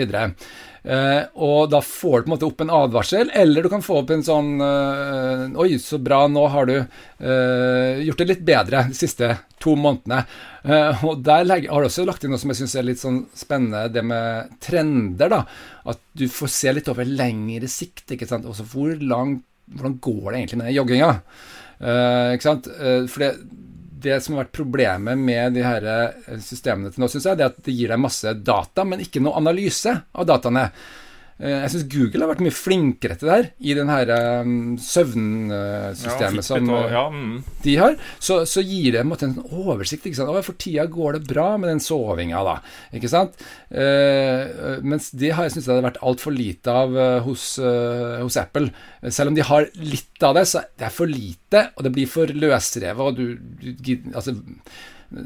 Uh, 0.83 1.23
og 1.39 1.69
da 1.71 1.79
får 1.79 2.17
du 2.17 2.25
på 2.25 2.27
en 2.27 2.31
måte 2.33 2.47
opp 2.49 2.61
en 2.65 2.73
advarsel, 2.75 3.29
eller 3.39 3.63
du 3.63 3.69
kan 3.71 3.83
få 3.85 4.01
opp 4.01 4.09
en 4.11 4.25
sånn 4.25 4.57
uh, 4.59 5.45
Oi, 5.63 5.77
så 5.79 5.95
bra, 6.03 6.25
nå 6.27 6.43
har 6.51 6.67
du 6.67 6.73
uh, 6.75 8.01
gjort 8.03 8.19
det 8.19 8.27
litt 8.27 8.43
bedre 8.43 8.81
de 8.89 8.97
siste 8.97 9.29
to 9.63 9.77
månedene. 9.79 10.25
Og 11.07 11.21
der 11.23 11.45
legger, 11.47 11.71
har 11.71 11.83
du 11.83 11.87
også 11.87 12.03
lagt 12.03 12.25
inn 12.25 12.33
noe 12.35 12.39
som 12.41 12.51
jeg 12.51 12.59
syns 12.59 12.73
er 12.75 12.83
litt 12.83 12.99
sånn 12.99 13.21
spennende, 13.35 13.85
det 13.95 14.03
med 14.03 14.51
trender. 14.63 15.31
da, 15.31 15.39
At 15.87 16.01
du 16.19 16.25
får 16.27 16.51
se 16.51 16.73
litt 16.75 16.89
over 16.91 17.07
lengre 17.07 17.69
sikt. 17.71 18.03
ikke 18.11 18.27
sant, 18.27 18.43
Også 18.43 18.67
hvor 18.67 18.91
lang, 18.99 19.37
hvordan 19.71 19.95
går 20.03 20.25
det 20.25 20.41
egentlig 20.41 20.59
med 20.65 20.75
jogginga? 20.75 21.13
ikke 21.79 22.43
sant, 22.43 22.67
For 23.07 23.23
det 23.23 23.31
det 24.03 24.19
som 24.23 24.35
har 24.35 24.45
vært 24.45 24.57
problemet 24.57 25.19
med 25.19 25.55
de 25.57 25.63
her 25.65 25.87
eh, 25.89 26.35
systemene 26.43 26.91
til 26.91 27.03
nå, 27.03 27.09
syns 27.11 27.29
jeg, 27.29 27.39
det 27.39 27.45
er 27.45 27.53
at 27.53 27.63
det 27.65 27.75
gir 27.77 27.93
deg 27.93 28.03
masse 28.03 28.35
data, 28.45 28.85
men 28.87 29.03
ikke 29.03 29.23
noe 29.23 29.39
analyse 29.39 29.95
av 30.11 30.27
dataene. 30.29 30.67
Eh, 31.41 31.63
jeg 31.63 31.71
syns 31.73 31.85
Google 31.89 32.21
har 32.23 32.29
vært 32.29 32.43
mye 32.45 32.55
flinkere 32.55 33.17
til 33.17 33.29
det 33.29 33.35
her 33.35 33.47
i 33.57 33.75
den 33.77 33.89
her 33.89 34.11
um, 34.43 34.75
søvnsystemet 34.77 36.39
ja, 36.39 36.45
som 36.45 36.69
og, 36.69 36.93
ja, 36.93 37.03
mm. 37.09 37.33
de 37.65 37.75
har. 37.79 37.97
Så, 38.21 38.43
så, 38.49 38.61
gir 38.63 38.93
det 38.93 39.01
en, 39.01 39.09
måte, 39.09 39.29
en 39.29 39.63
oversikt. 39.63 40.05
ikke 40.05 40.19
sant? 40.19 40.29
Å, 40.29 40.45
For 40.45 40.59
tida 40.61 40.85
går 40.91 41.17
det 41.17 41.23
bra 41.31 41.47
med 41.57 41.71
den 41.73 41.83
sovinga, 41.83 42.43
da. 42.45 42.55
ikke 42.93 43.11
sant? 43.11 43.41
Uh, 43.73 44.79
mens 44.85 45.09
det 45.17 45.33
har 45.33 45.47
jeg 45.47 45.55
syntes 45.55 45.69
det 45.69 45.75
hadde 45.75 45.89
vært 45.89 46.01
altfor 46.05 46.37
lite 46.37 46.77
av 46.83 46.97
uh, 46.97 47.19
hos, 47.25 47.49
uh, 47.63 48.21
hos, 48.21 48.39
Apple. 48.39 48.69
Selv 49.09 49.33
om 49.33 49.37
de 49.37 49.45
har 49.45 49.69
litt 49.81 50.23
av 50.23 50.37
det, 50.37 50.47
så 50.49 50.63
det 50.77 50.89
er 50.89 50.95
for 50.95 51.09
lite, 51.09 51.67
og 51.73 51.85
det 51.85 51.93
blir 51.95 52.09
for 52.09 52.29
løsrevet. 52.29 53.03
Og 53.03 53.17
du, 53.17 53.73
du 53.73 53.93
altså, 54.13 54.37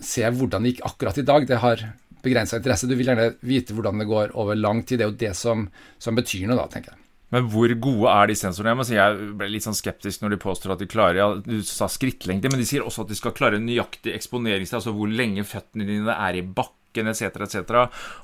Se 0.04 0.20
hvordan 0.20 0.65
det 0.65 0.74
gikk 0.74 0.82
akkurat 0.84 1.20
i 1.22 1.24
dag. 1.24 1.46
Det 1.48 1.60
har 1.63 1.84
begrensa 2.28 2.62
interesse. 2.62 2.90
Du 2.90 2.96
vil 3.00 3.10
gjerne 3.10 3.32
vite 3.48 3.76
hvordan 3.76 4.04
det 4.04 4.12
går 4.12 4.38
over 4.38 4.60
lang 4.60 4.84
tid. 4.84 5.00
Det 5.00 5.08
er 5.08 5.13
jo 5.13 5.22
det 5.26 5.36
som, 5.40 5.68
som 5.98 6.18
betyr 6.18 6.48
noe, 6.48 6.60
da, 6.60 6.70
tenker 6.72 6.94
jeg. 6.94 7.04
Men 7.34 7.50
hvor 7.52 7.72
gode 7.84 8.13
er 8.13 8.30
de 8.30 8.38
sensorene? 8.40 8.72
Jeg 8.72 8.80
må 8.80 8.88
si 8.88 8.96
jeg 8.96 9.30
ble 9.40 9.50
litt 9.52 9.66
sånn 9.66 9.76
skeptisk 9.76 10.24
når 10.24 10.36
de 10.36 10.42
påstår 10.46 10.78
at 10.78 10.82
de 10.84 10.88
klarer 10.88 11.20
ja, 11.20 11.28
Du 11.44 11.60
sa 11.68 11.90
skrittlengde, 11.92 12.52
men 12.52 12.62
de 12.62 12.68
sier 12.70 12.86
også 12.86 13.04
at 13.04 13.12
de 13.12 13.20
skal 13.20 13.36
klare 13.36 13.60
nøyaktig 13.60 14.16
eksponeringstid, 14.16 14.80
altså 14.80 14.96
hvor 14.96 15.12
lenge 15.12 15.44
føttene 15.48 15.88
dine 15.90 16.16
er 16.16 16.40
i 16.40 16.46
bakken 16.46 17.12
etc., 17.12 17.42
etc. 17.44 17.74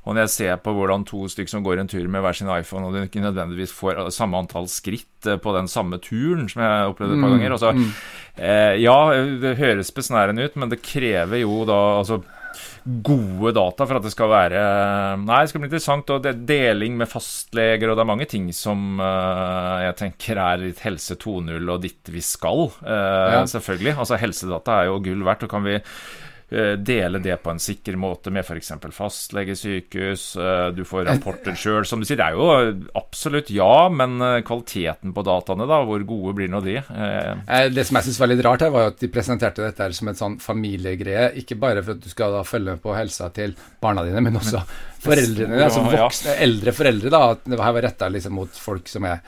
Og 0.08 0.16
når 0.16 0.24
jeg 0.24 0.34
ser 0.38 0.62
på 0.64 0.72
hvordan 0.74 1.04
to 1.06 1.26
stykker 1.30 1.52
som 1.52 1.66
går 1.66 1.82
en 1.82 1.92
tur 1.92 2.08
med 2.08 2.24
hver 2.24 2.38
sin 2.40 2.52
iPhone, 2.54 2.88
og 2.88 2.96
de 2.96 3.04
ikke 3.10 3.26
nødvendigvis 3.26 3.76
får 3.76 4.00
samme 4.16 4.40
antall 4.40 4.70
skritt 4.72 5.28
eh, 5.28 5.38
på 5.42 5.52
den 5.58 5.68
samme 5.70 6.00
turen, 6.02 6.48
som 6.50 6.64
jeg 6.64 6.94
opplevde 6.94 7.18
et 7.18 7.26
par 7.26 7.34
mm, 7.34 7.36
ganger 7.36 7.58
altså, 7.58 7.74
mm. 7.76 7.92
eh, 8.40 8.78
Ja, 8.86 8.98
det 9.44 9.58
høres 9.60 9.92
besnærende 9.94 10.48
ut, 10.48 10.56
men 10.56 10.72
det 10.72 10.80
krever 10.86 11.44
jo 11.44 11.60
da 11.68 11.82
altså 12.00 12.24
gode 12.84 13.54
data 13.56 13.86
for 13.88 13.98
at 13.98 14.04
det 14.04 14.12
skal 14.12 14.28
være 14.28 14.62
Nei, 15.22 15.38
det 15.44 15.52
skal 15.52 15.62
bli 15.64 15.70
interessant. 15.70 16.12
Og 16.12 16.24
det, 16.24 16.34
er 16.34 16.44
deling 16.50 16.98
med 17.00 17.10
fastleger, 17.12 17.90
og 17.90 17.98
det 17.98 18.04
er 18.04 18.10
mange 18.10 18.28
ting 18.30 18.50
som 18.56 19.00
uh, 19.00 19.80
jeg 19.86 19.98
tenker 20.02 20.42
er 20.44 20.62
litt 20.66 20.84
helse 20.84 21.18
2.0 21.20 21.54
og 21.72 21.80
ditt 21.84 22.12
vi 22.12 22.24
skal, 22.26 22.68
uh, 22.84 23.32
ja. 23.38 23.42
selvfølgelig. 23.50 23.96
Altså 23.96 24.20
Helsedata 24.20 24.82
er 24.82 24.92
jo 24.92 25.02
gull 25.06 25.24
verdt. 25.26 25.48
og 25.48 25.54
kan 25.54 25.68
vi 25.68 25.80
dele 26.78 27.20
det 27.24 27.38
på 27.44 27.52
en 27.54 27.62
sikker 27.62 27.96
måte 28.00 28.32
med 28.34 28.46
f.eks. 28.46 28.72
fastlege, 28.94 29.56
sykehus, 29.58 30.26
eh, 30.38 30.68
du 30.76 30.84
får 30.86 31.08
rapporter 31.08 31.56
sjøl. 31.58 31.86
Som 31.88 32.04
du 32.04 32.08
sier, 32.08 32.20
det 32.20 32.28
er 32.28 32.38
jo 32.38 32.92
absolutt 33.00 33.52
ja, 33.54 33.88
men 33.94 34.20
eh, 34.22 34.42
kvaliteten 34.46 35.16
på 35.16 35.26
dataene, 35.26 35.68
da, 35.70 35.82
hvor 35.88 36.06
gode 36.08 36.36
blir 36.38 36.52
nå 36.52 36.62
de? 36.66 36.78
Det 37.74 37.88
som 37.88 38.00
jeg 38.00 38.10
syns 38.10 38.20
var 38.22 38.32
litt 38.32 38.44
rart 38.46 38.66
her, 38.66 38.74
var 38.74 38.92
at 38.92 39.02
de 39.02 39.12
presenterte 39.14 39.66
dette 39.66 39.90
som 39.98 40.12
en 40.12 40.20
sånn 40.20 40.38
familiegreie. 40.44 41.32
Ikke 41.42 41.58
bare 41.60 41.84
for 41.84 41.98
at 41.98 42.04
du 42.04 42.12
skal 42.12 42.36
da 42.38 42.44
følge 42.48 42.76
med 42.76 42.84
på 42.84 42.96
helsa 42.98 43.32
til 43.36 43.56
barna 43.84 44.06
dine, 44.06 44.22
men 44.24 44.38
også 44.40 44.62
foreldrene. 45.04 45.56
dine. 45.56 45.66
Altså 45.68 45.86
voksne, 45.88 46.38
eldre 46.44 46.76
foreldre. 46.76 47.14
da, 47.14 47.24
at 47.36 47.44
Det 47.50 47.60
her 47.60 47.76
var 47.80 47.88
retta 47.90 48.12
liksom 48.14 48.40
mot 48.40 48.64
folk 48.68 48.92
som 48.92 49.10
er 49.10 49.26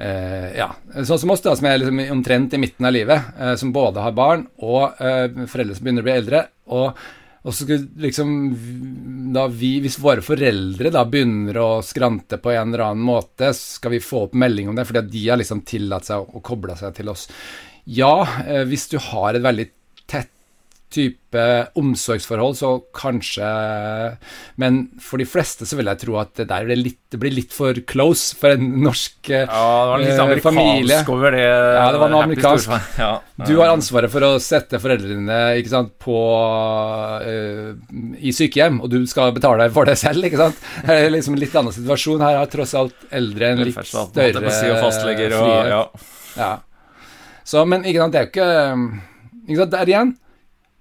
Uh, 0.00 0.48
ja, 0.56 0.68
sånn 1.04 1.20
som 1.20 1.32
oss, 1.34 1.42
da, 1.44 1.54
som 1.56 1.68
er 1.68 1.80
liksom 1.80 2.00
omtrent 2.14 2.54
i 2.56 2.60
midten 2.60 2.88
av 2.88 2.94
livet, 2.94 3.32
uh, 3.38 3.54
som 3.60 3.74
både 3.74 4.02
har 4.02 4.14
barn 4.16 4.46
og 4.64 4.96
uh, 4.98 5.44
foreldre 5.50 5.76
som 5.76 5.84
begynner 5.84 6.04
å 6.04 6.08
bli 6.08 6.14
eldre. 6.14 6.40
Og, 6.72 7.02
og 7.42 7.50
så 7.50 7.66
skulle 7.66 8.04
liksom 8.04 8.32
da 9.34 9.46
vi, 9.50 9.74
Hvis 9.82 9.98
våre 10.02 10.22
foreldre 10.24 10.92
da 10.94 11.02
begynner 11.08 11.56
å 11.58 11.68
skrante 11.84 12.38
på 12.42 12.52
en 12.52 12.72
eller 12.72 12.86
annen 12.88 13.04
måte, 13.04 13.52
skal 13.56 13.96
vi 13.96 14.02
få 14.04 14.26
opp 14.28 14.38
melding 14.38 14.70
om 14.70 14.78
det, 14.78 14.86
fordi 14.88 15.04
de 15.12 15.26
har 15.28 15.40
liksom 15.40 15.64
tillatt 15.68 16.08
seg 16.08 16.22
å, 16.22 16.40
å 16.40 16.44
koble 16.44 16.76
seg 16.78 16.96
til 16.96 17.12
oss. 17.12 17.28
Ja, 17.84 18.14
hvis 18.68 18.86
du 18.92 18.98
har 19.02 19.34
et 19.34 19.42
veldig 19.42 19.64
type 20.92 21.42
omsorgsforhold, 21.80 22.56
så 22.58 22.70
kanskje 22.94 23.46
Men 24.60 24.82
for 25.00 25.22
de 25.22 25.26
fleste 25.28 25.64
så 25.68 25.78
vil 25.78 25.88
jeg 25.88 26.00
tro 26.02 26.18
at 26.20 26.34
det 26.36 26.46
der 26.50 26.66
blir 26.68 26.80
litt, 26.80 26.98
det 27.12 27.20
blir 27.20 27.34
litt 27.34 27.54
for 27.56 27.76
close 27.88 28.36
for 28.36 28.56
en 28.56 28.66
norsk 28.84 29.30
familie. 29.30 29.46
ja, 29.48 29.64
det 29.82 29.90
var 29.92 30.02
litt 30.02 30.22
amerikansk 30.24 30.48
familie. 30.48 31.00
over 31.14 31.36
det. 31.36 31.44
Ja, 31.46 31.86
det 31.92 32.02
var 32.02 32.12
noe 32.12 32.22
amerikansk. 32.28 32.76
Ja. 33.00 33.12
Du 33.48 33.54
har 33.58 33.72
ansvaret 33.72 34.12
for 34.12 34.26
å 34.26 34.32
sette 34.42 34.80
foreldrene 34.82 35.40
ikke 35.60 35.72
sant, 35.72 35.94
på 36.02 36.18
uh, 37.24 37.72
i 38.20 38.34
sykehjem, 38.36 38.82
og 38.84 38.92
du 38.92 39.00
skal 39.10 39.32
betale 39.36 39.68
for 39.74 39.88
det 39.88 39.96
selv, 40.00 40.28
ikke 40.28 40.40
sant. 40.40 40.60
Det 40.86 40.98
er 40.98 41.12
liksom 41.12 41.36
en 41.36 41.42
litt 41.42 41.56
annen 41.58 41.74
situasjon. 41.74 42.24
Her 42.24 42.42
har 42.42 42.52
tross 42.52 42.76
alt 42.78 43.08
eldre 43.10 43.54
en 43.54 43.64
litt 43.64 43.80
større 43.88 44.52
frihet. 44.52 45.72
Ja. 45.72 45.84
ja. 46.36 46.52
Så, 47.44 47.64
men 47.66 47.86
ikke 47.88 48.04
sant, 48.04 48.14
det 48.14 48.20
er 48.20 48.28
jo 48.28 48.32
ikke, 48.32 48.50
ikke 49.48 49.62
sant, 49.64 49.74
Der 49.74 49.90
igjen 49.90 50.12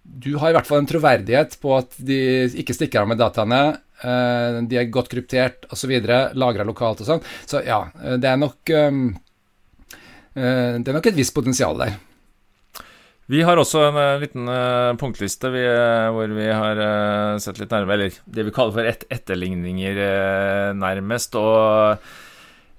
du 0.04 0.36
har 0.42 0.52
i 0.52 0.56
hvert 0.56 0.68
fall 0.68 0.82
en 0.82 0.90
troverdighet 0.90 1.58
på 1.62 1.74
at 1.78 1.98
de 2.02 2.20
ikke 2.62 2.76
stikker 2.76 3.04
av 3.04 3.10
med 3.12 3.20
dataene. 3.22 3.62
Eh, 4.02 4.62
de 4.70 4.80
er 4.80 4.94
godt 4.94 5.12
kryptert 5.12 5.68
osv., 5.74 5.94
lagra 6.34 6.66
lokalt 6.68 7.04
og 7.04 7.10
sånn. 7.10 7.28
Så 7.46 7.62
ja, 7.68 7.84
eh, 8.02 8.18
det 8.22 8.32
er 8.32 8.40
nok 8.42 8.74
um, 8.92 9.04
Det 10.32 10.88
er 10.88 10.96
nok 10.96 11.10
et 11.10 11.18
visst 11.18 11.36
potensial 11.36 11.76
der. 11.82 11.98
Vi 13.32 13.42
har 13.48 13.60
også 13.60 13.84
en 13.90 13.98
liten 14.20 14.48
punktliste 15.00 15.52
vi, 15.54 15.62
hvor 16.16 16.32
vi 16.36 16.48
har 16.48 16.80
sett 17.40 17.60
litt 17.62 17.72
nærmere 17.72 17.96
Eller 17.96 18.18
det 18.26 18.46
vi 18.48 18.54
kaller 18.56 18.76
for 18.76 18.88
et 18.88 19.06
etterligninger, 19.12 20.00
nærmest. 20.76 21.36
Og 21.40 22.00
Eh, 22.00 22.31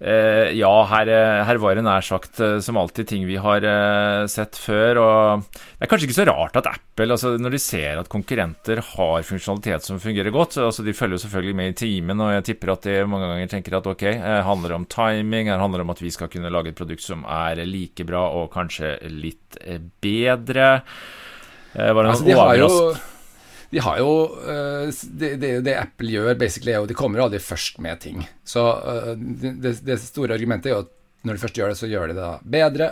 ja, 0.03 0.71
her, 0.91 1.07
eh, 1.07 1.41
her, 1.47 1.59
var 1.63 1.77
det 1.79 1.85
nær 1.87 2.03
sagt 2.03 2.41
eh, 2.43 2.57
som 2.65 2.79
alltid 2.81 3.07
ting 3.07 3.27
vi 3.29 3.37
har 3.39 3.63
sett 4.31 4.59
før. 4.59 4.99
Og 4.99 5.45
det 5.47 5.87
er 5.87 5.91
kanskje 5.91 6.09
ikke 6.09 6.17
så 6.17 6.27
rart 6.27 6.59
at 6.59 6.71
Apple, 6.73 7.09
altså 7.15 7.37
når 7.39 7.55
de 7.55 7.61
ser 7.63 8.01
at 8.01 8.11
konkurrenter 8.11 8.83
har 8.93 9.29
funksjonalitet 9.29 9.87
som 9.87 10.01
fungerer 10.03 10.35
godt 10.35 10.59
altså 10.61 10.85
De 10.85 10.95
følger 10.97 11.17
jo 11.17 11.23
selvfølgelig 11.23 11.57
med 11.59 11.71
i 11.71 11.77
timen, 11.85 12.25
og 12.25 12.33
jeg 12.35 12.47
tipper 12.51 12.75
at 12.75 12.89
de 12.89 12.99
mange 13.07 13.31
ganger 13.31 13.55
tenker 13.55 13.79
at 13.79 13.89
ok, 13.93 14.05
det 14.19 14.43
handler 14.49 14.77
om 14.77 14.89
timing, 14.91 15.53
det 15.53 15.63
handler 15.63 15.87
om 15.87 15.95
at 15.95 16.03
vi 16.03 16.11
skal 16.15 16.31
kunne 16.33 16.51
lage 16.53 16.73
et 16.73 16.79
produkt 16.83 17.05
som 17.05 17.23
er 17.29 17.63
like 17.69 18.07
bra 18.09 18.27
og 18.41 18.51
kanskje 18.55 18.97
litt 19.07 19.61
bedre. 20.03 20.69
Var 21.73 22.03
det 22.03 22.11
altså, 22.11 22.27
de 22.27 22.37
har 22.37 22.59
jo 22.59 22.71
de 23.73 23.81
har 23.81 24.01
jo 24.03 24.09
uh, 24.37 24.89
det, 25.17 25.37
det, 25.41 25.53
det, 25.65 25.77
Apple 25.81 26.13
gjør, 26.13 26.35
basically, 26.39 26.75
er 26.75 26.83
jo 26.83 26.91
de 26.91 26.97
kommer 26.97 27.23
aldri 27.25 27.41
først 27.41 27.81
med 27.83 28.03
ting. 28.05 28.27
Så 28.45 28.61
uh, 28.61 29.15
det, 29.17 29.79
det, 29.81 29.97
store 30.03 30.37
argumentet 30.37 30.69
er 30.69 30.77
jo 30.77 30.83
at 30.85 30.93
når 31.25 31.39
de 31.39 31.43
først 31.45 31.61
gjør 31.61 31.73
det, 31.73 31.79
så 31.81 31.89
gjør 31.89 32.11
de 32.11 32.19
det 32.19 32.27
da 32.27 32.35
bedre. 32.59 32.91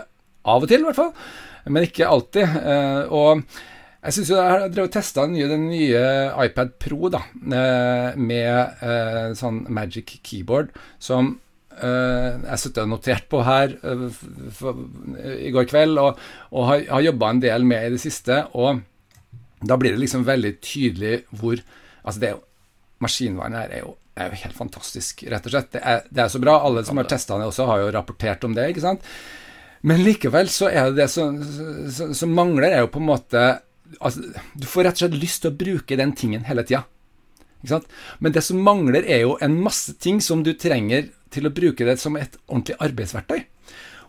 Av 0.49 0.63
og 0.63 0.71
til, 0.71 0.81
i 0.81 0.87
hvert 0.87 0.97
fall. 0.97 1.11
Men 1.69 1.85
ikke 1.85 2.09
alltid. 2.09 2.57
Uh, 2.65 3.13
og 3.13 3.43
jeg 4.01 4.17
syns 4.17 4.31
jo 4.33 4.39
jeg 4.39 4.55
har 4.55 4.67
drevet 4.73 4.95
testa 4.95 5.27
den, 5.29 5.37
den 5.51 5.67
nye, 5.69 6.03
iPad 6.47 6.73
Pro 6.81 7.11
da, 7.13 7.19
med 7.37 9.35
sånn 9.37 9.59
Magic 9.69 10.15
Keyboard 10.25 10.71
som 10.97 11.35
jeg 11.69 12.57
satt 12.63 12.79
og 12.81 12.89
notert 12.89 13.27
på 13.29 13.43
her 13.45 13.75
i 15.37 15.53
går 15.53 15.69
kveld, 15.69 16.01
og, 16.01 16.17
og 16.49 16.65
har, 16.71 16.81
har 16.89 17.05
jobba 17.05 17.29
en 17.29 17.43
del 17.45 17.67
med 17.69 17.85
i 17.85 17.93
det 17.93 18.01
siste. 18.01 18.41
og 18.57 18.81
da 19.61 19.77
blir 19.77 19.93
det 19.93 20.01
liksom 20.01 20.25
veldig 20.27 20.57
tydelig 20.61 21.23
hvor 21.37 21.61
Altså, 22.01 22.17
det 22.17 22.27
er 22.27 22.31
jo 22.33 22.39
Maskinvaren 23.05 23.53
her 23.57 23.73
er 23.73 23.81
jo, 23.83 23.91
er 24.17 24.31
jo 24.31 24.37
helt 24.43 24.57
fantastisk, 24.57 25.23
rett 25.29 25.45
og 25.45 25.53
slett. 25.53 25.67
Det 25.73 25.81
er, 25.85 26.03
det 26.09 26.21
er 26.23 26.31
så 26.33 26.39
bra. 26.41 26.55
Alle 26.65 26.83
som 26.85 26.97
har 26.97 27.07
testa 27.09 27.37
det 27.37 27.47
også, 27.49 27.65
har 27.69 27.81
jo 27.81 27.91
rapportert 27.93 28.45
om 28.45 28.55
det, 28.57 28.67
ikke 28.71 28.83
sant. 28.83 29.05
Men 29.85 30.03
likevel 30.05 30.49
så 30.53 30.69
er 30.69 30.89
det 30.89 30.99
det 30.99 31.07
som, 31.09 31.39
som, 31.89 32.33
mangler, 32.37 32.69
er 32.69 32.83
jo 32.83 32.91
på 32.93 33.01
en 33.01 33.07
måte 33.07 33.41
altså, 33.97 34.27
Du 34.53 34.67
får 34.69 34.85
rett 34.85 34.99
og 34.99 35.03
slett 35.03 35.17
lyst 35.17 35.41
til 35.41 35.49
å 35.49 35.57
bruke 35.63 35.97
den 35.97 36.13
tingen 36.17 36.45
hele 36.45 36.65
tida. 36.67 36.83
Men 38.19 38.33
det 38.33 38.43
som 38.45 38.61
mangler, 38.61 39.05
er 39.05 39.23
jo 39.25 39.35
en 39.41 39.57
masse 39.61 39.97
ting 40.01 40.21
som 40.21 40.45
du 40.45 40.53
trenger 40.57 41.09
til 41.33 41.49
å 41.49 41.53
bruke 41.53 41.85
det 41.87 41.97
som 42.01 42.17
et 42.17 42.37
ordentlig 42.47 42.77
arbeidsverktøy. 42.81 43.43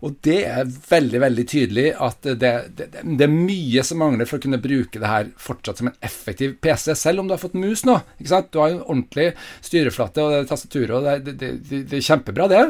Og 0.02 0.16
det 0.26 0.40
er 0.50 0.66
veldig 0.66 1.20
veldig 1.22 1.44
tydelig 1.46 1.84
at 2.02 2.26
det, 2.26 2.50
det, 2.74 2.88
det, 2.90 3.26
er 3.26 3.30
mye 3.30 3.84
som 3.86 4.00
mangler 4.02 4.26
for 4.26 4.40
å 4.40 4.42
kunne 4.42 4.58
bruke 4.62 4.98
det 4.98 5.10
her 5.10 5.28
fortsatt 5.38 5.78
som 5.78 5.92
en 5.92 6.00
effektiv 6.02 6.56
PC, 6.64 6.90
selv 6.98 7.22
om 7.22 7.28
du 7.28 7.36
har 7.36 7.42
fått 7.42 7.54
mus 7.58 7.84
nå. 7.86 8.00
ikke 8.18 8.32
sant? 8.32 8.50
Du 8.50 8.58
har 8.58 8.72
en 8.72 8.82
ordentlig 8.82 9.28
styreflate 9.62 10.24
og 10.26 10.50
tastaturet, 10.50 10.96
og 10.98 11.28
det, 11.28 11.52
det, 11.70 11.86
er 11.86 12.02
kjempebra, 12.02 12.50
det. 12.50 12.64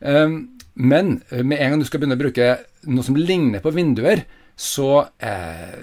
Um, 0.00 0.40
men 0.80 1.18
med 1.36 1.58
en 1.58 1.74
gang 1.74 1.82
du 1.82 1.88
skal 1.88 2.00
begynne 2.00 2.16
å 2.16 2.22
bruke 2.22 2.50
noe 2.88 3.04
som 3.04 3.18
ligner 3.18 3.60
på 3.60 3.74
vinduer, 3.76 4.24
så 4.56 5.04
er 5.20 5.76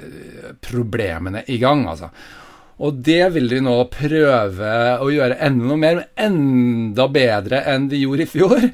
problemene 0.66 1.46
i 1.50 1.60
gang, 1.62 1.86
altså. 1.90 2.10
Og 2.78 3.00
det 3.02 3.24
vil 3.34 3.48
de 3.50 3.60
nå 3.66 3.74
prøve 3.90 4.74
å 5.02 5.08
gjøre 5.10 5.40
enda 5.48 5.66
noe 5.66 5.80
mer, 5.82 6.02
enda 6.14 7.08
bedre 7.10 7.64
enn 7.72 7.88
de 7.90 8.04
gjorde 8.04 8.28
i 8.28 8.30
fjor. 8.30 8.68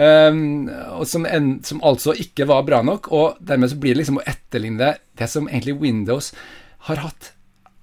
Um, 0.00 0.70
som, 1.08 1.26
en, 1.28 1.50
som, 1.66 1.82
altså 1.84 2.14
ikke 2.16 2.48
var 2.48 2.64
bra 2.68 2.80
nok. 2.86 3.10
Og 3.12 3.42
dermed 3.44 3.72
så 3.72 3.76
blir 3.80 3.94
det 3.94 4.02
liksom 4.02 4.22
å 4.22 4.24
etterligne 4.32 4.94
det 5.20 5.28
som 5.28 5.50
egentlig 5.50 5.76
Windows 5.82 6.32
har 6.88 7.04
hatt 7.04 7.34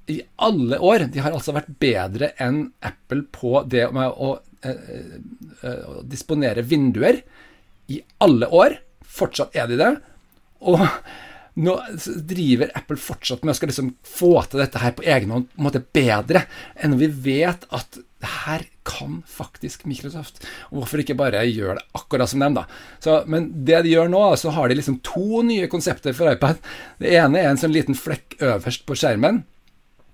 i 0.09 0.17
alle 0.41 0.81
år. 0.81 1.05
De 1.13 1.21
har 1.21 1.35
altså 1.35 1.53
vært 1.53 1.69
bedre 1.77 2.31
enn 2.41 2.63
Apple 2.81 3.27
på 3.29 3.61
det 3.69 3.85
med 3.93 4.09
å, 4.09 4.33
å, 4.33 4.73
å, 4.73 5.77
å 5.93 6.03
disponere 6.09 6.65
vinduer 6.65 7.21
i 7.93 8.01
alle 8.25 8.49
år. 8.49 8.79
Fortsatt 9.17 9.53
er 9.53 9.69
de 9.69 9.77
det. 9.77 9.93
Og 10.65 10.81
nå 11.57 11.73
driver 12.29 12.71
Apple 12.77 12.99
fortsatt 13.01 13.43
med 13.43 13.55
å 13.55 13.57
skal 13.57 13.71
liksom 13.71 13.93
få 14.05 14.33
til 14.45 14.61
dette 14.61 14.81
her 14.81 14.93
på 14.97 15.05
egen 15.07 15.33
hånd 15.33 15.47
på 15.49 15.61
en 15.61 15.67
måte 15.67 15.81
bedre 15.81 16.43
enn 16.83 16.97
vi 16.99 17.09
vet 17.09 17.65
at 17.73 17.97
det 17.97 18.29
her 18.45 18.65
kan 18.87 19.19
faktisk 19.29 19.85
Microsoft. 19.89 20.39
Og 20.71 20.81
hvorfor 20.81 21.01
ikke 21.03 21.17
bare 21.17 21.43
gjøre 21.45 21.77
det 21.77 21.99
akkurat 21.99 22.31
som 22.31 22.41
dem, 22.41 22.55
da. 22.57 22.63
Så, 23.03 23.19
men 23.29 23.49
det 23.67 23.83
de 23.85 23.93
gjør 23.93 24.09
nå, 24.09 24.23
så 24.39 24.53
har 24.55 24.69
de 24.69 24.77
liksom 24.79 24.99
to 25.05 25.43
nye 25.45 25.67
konsepter 25.69 26.15
for 26.17 26.31
iPad. 26.31 26.61
Det 27.01 27.13
ene 27.19 27.43
er 27.43 27.51
en 27.51 27.61
sånn 27.61 27.75
liten 27.75 27.97
flekk 27.97 28.39
øverst 28.39 28.87
på 28.87 28.97
skjermen, 28.97 29.43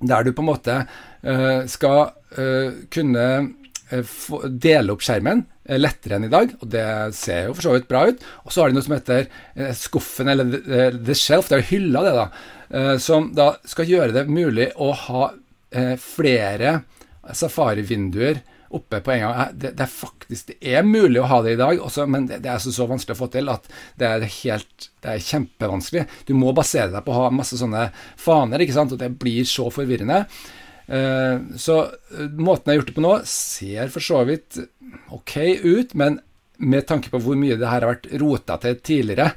der 0.03 0.25
du 0.25 0.33
på 0.35 0.43
en 0.43 0.49
måte 0.49 0.79
uh, 0.83 1.61
skal 1.71 2.11
uh, 2.35 2.75
kunne 2.91 3.27
dele 4.63 4.95
opp 4.95 5.03
skjermen 5.05 5.45
Eh, 5.63 5.79
lettere 5.79 6.17
enn 6.17 6.27
i 6.27 6.31
dag, 6.31 6.49
og 6.59 6.67
det 6.73 6.85
ser 7.15 7.45
jo 7.47 7.53
for 7.55 7.63
så 7.63 7.73
vidt 7.77 7.87
bra 7.87 8.03
ut. 8.09 8.23
Og 8.43 8.51
så 8.51 8.61
har 8.61 8.71
de 8.71 8.75
noe 8.75 8.83
som 8.83 8.97
heter 8.97 9.29
eh, 9.55 9.71
skuffen, 9.77 10.31
eller 10.31 10.57
the 10.97 11.15
shelf, 11.15 11.47
det 11.47 11.55
er 11.55 11.61
jo 11.63 11.69
hylla, 11.69 12.01
det, 12.03 12.15
da, 12.17 12.25
eh, 12.67 12.95
som 12.99 13.29
da 13.35 13.53
skal 13.69 13.87
gjøre 13.87 14.15
det 14.17 14.27
mulig 14.31 14.71
å 14.75 14.91
ha 15.07 15.31
flere 15.97 16.83
safari-vinduer 17.33 18.43
oppe 18.77 18.99
på 19.01 19.09
en 19.15 19.23
gang. 19.23 19.55
Det, 19.57 19.71
er 19.73 19.89
faktisk 19.89 20.51
det 20.51 20.75
er 20.75 20.83
mulig 20.85 21.17
å 21.17 21.25
ha 21.31 21.39
det 21.41 21.55
i 21.55 21.57
dag, 21.57 21.79
også, 21.81 22.05
men 22.05 22.27
det, 22.29 22.43
er 22.45 22.61
så, 22.61 22.69
så 22.75 22.85
vanskelig 22.85 23.15
å 23.15 23.21
få 23.23 23.27
til 23.33 23.49
at 23.49 23.65
det 23.97 24.05
er 24.05 24.25
helt 24.35 24.85
det 25.01 25.15
er 25.15 25.25
kjempevanskelig. 25.31 26.03
Du 26.29 26.35
må 26.37 26.53
basere 26.53 26.91
deg 26.93 27.01
på 27.07 27.15
å 27.15 27.23
ha 27.23 27.31
masse 27.33 27.57
sånne 27.57 27.87
faner, 28.21 28.61
ikke 28.61 28.75
sant, 28.77 28.93
og 28.93 29.01
det 29.01 29.09
blir 29.17 29.49
så 29.49 29.65
forvirrende. 29.73 30.19
Eh, 30.87 31.39
så 31.59 31.79
eh, 31.87 32.27
måten 32.35 32.69
jeg 32.69 32.73
har 32.73 32.79
gjort 32.81 32.91
det 32.91 32.97
på 32.97 33.05
nå, 33.05 33.15
ser 33.29 33.91
for 33.93 34.03
så 34.03 34.23
vidt 34.27 34.59
ok 35.15 35.35
ut, 35.63 35.95
men 35.99 36.19
med 36.63 36.85
tanke 36.87 37.09
på 37.11 37.19
hvor 37.23 37.37
mye 37.39 37.57
det 37.59 37.67
her 37.67 37.81
har 37.83 37.95
vært 37.95 38.11
rota 38.21 38.59
til 38.61 38.77
tidligere, 38.85 39.31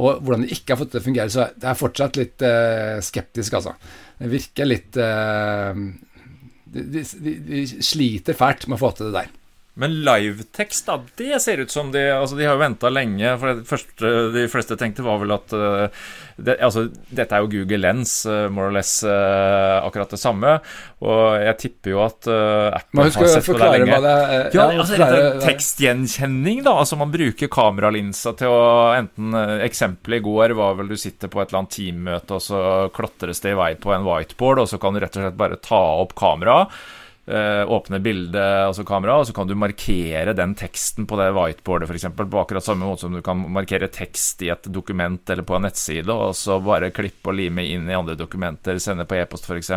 og 0.00 0.20
hvordan 0.22 0.46
det 0.46 0.54
ikke 0.54 0.74
har 0.74 0.80
fått 0.80 0.92
til 0.94 1.02
å 1.02 1.06
fungere, 1.08 1.32
så 1.32 1.48
er 1.48 1.66
er 1.72 1.80
fortsatt 1.80 2.16
litt 2.16 2.44
uh, 2.46 3.02
skeptisk, 3.04 3.58
altså. 3.58 3.74
Det 4.20 4.30
virker 4.30 4.68
litt 4.68 4.96
de, 6.70 7.02
sliter 7.82 8.38
fælt 8.38 8.68
med 8.68 8.78
å 8.78 8.80
få 8.80 8.92
til 8.94 9.10
det 9.10 9.16
der. 9.18 9.30
Men 9.80 9.94
livetekst, 10.04 10.86
da, 10.90 10.98
det 11.16 11.38
ser 11.40 11.62
ut 11.62 11.70
som 11.72 11.88
de 11.92 12.02
Altså, 12.12 12.36
de 12.36 12.44
har 12.44 12.58
jo 12.58 12.60
venta 12.60 12.90
lenge. 12.92 13.30
For 13.40 13.56
det 13.56 13.68
første 13.68 14.10
de 14.34 14.42
fleste 14.52 14.76
tenkte, 14.76 15.04
var 15.06 15.22
vel 15.22 15.32
at 15.32 15.54
uh, 15.56 16.02
det, 16.36 16.58
Altså, 16.60 16.88
dette 17.08 17.36
er 17.36 17.44
jo 17.44 17.48
Google 17.54 17.80
Lens, 17.80 18.12
uh, 18.28 18.50
more 18.52 18.68
or 18.68 18.76
less 18.76 18.98
uh, 19.06 19.80
akkurat 19.80 20.12
det 20.12 20.20
samme. 20.20 20.58
Og 21.00 21.22
jeg 21.40 21.56
tipper 21.62 21.94
jo 21.94 22.02
at 22.04 22.28
Apple 22.28 23.06
har 23.06 23.32
sett 23.32 23.48
på 23.48 23.56
det 23.56 23.72
lenge. 23.72 24.00
Det, 24.04 24.14
ja, 24.58 24.68
altså, 24.68 25.00
det 25.00 25.08
er 25.08 25.40
tekstgjenkjenning, 25.46 26.60
da. 26.66 26.76
Altså, 26.82 27.00
man 27.00 27.14
bruker 27.14 27.48
kameralinsa 27.52 28.34
til 28.36 28.52
å 28.52 28.62
enten 28.98 29.32
Eksempelet 29.64 30.20
i 30.20 30.24
går 30.28 30.56
var 30.58 30.76
vel 30.76 30.92
du 30.92 30.98
sitter 31.00 31.32
på 31.32 31.40
et 31.40 31.48
eller 31.48 31.62
annet 31.62 31.76
teammøte, 31.78 32.36
og 32.36 32.44
så 32.44 32.62
klatres 32.92 33.40
det 33.40 33.54
i 33.54 33.58
vei 33.58 33.72
på 33.80 33.96
en 33.96 34.04
whiteboard, 34.04 34.60
og 34.64 34.68
så 34.68 34.80
kan 34.82 34.92
du 34.92 35.00
rett 35.00 35.16
og 35.16 35.24
slett 35.24 35.40
bare 35.40 35.60
ta 35.64 35.80
opp 36.04 36.18
kameraet 36.18 36.68
Eh, 36.70 36.99
åpne 37.30 38.00
bildet, 38.02 38.66
altså 38.66 38.84
kamera, 38.86 39.20
og 39.20 39.28
så 39.28 39.34
kan 39.36 39.46
du 39.46 39.54
markere 39.58 40.34
den 40.36 40.56
teksten 40.58 41.06
på 41.06 41.18
det 41.20 41.28
whiteboardet, 41.36 41.90
f.eks. 41.90 42.08
På 42.18 42.40
akkurat 42.42 42.66
samme 42.66 42.88
måte 42.88 43.06
som 43.06 43.14
du 43.14 43.20
kan 43.24 43.44
markere 43.54 43.90
tekst 43.92 44.42
i 44.42 44.50
et 44.50 44.66
dokument 44.72 45.30
eller 45.30 45.46
på 45.46 45.56
en 45.56 45.66
nettside, 45.68 46.10
og 46.10 46.34
så 46.38 46.58
bare 46.64 46.92
klippe 46.94 47.30
og 47.30 47.38
lime 47.38 47.68
inn 47.70 47.86
i 47.90 47.96
andre 47.96 48.18
dokumenter, 48.18 48.80
sende 48.82 49.06
på 49.06 49.20
e-post, 49.20 49.46
f.eks. 49.46 49.72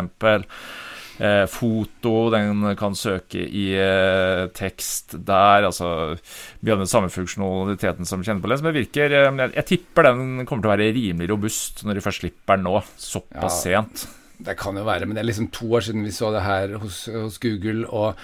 Eh, 1.18 1.44
foto, 1.46 2.12
den 2.34 2.74
kan 2.74 2.96
søke 2.98 3.38
i 3.38 3.68
eh, 3.78 4.48
tekst 4.56 5.14
der. 5.26 5.68
Altså 5.68 6.16
Vi 6.60 6.72
har 6.72 6.80
den 6.80 6.90
samme 6.90 7.10
funksjonaliteten 7.12 8.08
som 8.08 8.24
lens, 8.24 8.64
men 8.64 8.74
virker 8.74 9.12
eh, 9.12 9.30
jeg, 9.30 9.54
jeg, 9.54 9.66
tipper 9.68 10.10
den 10.10 10.42
kommer 10.42 10.64
til 10.64 10.72
å 10.72 10.74
være 10.74 10.90
rimelig 10.96 11.30
robust 11.30 11.84
når 11.86 11.98
de 12.00 12.04
først 12.04 12.24
slipper 12.24 12.58
den 12.58 12.66
nå, 12.66 12.82
såpass 12.98 13.62
ja. 13.62 13.84
sent. 13.84 14.08
Det 14.44 14.56
kan 14.60 14.76
jo 14.76 14.86
være, 14.86 15.08
men 15.08 15.16
det 15.16 15.24
er 15.24 15.30
liksom 15.30 15.50
to 15.54 15.70
år 15.78 15.86
siden 15.88 16.04
vi 16.04 16.14
så 16.14 16.32
det 16.34 16.42
her 16.44 16.76
hos, 16.82 17.04
hos 17.12 17.38
Google. 17.42 17.88
og 17.88 18.14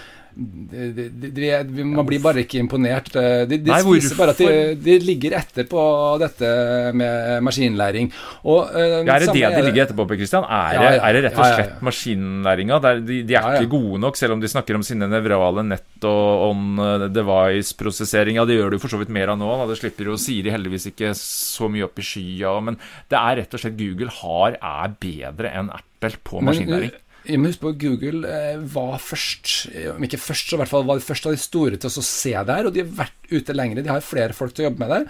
de, 0.40 1.08
de, 1.10 1.30
de, 1.34 1.84
man 1.84 2.06
blir 2.06 2.20
bare 2.22 2.44
ikke 2.44 2.60
imponert. 2.62 3.10
De, 3.12 3.58
viser 3.58 4.16
bare 4.18 4.34
at 4.36 4.78
de, 4.80 4.94
ligger 5.02 5.34
etter 5.40 5.66
på 5.68 5.82
dette 6.22 6.50
med 6.96 7.42
maskinlæring. 7.44 8.10
Og, 8.44 8.70
uh, 8.70 9.00
ja, 9.02 9.16
er 9.16 9.26
det 9.26 9.34
det 9.34 9.50
de 9.56 9.64
ligger 9.66 9.84
etter 9.84 9.98
på, 9.98 10.06
Christian? 10.14 10.46
Er, 10.46 10.76
ja, 10.76 10.86
ja, 10.86 11.02
er 11.08 11.18
det 11.18 11.24
rett 11.26 11.40
og 11.40 11.50
slett 11.50 11.84
maskinlæringa? 11.90 12.80
De, 12.86 13.20
er 13.26 13.58
ikke 13.58 13.72
gode 13.74 14.00
nok, 14.06 14.20
selv 14.20 14.36
om 14.36 14.42
de 14.42 14.52
snakker 14.52 14.78
om 14.78 14.86
sine 14.86 15.10
nevrale 15.10 15.66
nett 15.66 16.08
og 16.08 16.46
on 16.50 16.80
eh, 16.86 17.08
device-prosessering. 17.12 18.38
Ja, 18.40 18.46
det 18.48 18.56
gjør 18.56 18.76
du 18.76 18.80
for 18.80 18.92
så 18.92 19.02
vidt 19.02 19.12
mer 19.12 19.34
av 19.34 19.40
nå. 19.40 19.50
Da. 19.60 19.68
Det 19.72 19.80
slipper 19.82 20.12
jo 20.12 20.18
Siri 20.20 20.54
heldigvis 20.54 20.92
ikke 20.94 21.12
så 21.18 21.68
mye 21.72 21.90
opp 21.90 22.00
i 22.00 22.06
skya. 22.06 22.56
Men 22.64 22.80
det 23.10 23.20
er 23.20 23.42
rett 23.42 23.58
og 23.58 23.64
slett 23.64 23.78
Google 23.80 24.12
har 24.22 24.56
er 24.56 24.98
bedre 25.02 25.52
enn 25.52 25.72
Apple 25.74 25.89
på 26.00 26.42
maskinlæring. 26.44 26.90
Men, 27.28 27.44
husk 27.44 27.60
på 27.60 27.74
Google 27.76 28.24
eh, 28.24 28.62
var 28.72 28.96
først, 29.04 29.68
om 29.92 30.04
ikke 30.06 30.18
først, 30.18 30.48
så 30.48 30.56
i 30.56 30.62
hvert 30.62 30.70
fall 30.72 30.86
var 30.88 30.96
de 30.98 31.04
først 31.04 31.28
av 31.28 31.36
de 31.36 31.42
store 31.42 31.76
til 31.76 31.92
å 31.92 32.04
se 32.06 32.32
det 32.32 32.56
her. 32.56 32.68
Og 32.68 32.74
de 32.74 32.82
har 32.82 32.94
vært 33.02 33.30
ute 33.30 33.56
lenger. 33.56 33.82
De 33.84 33.92
har 33.92 34.04
flere 34.04 34.36
folk 34.36 34.56
til 34.56 34.64
å 34.64 34.70
jobbe 34.70 34.84
med 34.86 34.94
det. 34.94 35.00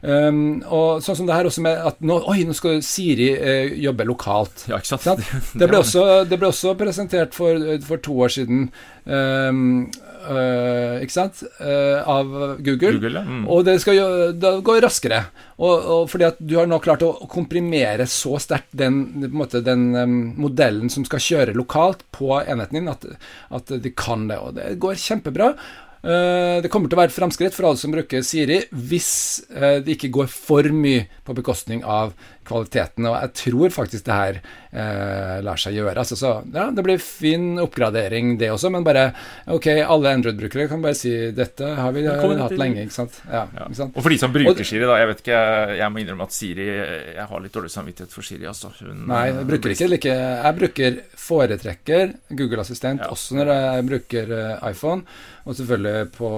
Um, 0.00 0.62
og 0.64 1.02
sånn 1.04 1.18
som 1.18 1.26
det 1.28 1.34
her 1.36 1.44
også 1.44 1.60
med 1.60 1.76
at 1.76 1.98
nå, 2.00 2.14
Oi, 2.32 2.38
nå 2.48 2.54
skal 2.56 2.78
Siri 2.84 3.28
uh, 3.36 3.74
jobbe 3.84 4.06
lokalt. 4.08 4.64
Ja, 4.70 4.78
ikke 4.80 4.94
sant? 4.94 5.26
Det, 5.60 5.68
ble 5.68 5.82
også, 5.82 6.04
det, 6.24 6.38
ble 6.40 6.48
også, 6.48 6.72
presentert 6.80 7.36
for, 7.36 7.60
for 7.84 8.00
to 8.00 8.16
år 8.24 8.32
siden. 8.32 8.70
Um, 9.04 9.90
uh, 10.24 11.00
ikke 11.02 11.14
sant? 11.14 11.42
Uh, 11.60 12.00
av 12.04 12.30
Google. 12.60 12.94
Google 12.96 13.20
ja. 13.20 13.24
mm. 13.26 13.44
Og 13.50 13.64
det 13.66 13.76
skal 13.82 13.96
jo 13.98 14.06
det 14.36 14.52
går 14.66 14.80
raskere. 14.84 15.20
Og, 15.60 15.74
og, 15.74 16.06
fordi 16.12 16.28
at 16.28 16.40
du 16.40 16.56
har 16.58 16.70
nå 16.70 16.78
klart 16.84 17.04
å 17.04 17.12
komprimere 17.30 18.06
så 18.10 18.38
sterkt 18.42 18.72
den, 18.76 19.02
den 19.20 19.84
um, 19.96 20.16
modellen 20.40 20.92
som 20.92 21.06
skal 21.08 21.24
kjøre 21.24 21.56
lokalt 21.58 22.06
på 22.14 22.32
enheten 22.40 22.80
din, 22.80 22.90
at, 22.92 23.06
at 23.50 23.76
de 23.84 23.94
kan 23.94 24.26
det. 24.30 24.40
Og 24.40 24.56
det 24.56 24.74
går 24.82 25.00
kjempebra. 25.00 25.52
Uh, 26.00 26.60
det 26.64 26.70
kommer 26.72 26.88
til 26.88 26.96
å 26.96 27.02
være 27.02 27.14
framskritt 27.16 27.56
for 27.56 27.68
alle 27.68 27.80
som 27.80 27.92
bruker 27.92 28.24
Siri, 28.24 28.62
hvis 28.72 29.12
det 29.50 29.96
ikke 29.98 30.14
går 30.20 30.30
for 30.32 30.68
mye 30.72 31.08
på 31.26 31.36
bekostning 31.36 31.84
av 31.84 32.14
kvaliteten. 32.50 33.06
Og 33.08 33.16
jeg 33.16 33.32
tror 33.40 33.74
faktisk 33.74 34.06
det 34.06 34.16
her 34.16 34.40
eh, 34.40 35.36
lar 35.46 35.60
seg 35.60 35.76
gjøre. 35.78 35.96
Altså, 36.02 36.18
så 36.18 36.32
ja, 36.54 36.68
det 36.74 36.84
blir 36.86 37.00
fin 37.02 37.60
oppgradering, 37.62 38.34
det 38.40 38.50
også, 38.52 38.72
men 38.74 38.86
bare 38.86 39.10
ok, 39.50 39.70
alle 39.80 40.14
Android-brukere 40.18 40.68
kan 40.70 40.82
bare 40.84 40.98
si 40.98 41.12
dette 41.36 41.74
har 41.78 41.94
vi 41.96 42.06
hatt 42.08 42.56
lenge, 42.58 42.86
ikke 42.86 42.96
sant? 42.96 43.20
Ja, 43.26 43.46
ja. 43.54 43.68
ikke 43.68 43.80
sant? 43.82 43.96
Og 43.96 44.04
for 44.06 44.14
de 44.14 44.20
som 44.22 44.34
bruker 44.34 44.64
og, 44.64 44.66
Siri, 44.66 44.86
da, 44.86 44.98
jeg 45.00 45.10
vet 45.12 45.22
ikke, 45.24 45.42
jeg 45.80 45.92
må 45.92 46.02
innrømme 46.02 46.26
at 46.26 46.34
Siri 46.36 46.66
Jeg 46.70 47.26
har 47.30 47.42
litt 47.42 47.54
dårlig 47.54 47.72
samvittighet 47.72 48.14
for 48.14 48.26
Siri, 48.26 48.46
altså. 48.50 48.72
Hun, 48.80 49.06
nei, 49.10 49.24
jeg 49.30 49.46
bruker 49.48 49.74
ikke 49.74 49.90
like 49.90 50.16
Jeg 50.16 50.58
bruker 50.60 50.98
foretrekker 51.20 52.14
Google 52.38 52.64
Assistent 52.64 53.04
ja. 53.04 53.10
også 53.12 53.38
når 53.38 53.52
jeg 53.54 53.86
bruker 53.90 54.34
uh, 54.34 54.68
iPhone, 54.70 55.04
og 55.44 55.56
selvfølgelig 55.56 56.12
på, 56.16 56.30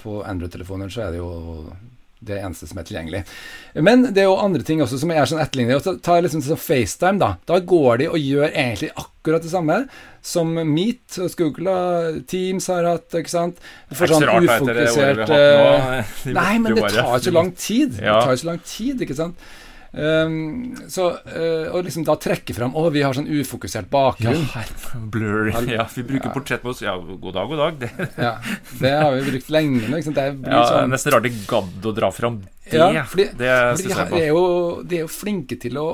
på 0.00 0.20
Android-telefoner 0.26 0.92
så 0.92 1.06
er 1.06 1.14
det 1.14 1.22
jo 1.22 1.32
det 2.28 2.40
eneste 2.40 2.68
som 2.70 2.80
er 2.80 2.86
tilgjengelig. 2.88 3.22
Men 3.86 4.06
det 4.14 4.24
er 4.24 4.28
jo 4.28 4.36
andre 4.40 4.64
ting 4.66 4.82
også 4.84 4.98
som 5.02 5.12
er 5.14 5.28
sånn 5.28 5.42
etterlignet. 5.42 5.88
Ta 6.04 6.18
liksom 6.24 6.44
sånn 6.44 6.60
FaceTime, 6.60 7.20
da. 7.22 7.34
Da 7.48 7.60
går 7.60 8.02
de 8.02 8.10
og 8.12 8.20
gjør 8.20 8.48
egentlig 8.50 8.92
akkurat 8.94 9.44
det 9.44 9.52
samme 9.52 9.80
som 10.24 10.52
Meet 10.56 11.18
og 11.20 11.34
Google 11.40 11.74
og 11.74 12.22
Teams 12.30 12.70
har 12.72 12.88
hatt. 12.88 13.08
ikke 13.20 13.32
sant? 13.32 13.60
For 13.92 14.10
sånn 14.10 14.24
ufokusert 14.24 15.26
eh, 15.28 16.14
Nei, 16.32 16.54
men 16.64 16.78
det 16.78 16.88
tar 16.94 17.20
så 17.20 17.34
lang 17.34 17.52
tid. 17.58 17.98
Det 18.00 18.08
tar 18.08 18.40
så 18.40 18.50
lang 18.52 18.64
tid, 18.64 19.04
ikke 19.04 19.18
sant? 19.18 19.52
Um, 19.94 20.74
så, 20.90 21.04
uh, 21.14 21.68
og 21.70 21.84
liksom 21.86 22.02
da 22.02 22.16
trekke 22.18 22.50
fram 22.50 22.72
Å, 22.74 22.88
vi 22.90 23.04
har 23.04 23.14
sånn 23.14 23.28
ufokusert 23.30 23.86
bakgrunn. 23.92 24.40
Ja, 24.50 24.64
blurry. 25.14 25.52
Ja, 25.70 25.86
vi 25.94 26.02
bruker 26.08 26.30
ja. 26.30 26.32
portrettmodus. 26.34 26.82
Ja, 26.82 26.96
god 26.98 27.36
dag, 27.36 27.52
god 27.52 27.62
dag. 27.62 27.78
Det. 27.84 28.08
ja, 28.18 28.32
det 28.80 28.94
har 28.98 29.14
vi 29.14 29.28
brukt 29.28 29.52
lenge 29.54 29.84
nå. 29.86 30.00
Det 30.08 30.26
ja, 30.26 30.64
sånn, 30.70 30.90
nesten 30.94 31.14
rart 31.14 31.28
de 31.28 31.34
gadd 31.46 31.86
å 31.86 31.94
dra 31.94 32.10
fram 32.14 32.40
det. 32.42 32.50
Ja, 32.74 33.04
fordi, 33.06 33.28
det 33.38 33.52
fordi 33.76 33.92
de, 33.92 34.24
er 34.24 34.32
jo, 34.32 34.42
de 34.82 34.98
er 34.98 35.06
jo 35.06 35.12
flinke 35.12 35.60
til 35.60 35.78
å 35.78 35.88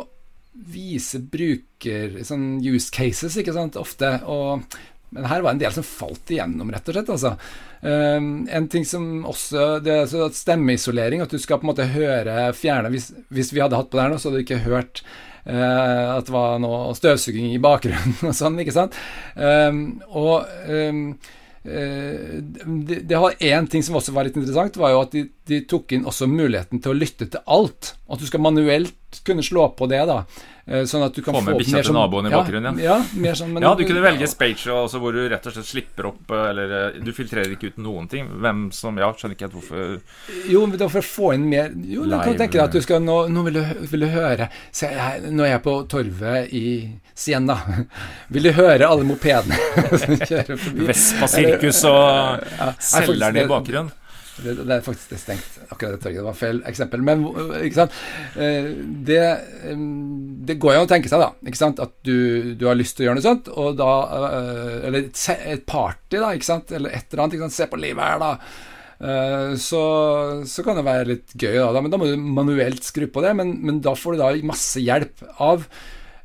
vise 0.71 1.21
bruker 1.23 2.21
sånn 2.27 2.61
use 2.65 2.93
cases, 2.95 3.37
ikke 3.41 3.55
sant, 3.57 3.77
ofte. 3.81 4.15
Og 4.29 4.65
men 5.11 5.27
her 5.27 5.43
var 5.43 5.55
en 5.55 5.61
del 5.61 5.75
som 5.75 5.87
falt 5.87 6.31
igjennom, 6.31 6.71
rett 6.71 6.89
og 6.89 6.95
slett. 6.95 7.11
Altså. 7.11 7.35
Um, 7.81 8.45
en 8.53 8.67
ting 8.69 8.85
som 8.85 9.25
også 9.25 9.79
Det 9.81 9.95
er 9.95 10.07
så 10.11 10.27
stemmeisolering. 10.37 11.23
At 11.25 11.33
du 11.33 11.41
skal 11.41 11.61
på 11.61 11.65
en 11.65 11.73
måte 11.73 11.89
høre 11.89 12.51
fjerne 12.53 12.91
Hvis, 12.93 13.07
hvis 13.33 13.55
vi 13.57 13.63
hadde 13.65 13.79
hatt 13.79 13.89
på 13.89 13.97
det 13.97 14.05
her 14.05 14.13
nå, 14.13 14.21
så 14.21 14.29
hadde 14.29 14.43
du 14.43 14.49
ikke 14.49 14.65
hørt 14.69 15.05
Uh, 15.41 16.19
at 16.19 16.27
det 16.29 16.35
var 16.35 16.59
noe 16.61 16.91
støvsuging 16.95 17.55
i 17.55 17.61
bakgrunnen 17.65 18.13
og 18.29 18.35
sånn, 18.37 18.59
ikke 18.61 18.75
sant. 18.77 18.97
Um, 19.41 20.03
og 20.13 20.45
um, 20.69 21.15
det 21.65 23.17
var 23.21 23.41
én 23.41 23.67
ting 23.69 23.83
som 23.85 23.99
også 23.99 24.15
var 24.17 24.29
litt 24.29 24.37
interessant, 24.37 24.79
var 24.81 24.95
jo 24.95 25.03
at 25.03 25.17
de, 25.17 25.27
de, 25.49 25.63
tok 25.69 25.93
inn 25.93 26.07
også 26.09 26.29
muligheten 26.31 26.81
til 26.81 26.95
å 26.95 26.97
lytte 26.97 27.29
til 27.29 27.43
alt. 27.53 27.95
At 28.09 28.23
du 28.23 28.29
skal 28.29 28.41
manuelt 28.45 29.21
kunne 29.27 29.45
slå 29.45 29.67
på 29.77 29.89
det, 29.91 30.01
da. 30.09 30.23
Eh, 30.71 30.85
sånn 30.87 31.03
at 31.03 31.17
du 31.17 31.19
kan 31.27 31.35
få 31.35 31.41
med 31.43 31.59
bikkja 31.59 31.81
til 31.83 31.97
naboen 31.97 32.29
i 32.29 32.31
bakgrunnen, 32.31 32.77
ja. 32.79 33.01
ja, 33.19 33.33
sånn, 33.35 33.57
ja 33.59 33.73
du 33.75 33.83
kunne 33.89 34.05
velge 34.05 34.29
Space 34.31 34.71
altså, 34.71 35.01
hvor 35.03 35.17
du 35.17 35.25
rett 35.27 35.49
og 35.51 35.57
slett 35.57 35.67
slipper 35.67 36.07
opp 36.13 36.31
eh, 36.31 36.45
Eller 36.53 36.75
eh, 36.77 37.01
du 37.03 37.11
filtrerer 37.17 37.51
ikke 37.57 37.73
ut 37.73 37.81
noen 37.83 38.07
ting. 38.11 38.29
Hvem 38.39 38.69
som 38.75 38.99
Ja, 39.01 39.09
skjønner 39.11 39.35
ikke 39.35 39.49
helt 39.49 39.57
hvorfor 39.59 40.47
Jo, 40.53 40.63
det 40.71 40.91
for 40.93 41.03
å 41.03 41.07
få 41.09 41.33
inn 41.35 41.49
mer 41.51 41.75
Jo, 41.75 42.07
du 42.07 42.15
kan 42.15 42.39
tenke 42.39 42.55
deg 42.55 42.63
at 42.69 42.77
du 42.77 42.85
skal 42.85 43.03
Nå, 43.03 43.17
nå 43.35 43.43
vil, 43.49 43.59
du, 43.59 43.85
vil, 43.91 44.07
du, 44.07 44.09
høre 44.15 44.51
Se, 44.71 44.87
her, 44.95 45.27
Nå 45.27 45.47
er 45.49 45.57
jeg 45.57 45.65
på 45.67 45.75
torvet 45.91 46.55
i 46.55 46.65
Siena. 47.21 47.57
Vil 48.33 48.47
du 48.49 48.53
høre 48.57 48.87
alle 48.89 49.05
mopedene 49.05 49.59
som 50.01 50.15
kjører 50.17 50.55
forbi? 50.57 50.87
Vespa 50.89 51.29
Sirkus 51.29 51.83
og 51.91 52.47
ja, 52.55 52.71
selgerne 52.81 53.43
i 53.43 53.51
bakgrunnen. 53.51 53.91
Det, 54.41 54.55
det, 54.63 54.75
er 54.75 54.85
faktisk 54.85 55.13
det 55.13 55.19
stengt, 55.21 55.59
akkurat 55.69 55.97
det 55.97 56.01
torget. 56.05 56.21
Det 56.21 56.27
var 56.27 56.39
feil 56.39 56.63
eksempel. 56.69 57.05
Men 57.05 57.25
sant? 57.75 57.95
Eh, 58.41 58.71
det, 59.09 59.21
det 60.49 60.57
går 60.61 60.77
jo 60.77 60.83
an 60.83 60.89
å 60.89 60.91
tenke 60.91 61.11
seg, 61.11 61.23
da. 61.23 61.31
At 61.85 61.95
du, 62.07 62.55
du, 62.55 62.67
har 62.69 62.79
lyst 62.79 62.97
til 62.97 63.05
å 63.05 63.09
gjøre 63.09 63.21
noe 63.21 63.27
sånt, 63.27 63.53
og 63.53 63.79
da 63.81 63.93
eh, 64.17 64.75
Eller 64.89 65.07
et 65.11 65.65
party, 65.69 66.19
da? 66.19 66.33
Eller 66.33 66.91
et 66.97 67.13
eller 67.13 67.25
annet. 67.27 67.55
Se 67.55 67.69
på 67.71 67.81
livet 67.81 68.05
her, 68.05 68.21
da. 68.23 68.33
Eh, 69.01 69.55
så, 69.61 69.85
så, 70.49 70.67
kan 70.67 70.81
det 70.81 70.89
være 70.89 71.09
litt 71.13 71.37
gøy, 71.37 71.61
da. 71.61 71.81
Men 71.81 71.93
da 71.93 72.01
må 72.01 72.11
du 72.11 72.19
manuelt 72.21 72.87
skru 72.87 73.09
på 73.13 73.25
det. 73.27 73.37
Men, 73.39 73.57
men 73.65 73.81
da 73.85 73.97
får 73.99 74.17
du 74.17 74.25
da 74.25 74.35
masse 74.51 74.83
hjelp 74.83 75.27
av 75.39 75.69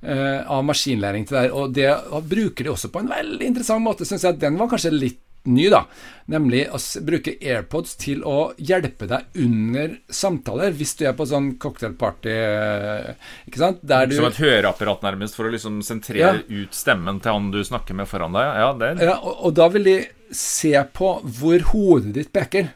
av 0.05 0.59
maskinlæring 0.61 1.23
til 1.25 1.33
det 1.33 1.39
her. 1.47 1.53
Og 1.57 1.71
det 1.73 1.87
bruker 2.29 2.67
de 2.67 2.69
også 2.69 2.91
på 2.93 3.01
en 3.01 3.07
veldig 3.09 3.47
interessant 3.47 3.81
måte, 3.81 4.05
syns 4.05 4.21
jeg. 4.27 4.37
Den 4.37 4.59
var 4.59 4.67
kanskje 4.69 4.91
litt 4.93 5.23
ny, 5.49 5.67
da. 5.73 5.85
Nemlig 6.31 6.63
å 6.73 6.79
bruke 7.05 7.35
AirPods 7.37 7.95
til 8.01 8.23
å 8.25 8.51
hjelpe 8.57 9.05
deg 9.09 9.37
under 9.43 9.93
samtaler, 10.09 10.73
hvis 10.73 10.95
du 10.97 11.03
er 11.05 11.13
på 11.17 11.27
sånn 11.29 11.51
cocktailparty. 11.61 12.33
Eh, 12.33 13.11
ikke 13.49 13.61
sant? 13.61 13.83
Der 13.85 14.09
du 14.09 14.15
Som 14.17 14.29
et 14.31 14.41
høreapparat, 14.41 15.05
nærmest, 15.05 15.37
for 15.37 15.49
å 15.49 15.53
liksom 15.53 15.83
sentrere 15.85 16.41
ja. 16.41 16.63
ut 16.63 16.73
stemmen 16.73 17.21
til 17.21 17.37
han 17.37 17.51
du 17.53 17.61
snakker 17.65 17.97
med 17.97 18.09
foran 18.09 18.33
deg? 18.33 18.49
Ja, 18.63 18.71
det 18.79 18.91
ja 19.05 19.19
og, 19.19 19.35
og, 19.35 19.53
da 19.57 19.69
vil 19.75 19.85
de 19.85 19.99
se 20.33 20.73
på 20.97 21.11
hvor 21.37 21.69
hodet 21.71 22.15
ditt 22.17 22.33
peker. 22.33 22.73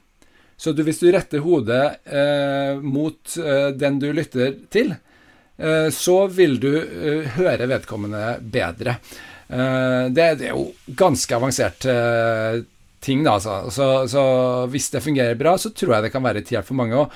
Så 0.60 0.74
du, 0.76 0.84
hvis 0.86 1.00
du 1.02 1.08
retter 1.14 1.42
hodet 1.42 1.84
eh, 2.06 2.78
mot 2.84 3.38
eh, 3.40 3.70
den 3.80 3.98
du 4.02 4.12
lytter 4.14 4.58
til, 4.70 4.92
eh, 5.58 5.88
så 5.96 6.20
vil 6.28 6.60
du 6.62 6.74
eh, 6.76 7.30
høre 7.40 7.70
vedkommende 7.72 8.38
bedre. 8.44 9.00
Eh, 9.50 10.06
det, 10.14 10.28
det, 10.40 10.50
er 10.50 10.54
jo 10.54 10.70
ganske 10.98 11.36
avansert 11.36 11.86
eh, 11.90 12.62
ting, 13.02 13.24
da. 13.26 13.38
Altså. 13.40 13.72
Så, 13.74 13.90
så, 14.12 14.24
hvis 14.70 14.90
det 14.94 15.04
fungerer 15.04 15.40
bra, 15.40 15.58
så 15.58 15.74
tror 15.74 15.98
jeg 15.98 16.08
det 16.08 16.14
kan 16.14 16.26
være 16.26 16.44
til 16.44 16.60
hjelp 16.60 16.70
for 16.70 16.80
mange. 16.80 17.00
Og, 17.00 17.16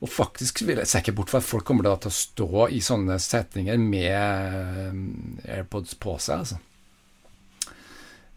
og 0.00 0.10
faktisk 0.10 0.64
vil 0.66 0.80
jeg 0.82 0.90
se 0.90 1.02
ikke 1.02 1.14
bort 1.20 1.32
fra 1.32 1.42
at 1.42 1.46
folk 1.46 1.66
kommer 1.68 1.86
til 1.86 2.10
å 2.10 2.16
stå 2.16 2.66
i 2.74 2.82
sånne 2.84 3.20
setninger 3.22 3.80
med 3.80 4.10
eh, 4.10 5.56
AirPods 5.60 5.96
på 6.02 6.18
seg, 6.18 6.44
altså. 6.44 6.60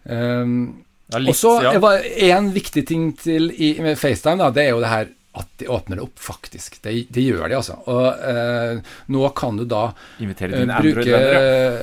Um, 0.04 0.84
ja, 1.14 1.22
og 1.22 1.36
så 1.40 1.52
ja. 1.64 1.80
En 2.28 2.50
viktig 2.52 2.82
ting 2.90 3.06
til 3.16 3.54
i, 3.56 3.70
med 3.80 3.96
FaceTime, 3.96 4.42
da, 4.42 4.50
det 4.52 4.66
er 4.66 4.74
jo 4.74 4.82
det 4.84 4.90
her 4.92 5.14
at 5.34 5.50
de 5.58 5.68
åpner 5.74 5.98
det 5.98 6.04
opp, 6.06 6.20
faktisk. 6.22 6.76
Det, 6.84 6.94
de 7.14 7.26
gjør 7.26 7.48
de, 7.48 7.58
altså. 7.58 7.80
Og 7.90 8.26
eh, 8.30 8.96
nå 9.14 9.22
kan 9.38 9.58
du 9.58 9.64
da 9.70 9.88
Invitere 10.22 10.60
dine 10.62 10.78
eh, 10.78 10.84
bruke, 10.86 11.22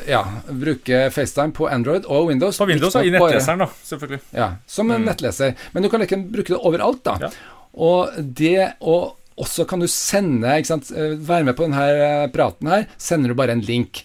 ja, 0.07 0.21
bruke 0.65 1.01
FaceTime 1.11 1.55
på 1.57 1.67
Android 1.67 2.07
og 2.07 2.29
Windows. 2.31 2.61
På 2.63 2.69
Windows 2.71 2.95
og 2.95 3.09
i 3.09 3.11
nettleseren, 3.15 3.65
da, 3.65 3.71
selvfølgelig. 3.89 4.21
Ja, 4.39 4.53
som 4.71 4.93
en 4.95 5.03
mm. 5.03 5.09
nettleser. 5.11 5.57
Men 5.75 5.87
du 5.87 5.91
kan 5.91 6.07
ikke 6.07 6.21
bruke 6.23 6.55
det 6.55 6.61
overalt, 6.61 7.03
da. 7.07 7.17
Ja. 7.27 7.33
Og 7.81 8.15
det 8.19 8.71
og 8.81 9.17
også 9.41 9.65
kan 9.69 9.81
du 9.81 9.89
sende 9.91 10.59
ikke 10.59 10.73
sant, 10.75 10.91
eh, 10.93 11.17
Være 11.17 11.47
med 11.49 11.57
på 11.57 11.67
denne 11.67 11.85
eh, 11.91 12.31
praten 12.33 12.71
her. 12.71 12.87
Sender 13.01 13.33
du 13.33 13.39
bare 13.39 13.57
en 13.57 13.65
link. 13.65 14.05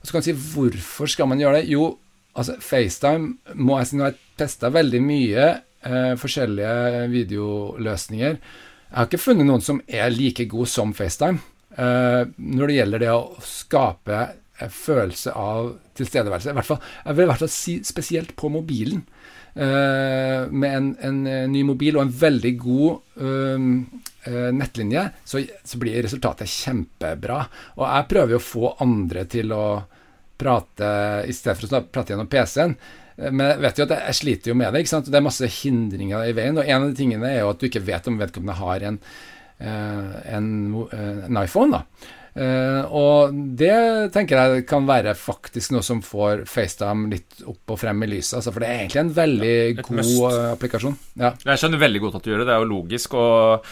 Og 0.00 0.06
så 0.06 0.14
kan 0.14 0.24
du 0.24 0.30
si 0.30 0.38
hvorfor 0.54 1.10
skal 1.10 1.28
man 1.28 1.40
gjøre 1.40 1.60
det? 1.60 1.70
Jo, 1.70 1.92
altså 2.34 2.56
FaceTime 2.62 3.54
må 3.54 3.78
jeg 3.78 3.90
si 3.90 3.98
nå 3.98 4.06
har 4.06 4.14
jeg 4.14 4.40
testa 4.40 4.70
veldig 4.72 5.02
mye 5.04 5.46
eh, 5.84 6.14
forskjellige 6.20 7.06
videoløsninger 7.12 8.40
jeg 8.90 8.98
har 8.98 9.06
ikke 9.06 9.22
funnet 9.22 9.46
noen 9.46 9.62
som 9.62 9.78
er 9.86 10.10
like 10.10 10.48
god 10.50 10.68
som 10.70 10.92
FaceTime 10.96 11.38
uh, 11.78 12.26
når 12.36 12.66
det 12.66 12.78
gjelder 12.80 13.04
det 13.04 13.10
å 13.14 13.44
skape 13.46 14.22
en 14.60 14.72
følelse 14.74 15.32
av 15.32 15.70
tilstedeværelse. 15.96 16.52
I 16.52 16.58
hvert 16.58 16.68
fall, 16.68 16.80
jeg 17.04 17.16
vil 17.16 17.24
i 17.24 17.30
hvert 17.30 17.44
fall 17.44 17.52
si 17.54 17.76
spesielt 17.86 18.34
på 18.36 18.50
mobilen. 18.52 19.04
Uh, 19.50 20.46
med 20.50 20.74
en, 20.74 20.90
en, 21.06 21.22
ny 21.50 21.62
mobil 21.66 21.96
og 21.96 22.04
en 22.04 22.12
veldig 22.20 22.52
god 22.60 23.22
uh, 23.22 24.50
nettlinje, 24.54 25.06
så, 25.26 25.40
så, 25.64 25.80
blir 25.80 26.02
resultatet 26.04 26.50
kjempebra. 26.50 27.40
Og 27.78 27.86
jeg 27.86 28.10
prøver 28.12 28.36
jo 28.36 28.42
å 28.42 28.46
få 28.50 28.74
andre 28.84 29.24
til 29.30 29.54
å 29.56 29.64
prate 30.40 30.90
i 31.28 31.34
stedet 31.36 31.58
for 31.58 31.78
å 31.78 31.82
prate 31.88 32.14
gjennom 32.14 32.30
PC-en. 32.30 32.76
Men 33.28 33.42
jeg 33.52 33.60
vet 33.64 33.80
jo 33.80 33.86
at 33.88 33.96
jeg 33.98 34.18
sliter 34.20 34.52
jo 34.52 34.56
med 34.56 34.72
det. 34.72 34.84
ikke 34.84 34.94
sant? 34.94 35.10
Det 35.10 35.18
er 35.18 35.26
masse 35.26 35.50
hindringer 35.60 36.24
i 36.28 36.36
veien. 36.36 36.56
Og 36.56 36.64
en 36.64 36.86
av 36.86 36.88
de 36.88 36.96
tingene 36.96 37.28
er 37.28 37.42
jo 37.42 37.50
at 37.52 37.60
du 37.60 37.68
ikke 37.68 37.84
vet 37.84 38.08
om 38.08 38.16
vedkommende 38.20 38.56
har 38.60 38.86
en, 38.88 38.96
eh, 39.60 40.16
en, 40.36 40.48
eh, 40.88 41.26
en 41.28 41.42
iPhone. 41.44 41.80
da. 41.80 42.16
Uh, 42.30 42.86
og 42.94 43.34
det 43.58 44.12
tenker 44.14 44.38
jeg 44.38 44.64
kan 44.70 44.84
være 44.86 45.16
faktisk 45.18 45.72
noe 45.74 45.82
som 45.82 45.98
får 45.98 46.44
FaceTime 46.46 47.08
litt 47.10 47.40
opp 47.42 47.74
og 47.74 47.80
frem 47.80 48.04
i 48.06 48.10
lyset. 48.12 48.36
Altså, 48.38 48.52
for 48.54 48.62
det 48.62 48.68
er 48.70 48.82
egentlig 48.84 49.00
en 49.02 49.14
veldig 49.16 49.54
ja, 49.56 49.82
god 49.82 49.98
must. 49.98 50.36
applikasjon. 50.52 50.98
Ja. 51.18 51.32
Jeg 51.42 51.62
skjønner 51.62 51.82
veldig 51.82 52.02
godt 52.04 52.20
at 52.20 52.26
du 52.26 52.30
gjør 52.30 52.44
det, 52.44 52.46
det 52.46 52.54
er 52.54 52.62
jo 52.62 52.70
logisk. 52.70 53.16
Og 53.18 53.66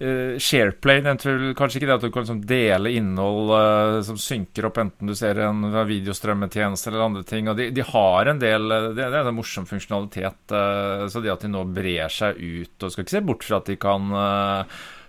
Uh, 0.00 0.38
Shareplay 0.42 0.98
nevnte 1.04 1.28
vel 1.28 1.52
kanskje 1.54 1.78
ikke 1.78 1.86
det 1.86 1.94
at 1.94 2.02
du 2.02 2.10
kan 2.10 2.24
liksom 2.24 2.40
dele 2.50 2.90
innhold 2.98 3.52
uh, 3.54 3.98
som 4.02 4.18
synker 4.18 4.66
opp, 4.66 4.80
enten 4.82 5.06
du 5.06 5.14
ser 5.14 5.38
en 5.44 5.62
videostrømmetjeneste 5.86 6.90
eller 6.90 7.04
andre 7.04 7.22
ting. 7.28 7.50
og 7.50 7.60
De, 7.60 7.68
de 7.74 7.84
har 7.86 8.30
en 8.30 8.42
del 8.42 8.66
Det, 8.88 8.96
det 8.98 9.20
er 9.20 9.30
en 9.30 9.36
morsom 9.36 9.68
funksjonalitet. 9.70 10.42
Uh, 10.50 11.06
så 11.06 11.22
det 11.22 11.32
at 11.34 11.46
de 11.46 11.52
nå 11.52 11.62
brer 11.76 12.10
seg 12.10 12.40
ut 12.42 12.86
og 12.86 12.94
Skal 12.94 13.06
ikke 13.06 13.16
se 13.16 13.24
bort 13.30 13.46
fra 13.46 13.62
at 13.62 13.70
de 13.70 13.78
kan 13.80 14.10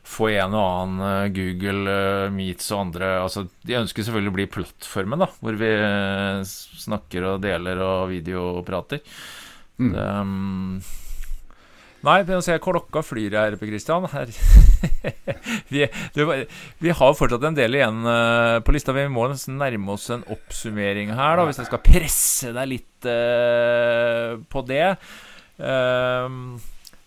få 0.06 0.28
en 0.36 0.54
og 0.54 0.62
annen 0.62 1.34
Google 1.34 1.96
Meets 2.30 2.68
og 2.76 2.84
andre 2.84 3.08
altså 3.24 3.48
De 3.66 3.74
ønsker 3.80 4.06
selvfølgelig 4.06 4.30
å 4.30 4.36
bli 4.36 4.46
plattformen, 4.54 5.24
da, 5.24 5.32
hvor 5.42 5.58
vi 5.58 5.72
snakker 6.46 7.26
og 7.32 7.42
deler 7.42 7.82
og 7.82 8.12
videoprater. 8.12 9.02
Mm. 9.82 9.90
Det, 9.96 10.06
um, 10.22 10.78
Nei, 12.06 12.20
nå 12.28 12.38
ser 12.46 12.60
jeg 12.60 12.64
klokka 12.66 13.02
flyr 13.02 13.34
her, 13.34 13.56
Per 13.58 13.70
Christian. 13.70 14.06
vi, 15.74 15.86
vi, 16.84 16.92
har 17.00 17.16
fortsatt 17.18 17.48
en 17.50 17.58
del 17.58 17.80
igjen 17.80 18.06
uh, 18.06 18.60
på 18.66 18.76
lista. 18.76 18.94
Vi 18.94 19.08
må 19.10 19.26
nesten 19.32 19.58
nærme 19.62 19.96
oss 19.96 20.12
en 20.14 20.26
oppsummering 20.36 21.16
her, 21.18 21.40
da, 21.40 21.48
hvis 21.48 21.64
jeg 21.64 21.70
skal 21.72 21.82
presse 21.86 22.54
deg 22.54 22.72
litt 22.76 23.10
uh, 23.10 24.38
på 24.52 24.64
det. 24.70 24.86
Uh, 25.58 26.62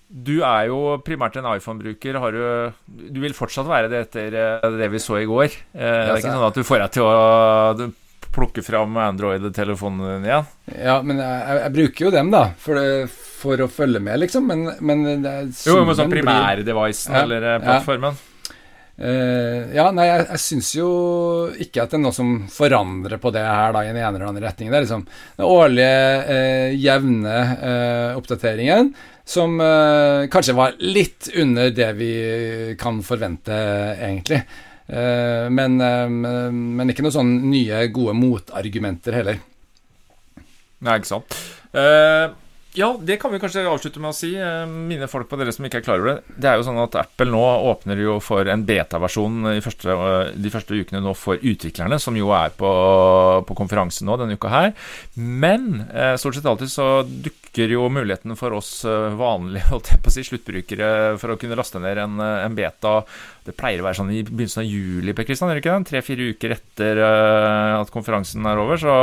du 0.09 0.39
er 0.41 0.67
jo 0.73 0.81
primært 1.05 1.39
en 1.39 1.51
iPhone-bruker. 1.53 2.19
Du, 2.35 2.43
du, 2.89 3.23
vil 3.23 3.37
fortsatt 3.39 3.69
være 3.71 3.93
det 3.93 4.03
etter 4.09 4.37
det 4.81 4.91
vi 4.91 5.03
så 5.05 5.21
i 5.21 5.29
går. 5.29 5.53
det 5.77 5.95
er 5.95 6.17
ikke 6.17 6.33
sånn 6.33 6.49
at 6.49 6.59
du 6.59 6.67
får 6.67 6.87
deg 6.87 6.95
til 6.97 7.07
å 7.07 7.91
plukke 8.39 8.65
fram 8.65 8.97
Android-telefonen 9.03 10.07
din 10.07 10.31
igjen? 10.31 10.49
Ja, 10.79 10.99
men 11.03 11.21
jeg, 11.23 11.59
jeg, 11.59 11.75
bruker 11.77 12.09
jo 12.09 12.15
dem, 12.15 12.33
da, 12.35 12.45
for, 12.63 12.79
det, 12.79 13.11
for, 13.13 13.67
å 13.67 13.69
følge 13.73 14.03
med, 14.03 14.23
liksom. 14.25 14.49
Men, 14.49 14.65
men 14.81 15.05
det, 15.25 15.37
Jo, 15.67 15.83
men 15.85 15.99
sånn 15.99 16.13
primærdevicen 16.13 17.19
ja, 17.19 17.27
eller 17.27 17.53
eh, 17.55 17.63
plattformen? 17.65 18.19
Ja. 18.19 18.35
Uh, 18.99 19.71
ja, 19.77 19.85
nei, 19.95 20.09
jeg, 20.09 20.25
jeg 20.27 20.43
syns 20.43 20.69
jo 20.75 20.89
ikke 21.63 21.85
at 21.85 21.93
det 21.93 22.01
er 22.01 22.03
noe 22.03 22.17
som 22.17 22.33
forandrer 22.51 23.21
på 23.23 23.31
det 23.31 23.45
her 23.47 23.71
da, 23.77 23.85
i 23.85 23.93
den 23.93 24.01
ene 24.01 24.19
eller 24.19 24.33
andre 24.33 24.49
retningen. 24.49 24.75
Det 24.75 24.81
er 24.81 24.87
liksom 24.89 25.05
den 25.39 25.47
årlige, 25.47 26.01
uh, 26.27 26.75
jevne 26.75 27.37
uh, 27.63 28.19
oppdateringen 28.19 28.93
som 29.29 29.59
kanskje 30.33 30.55
var 30.57 30.79
litt 30.81 31.27
under 31.37 31.69
det 31.77 31.89
vi 31.99 32.13
kan 32.81 33.03
forvente, 33.05 33.53
egentlig. 34.01 34.39
Eh, 34.89 35.47
men, 35.53 35.81
eh, 35.85 36.09
men, 36.09 36.89
ikke 36.89 37.05
noen 37.05 37.17
sånn 37.19 37.33
nye, 37.53 37.85
gode 37.93 38.17
motargumenter 38.17 39.19
heller. 39.21 39.41
Nei, 40.81 40.95
ikke 41.01 41.11
sant. 41.11 41.35
Uh, 41.75 42.33
Ja, 42.79 42.93
det 43.03 43.17
kan 43.19 43.33
vi 43.33 43.41
kanskje 43.43 43.65
avslutte 43.67 43.99
med 43.99 44.13
å 44.13 44.15
si. 44.15 44.29
Eh, 44.39 44.65
mine 44.71 45.09
folk 45.11 45.27
på 45.27 45.39
dere 45.41 45.51
som 45.55 45.65
ikke 45.67 45.81
er 45.81 45.85
klar 45.87 45.99
over 45.99 46.13
det. 46.13 46.35
Det 46.39 46.47
er 46.47 46.61
jo 46.61 46.67
sånn 46.69 46.79
at 46.79 46.95
Apple 47.01 47.27
nå 47.33 47.41
åpner 47.73 47.99
jo 47.99 48.19
for 48.23 48.47
en 48.47 48.63
beta-versjon 48.69 49.49
de 49.57 50.53
første 50.55 50.79
ukene 50.79 51.01
nå 51.03 51.15
for 51.19 51.43
utviklerne, 51.43 51.99
som 51.99 52.15
jo 52.19 52.31
er 52.37 52.55
på, 52.55 52.71
på 53.49 53.59
konferanse 53.59 54.07
nå 54.07 54.15
denne 54.21 54.39
uka 54.39 54.53
her. 54.53 54.71
Men 55.19 55.89
eh, 55.91 56.15
stort 56.23 56.39
sett 56.39 56.47
alltid 56.47 56.71
så 56.71 56.89
dukker 57.03 57.75
jo 57.75 57.91
muligheten 57.91 58.39
for 58.39 58.55
oss 58.61 58.71
eh, 58.87 59.11
vanlige 59.19 59.67
holdt 59.73 59.91
jeg 59.97 60.05
på 60.05 60.13
å 60.13 60.15
si, 60.15 60.29
sluttbrukere 60.31 60.95
for 61.19 61.35
å 61.35 61.41
kunne 61.41 61.59
laste 61.59 61.83
ned 61.83 61.99
en, 62.05 62.23
en 62.23 62.59
beta. 62.63 63.01
Det 63.43 63.59
pleier 63.59 63.83
å 63.83 63.89
være 63.89 64.05
sånn 64.05 64.15
i 64.15 64.23
begynnelsen 64.23 64.63
av 64.63 64.71
juli, 64.71 65.19
Per 65.19 65.27
Kristian, 65.27 65.51
er 65.51 65.59
det 65.59 65.67
ikke 65.67 65.75
det? 65.75 65.91
Tre-fire 65.91 66.31
uker 66.31 66.59
etter 66.61 67.03
at 67.03 67.91
konferansen 67.91 68.47
er 68.47 68.63
over. 68.63 68.79
så 68.79 68.99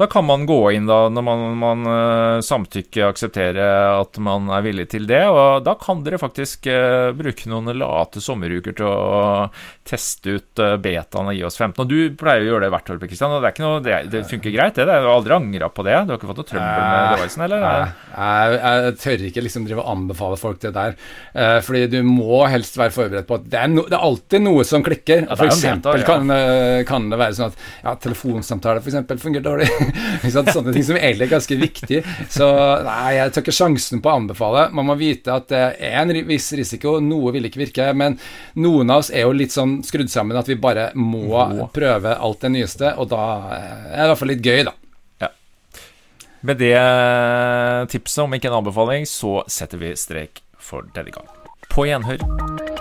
da 0.00 0.06
kan 0.06 0.24
man 0.24 0.46
gå 0.46 0.72
inn 0.72 0.86
da, 0.88 1.10
når 1.12 1.24
man, 1.26 1.42
man 1.60 1.84
uh, 1.84 2.40
samtykker, 2.40 3.10
akseptere 3.10 3.64
at 3.98 4.16
man 4.24 4.46
er 4.48 4.62
villig 4.64 4.86
til 4.94 5.04
det. 5.04 5.26
Og 5.28 5.60
da 5.66 5.74
kan 5.76 6.00
dere 6.06 6.16
faktisk 6.16 6.70
uh, 6.72 7.10
bruke 7.12 7.50
noen 7.52 7.68
late 7.76 8.22
sommeruker 8.24 8.78
til 8.78 8.88
å 8.88 9.50
teste 9.84 10.38
ut 10.38 10.62
uh, 10.64 10.78
betaen 10.80 11.28
av 11.28 11.36
IOS 11.36 11.60
15. 11.60 11.84
Og 11.84 11.90
du 11.90 12.16
pleier 12.16 12.46
å 12.46 12.48
gjøre 12.48 12.62
det 12.64 12.70
hvert 12.72 12.88
år, 12.94 13.00
Kristian, 13.02 13.34
og 13.36 13.44
det, 13.44 13.52
noe, 13.60 13.82
det, 13.84 13.98
det, 14.14 14.22
funker 14.30 14.54
greit, 14.54 14.80
det. 14.80 14.86
Du 14.88 14.94
har 14.94 15.10
aldri 15.18 15.36
angra 15.36 15.68
på 15.68 15.84
det? 15.84 15.98
Du 16.08 16.14
har 16.14 16.22
ikke 16.22 16.30
fått 16.30 16.40
noe 16.40 16.50
trøbbel 16.54 16.80
med 16.86 17.12
devicen, 17.18 17.44
eller? 17.44 17.68
Jeg, 18.14 18.56
jeg, 18.56 18.96
tør 19.04 19.26
ikke 19.28 19.44
liksom 19.50 19.68
drive 19.68 19.84
og 19.84 19.92
anbefale 19.98 20.40
folk 20.40 20.64
det 20.64 20.72
der. 20.78 20.96
fordi 21.66 21.84
du 21.92 21.98
må 22.08 22.40
helst 22.48 22.80
være 22.80 22.96
forberedt 22.96 23.28
på 23.28 23.36
at 23.36 23.46
det 23.52 23.60
er, 23.66 23.68
no, 23.76 23.84
det 23.84 24.00
er 24.00 24.08
alltid 24.08 24.46
noe 24.48 24.64
som 24.64 24.80
klikker. 24.86 25.28
Ja, 25.28 25.36
for 25.36 25.52
eksempel 25.52 26.00
ja. 26.00 26.08
kan, 26.08 26.34
kan, 26.88 27.12
det 27.12 27.20
være 27.20 27.36
sånn 27.36 27.52
at 27.52 27.62
ja, 27.84 27.96
telefonsamtale 28.08 28.80
eksempel 28.80 29.20
fungerer 29.20 29.48
dårlig. 29.50 29.70
Sånne 30.30 30.74
ting 30.74 30.84
som 30.86 30.98
egentlig 30.98 31.26
er 31.26 31.32
ganske 31.34 31.58
viktig. 31.60 32.00
Så 32.32 32.48
nei, 32.86 33.16
jeg 33.18 33.34
tar 33.34 33.44
ikke 33.44 33.54
sjansen 33.54 34.02
på 34.02 34.10
å 34.10 34.16
anbefale. 34.20 34.66
Man 34.76 34.88
må 34.90 34.96
vite 35.00 35.34
at 35.34 35.48
det 35.52 35.62
er 35.78 35.98
en 36.02 36.14
viss 36.28 36.50
risiko, 36.58 36.98
noe 37.04 37.32
vil 37.36 37.48
ikke 37.48 37.62
virke. 37.64 37.88
Men 37.96 38.18
noen 38.60 38.92
av 38.92 39.04
oss 39.04 39.12
er 39.12 39.26
jo 39.26 39.36
litt 39.36 39.54
sånn 39.54 39.80
skrudd 39.86 40.12
sammen 40.12 40.38
at 40.40 40.50
vi 40.50 40.58
bare 40.60 40.90
må 40.98 41.34
prøve 41.74 42.16
alt 42.16 42.44
det 42.44 42.54
nyeste, 42.56 42.94
og 42.96 43.10
da 43.12 43.24
er 43.60 43.96
det 43.96 44.04
i 44.04 44.12
hvert 44.12 44.22
fall 44.22 44.32
litt 44.34 44.46
gøy, 44.46 44.62
da. 44.68 44.76
Ja. 45.24 45.32
Med 46.48 46.62
det 46.62 46.76
tipset, 47.92 48.22
om 48.24 48.36
ikke 48.36 48.50
en 48.52 48.60
anbefaling, 48.62 49.08
så 49.08 49.40
setter 49.50 49.82
vi 49.82 49.94
strek 49.98 50.44
for 50.60 50.88
denne 50.96 51.14
gang. 51.14 51.28
På 51.70 51.86
gjenhør. 51.88 52.79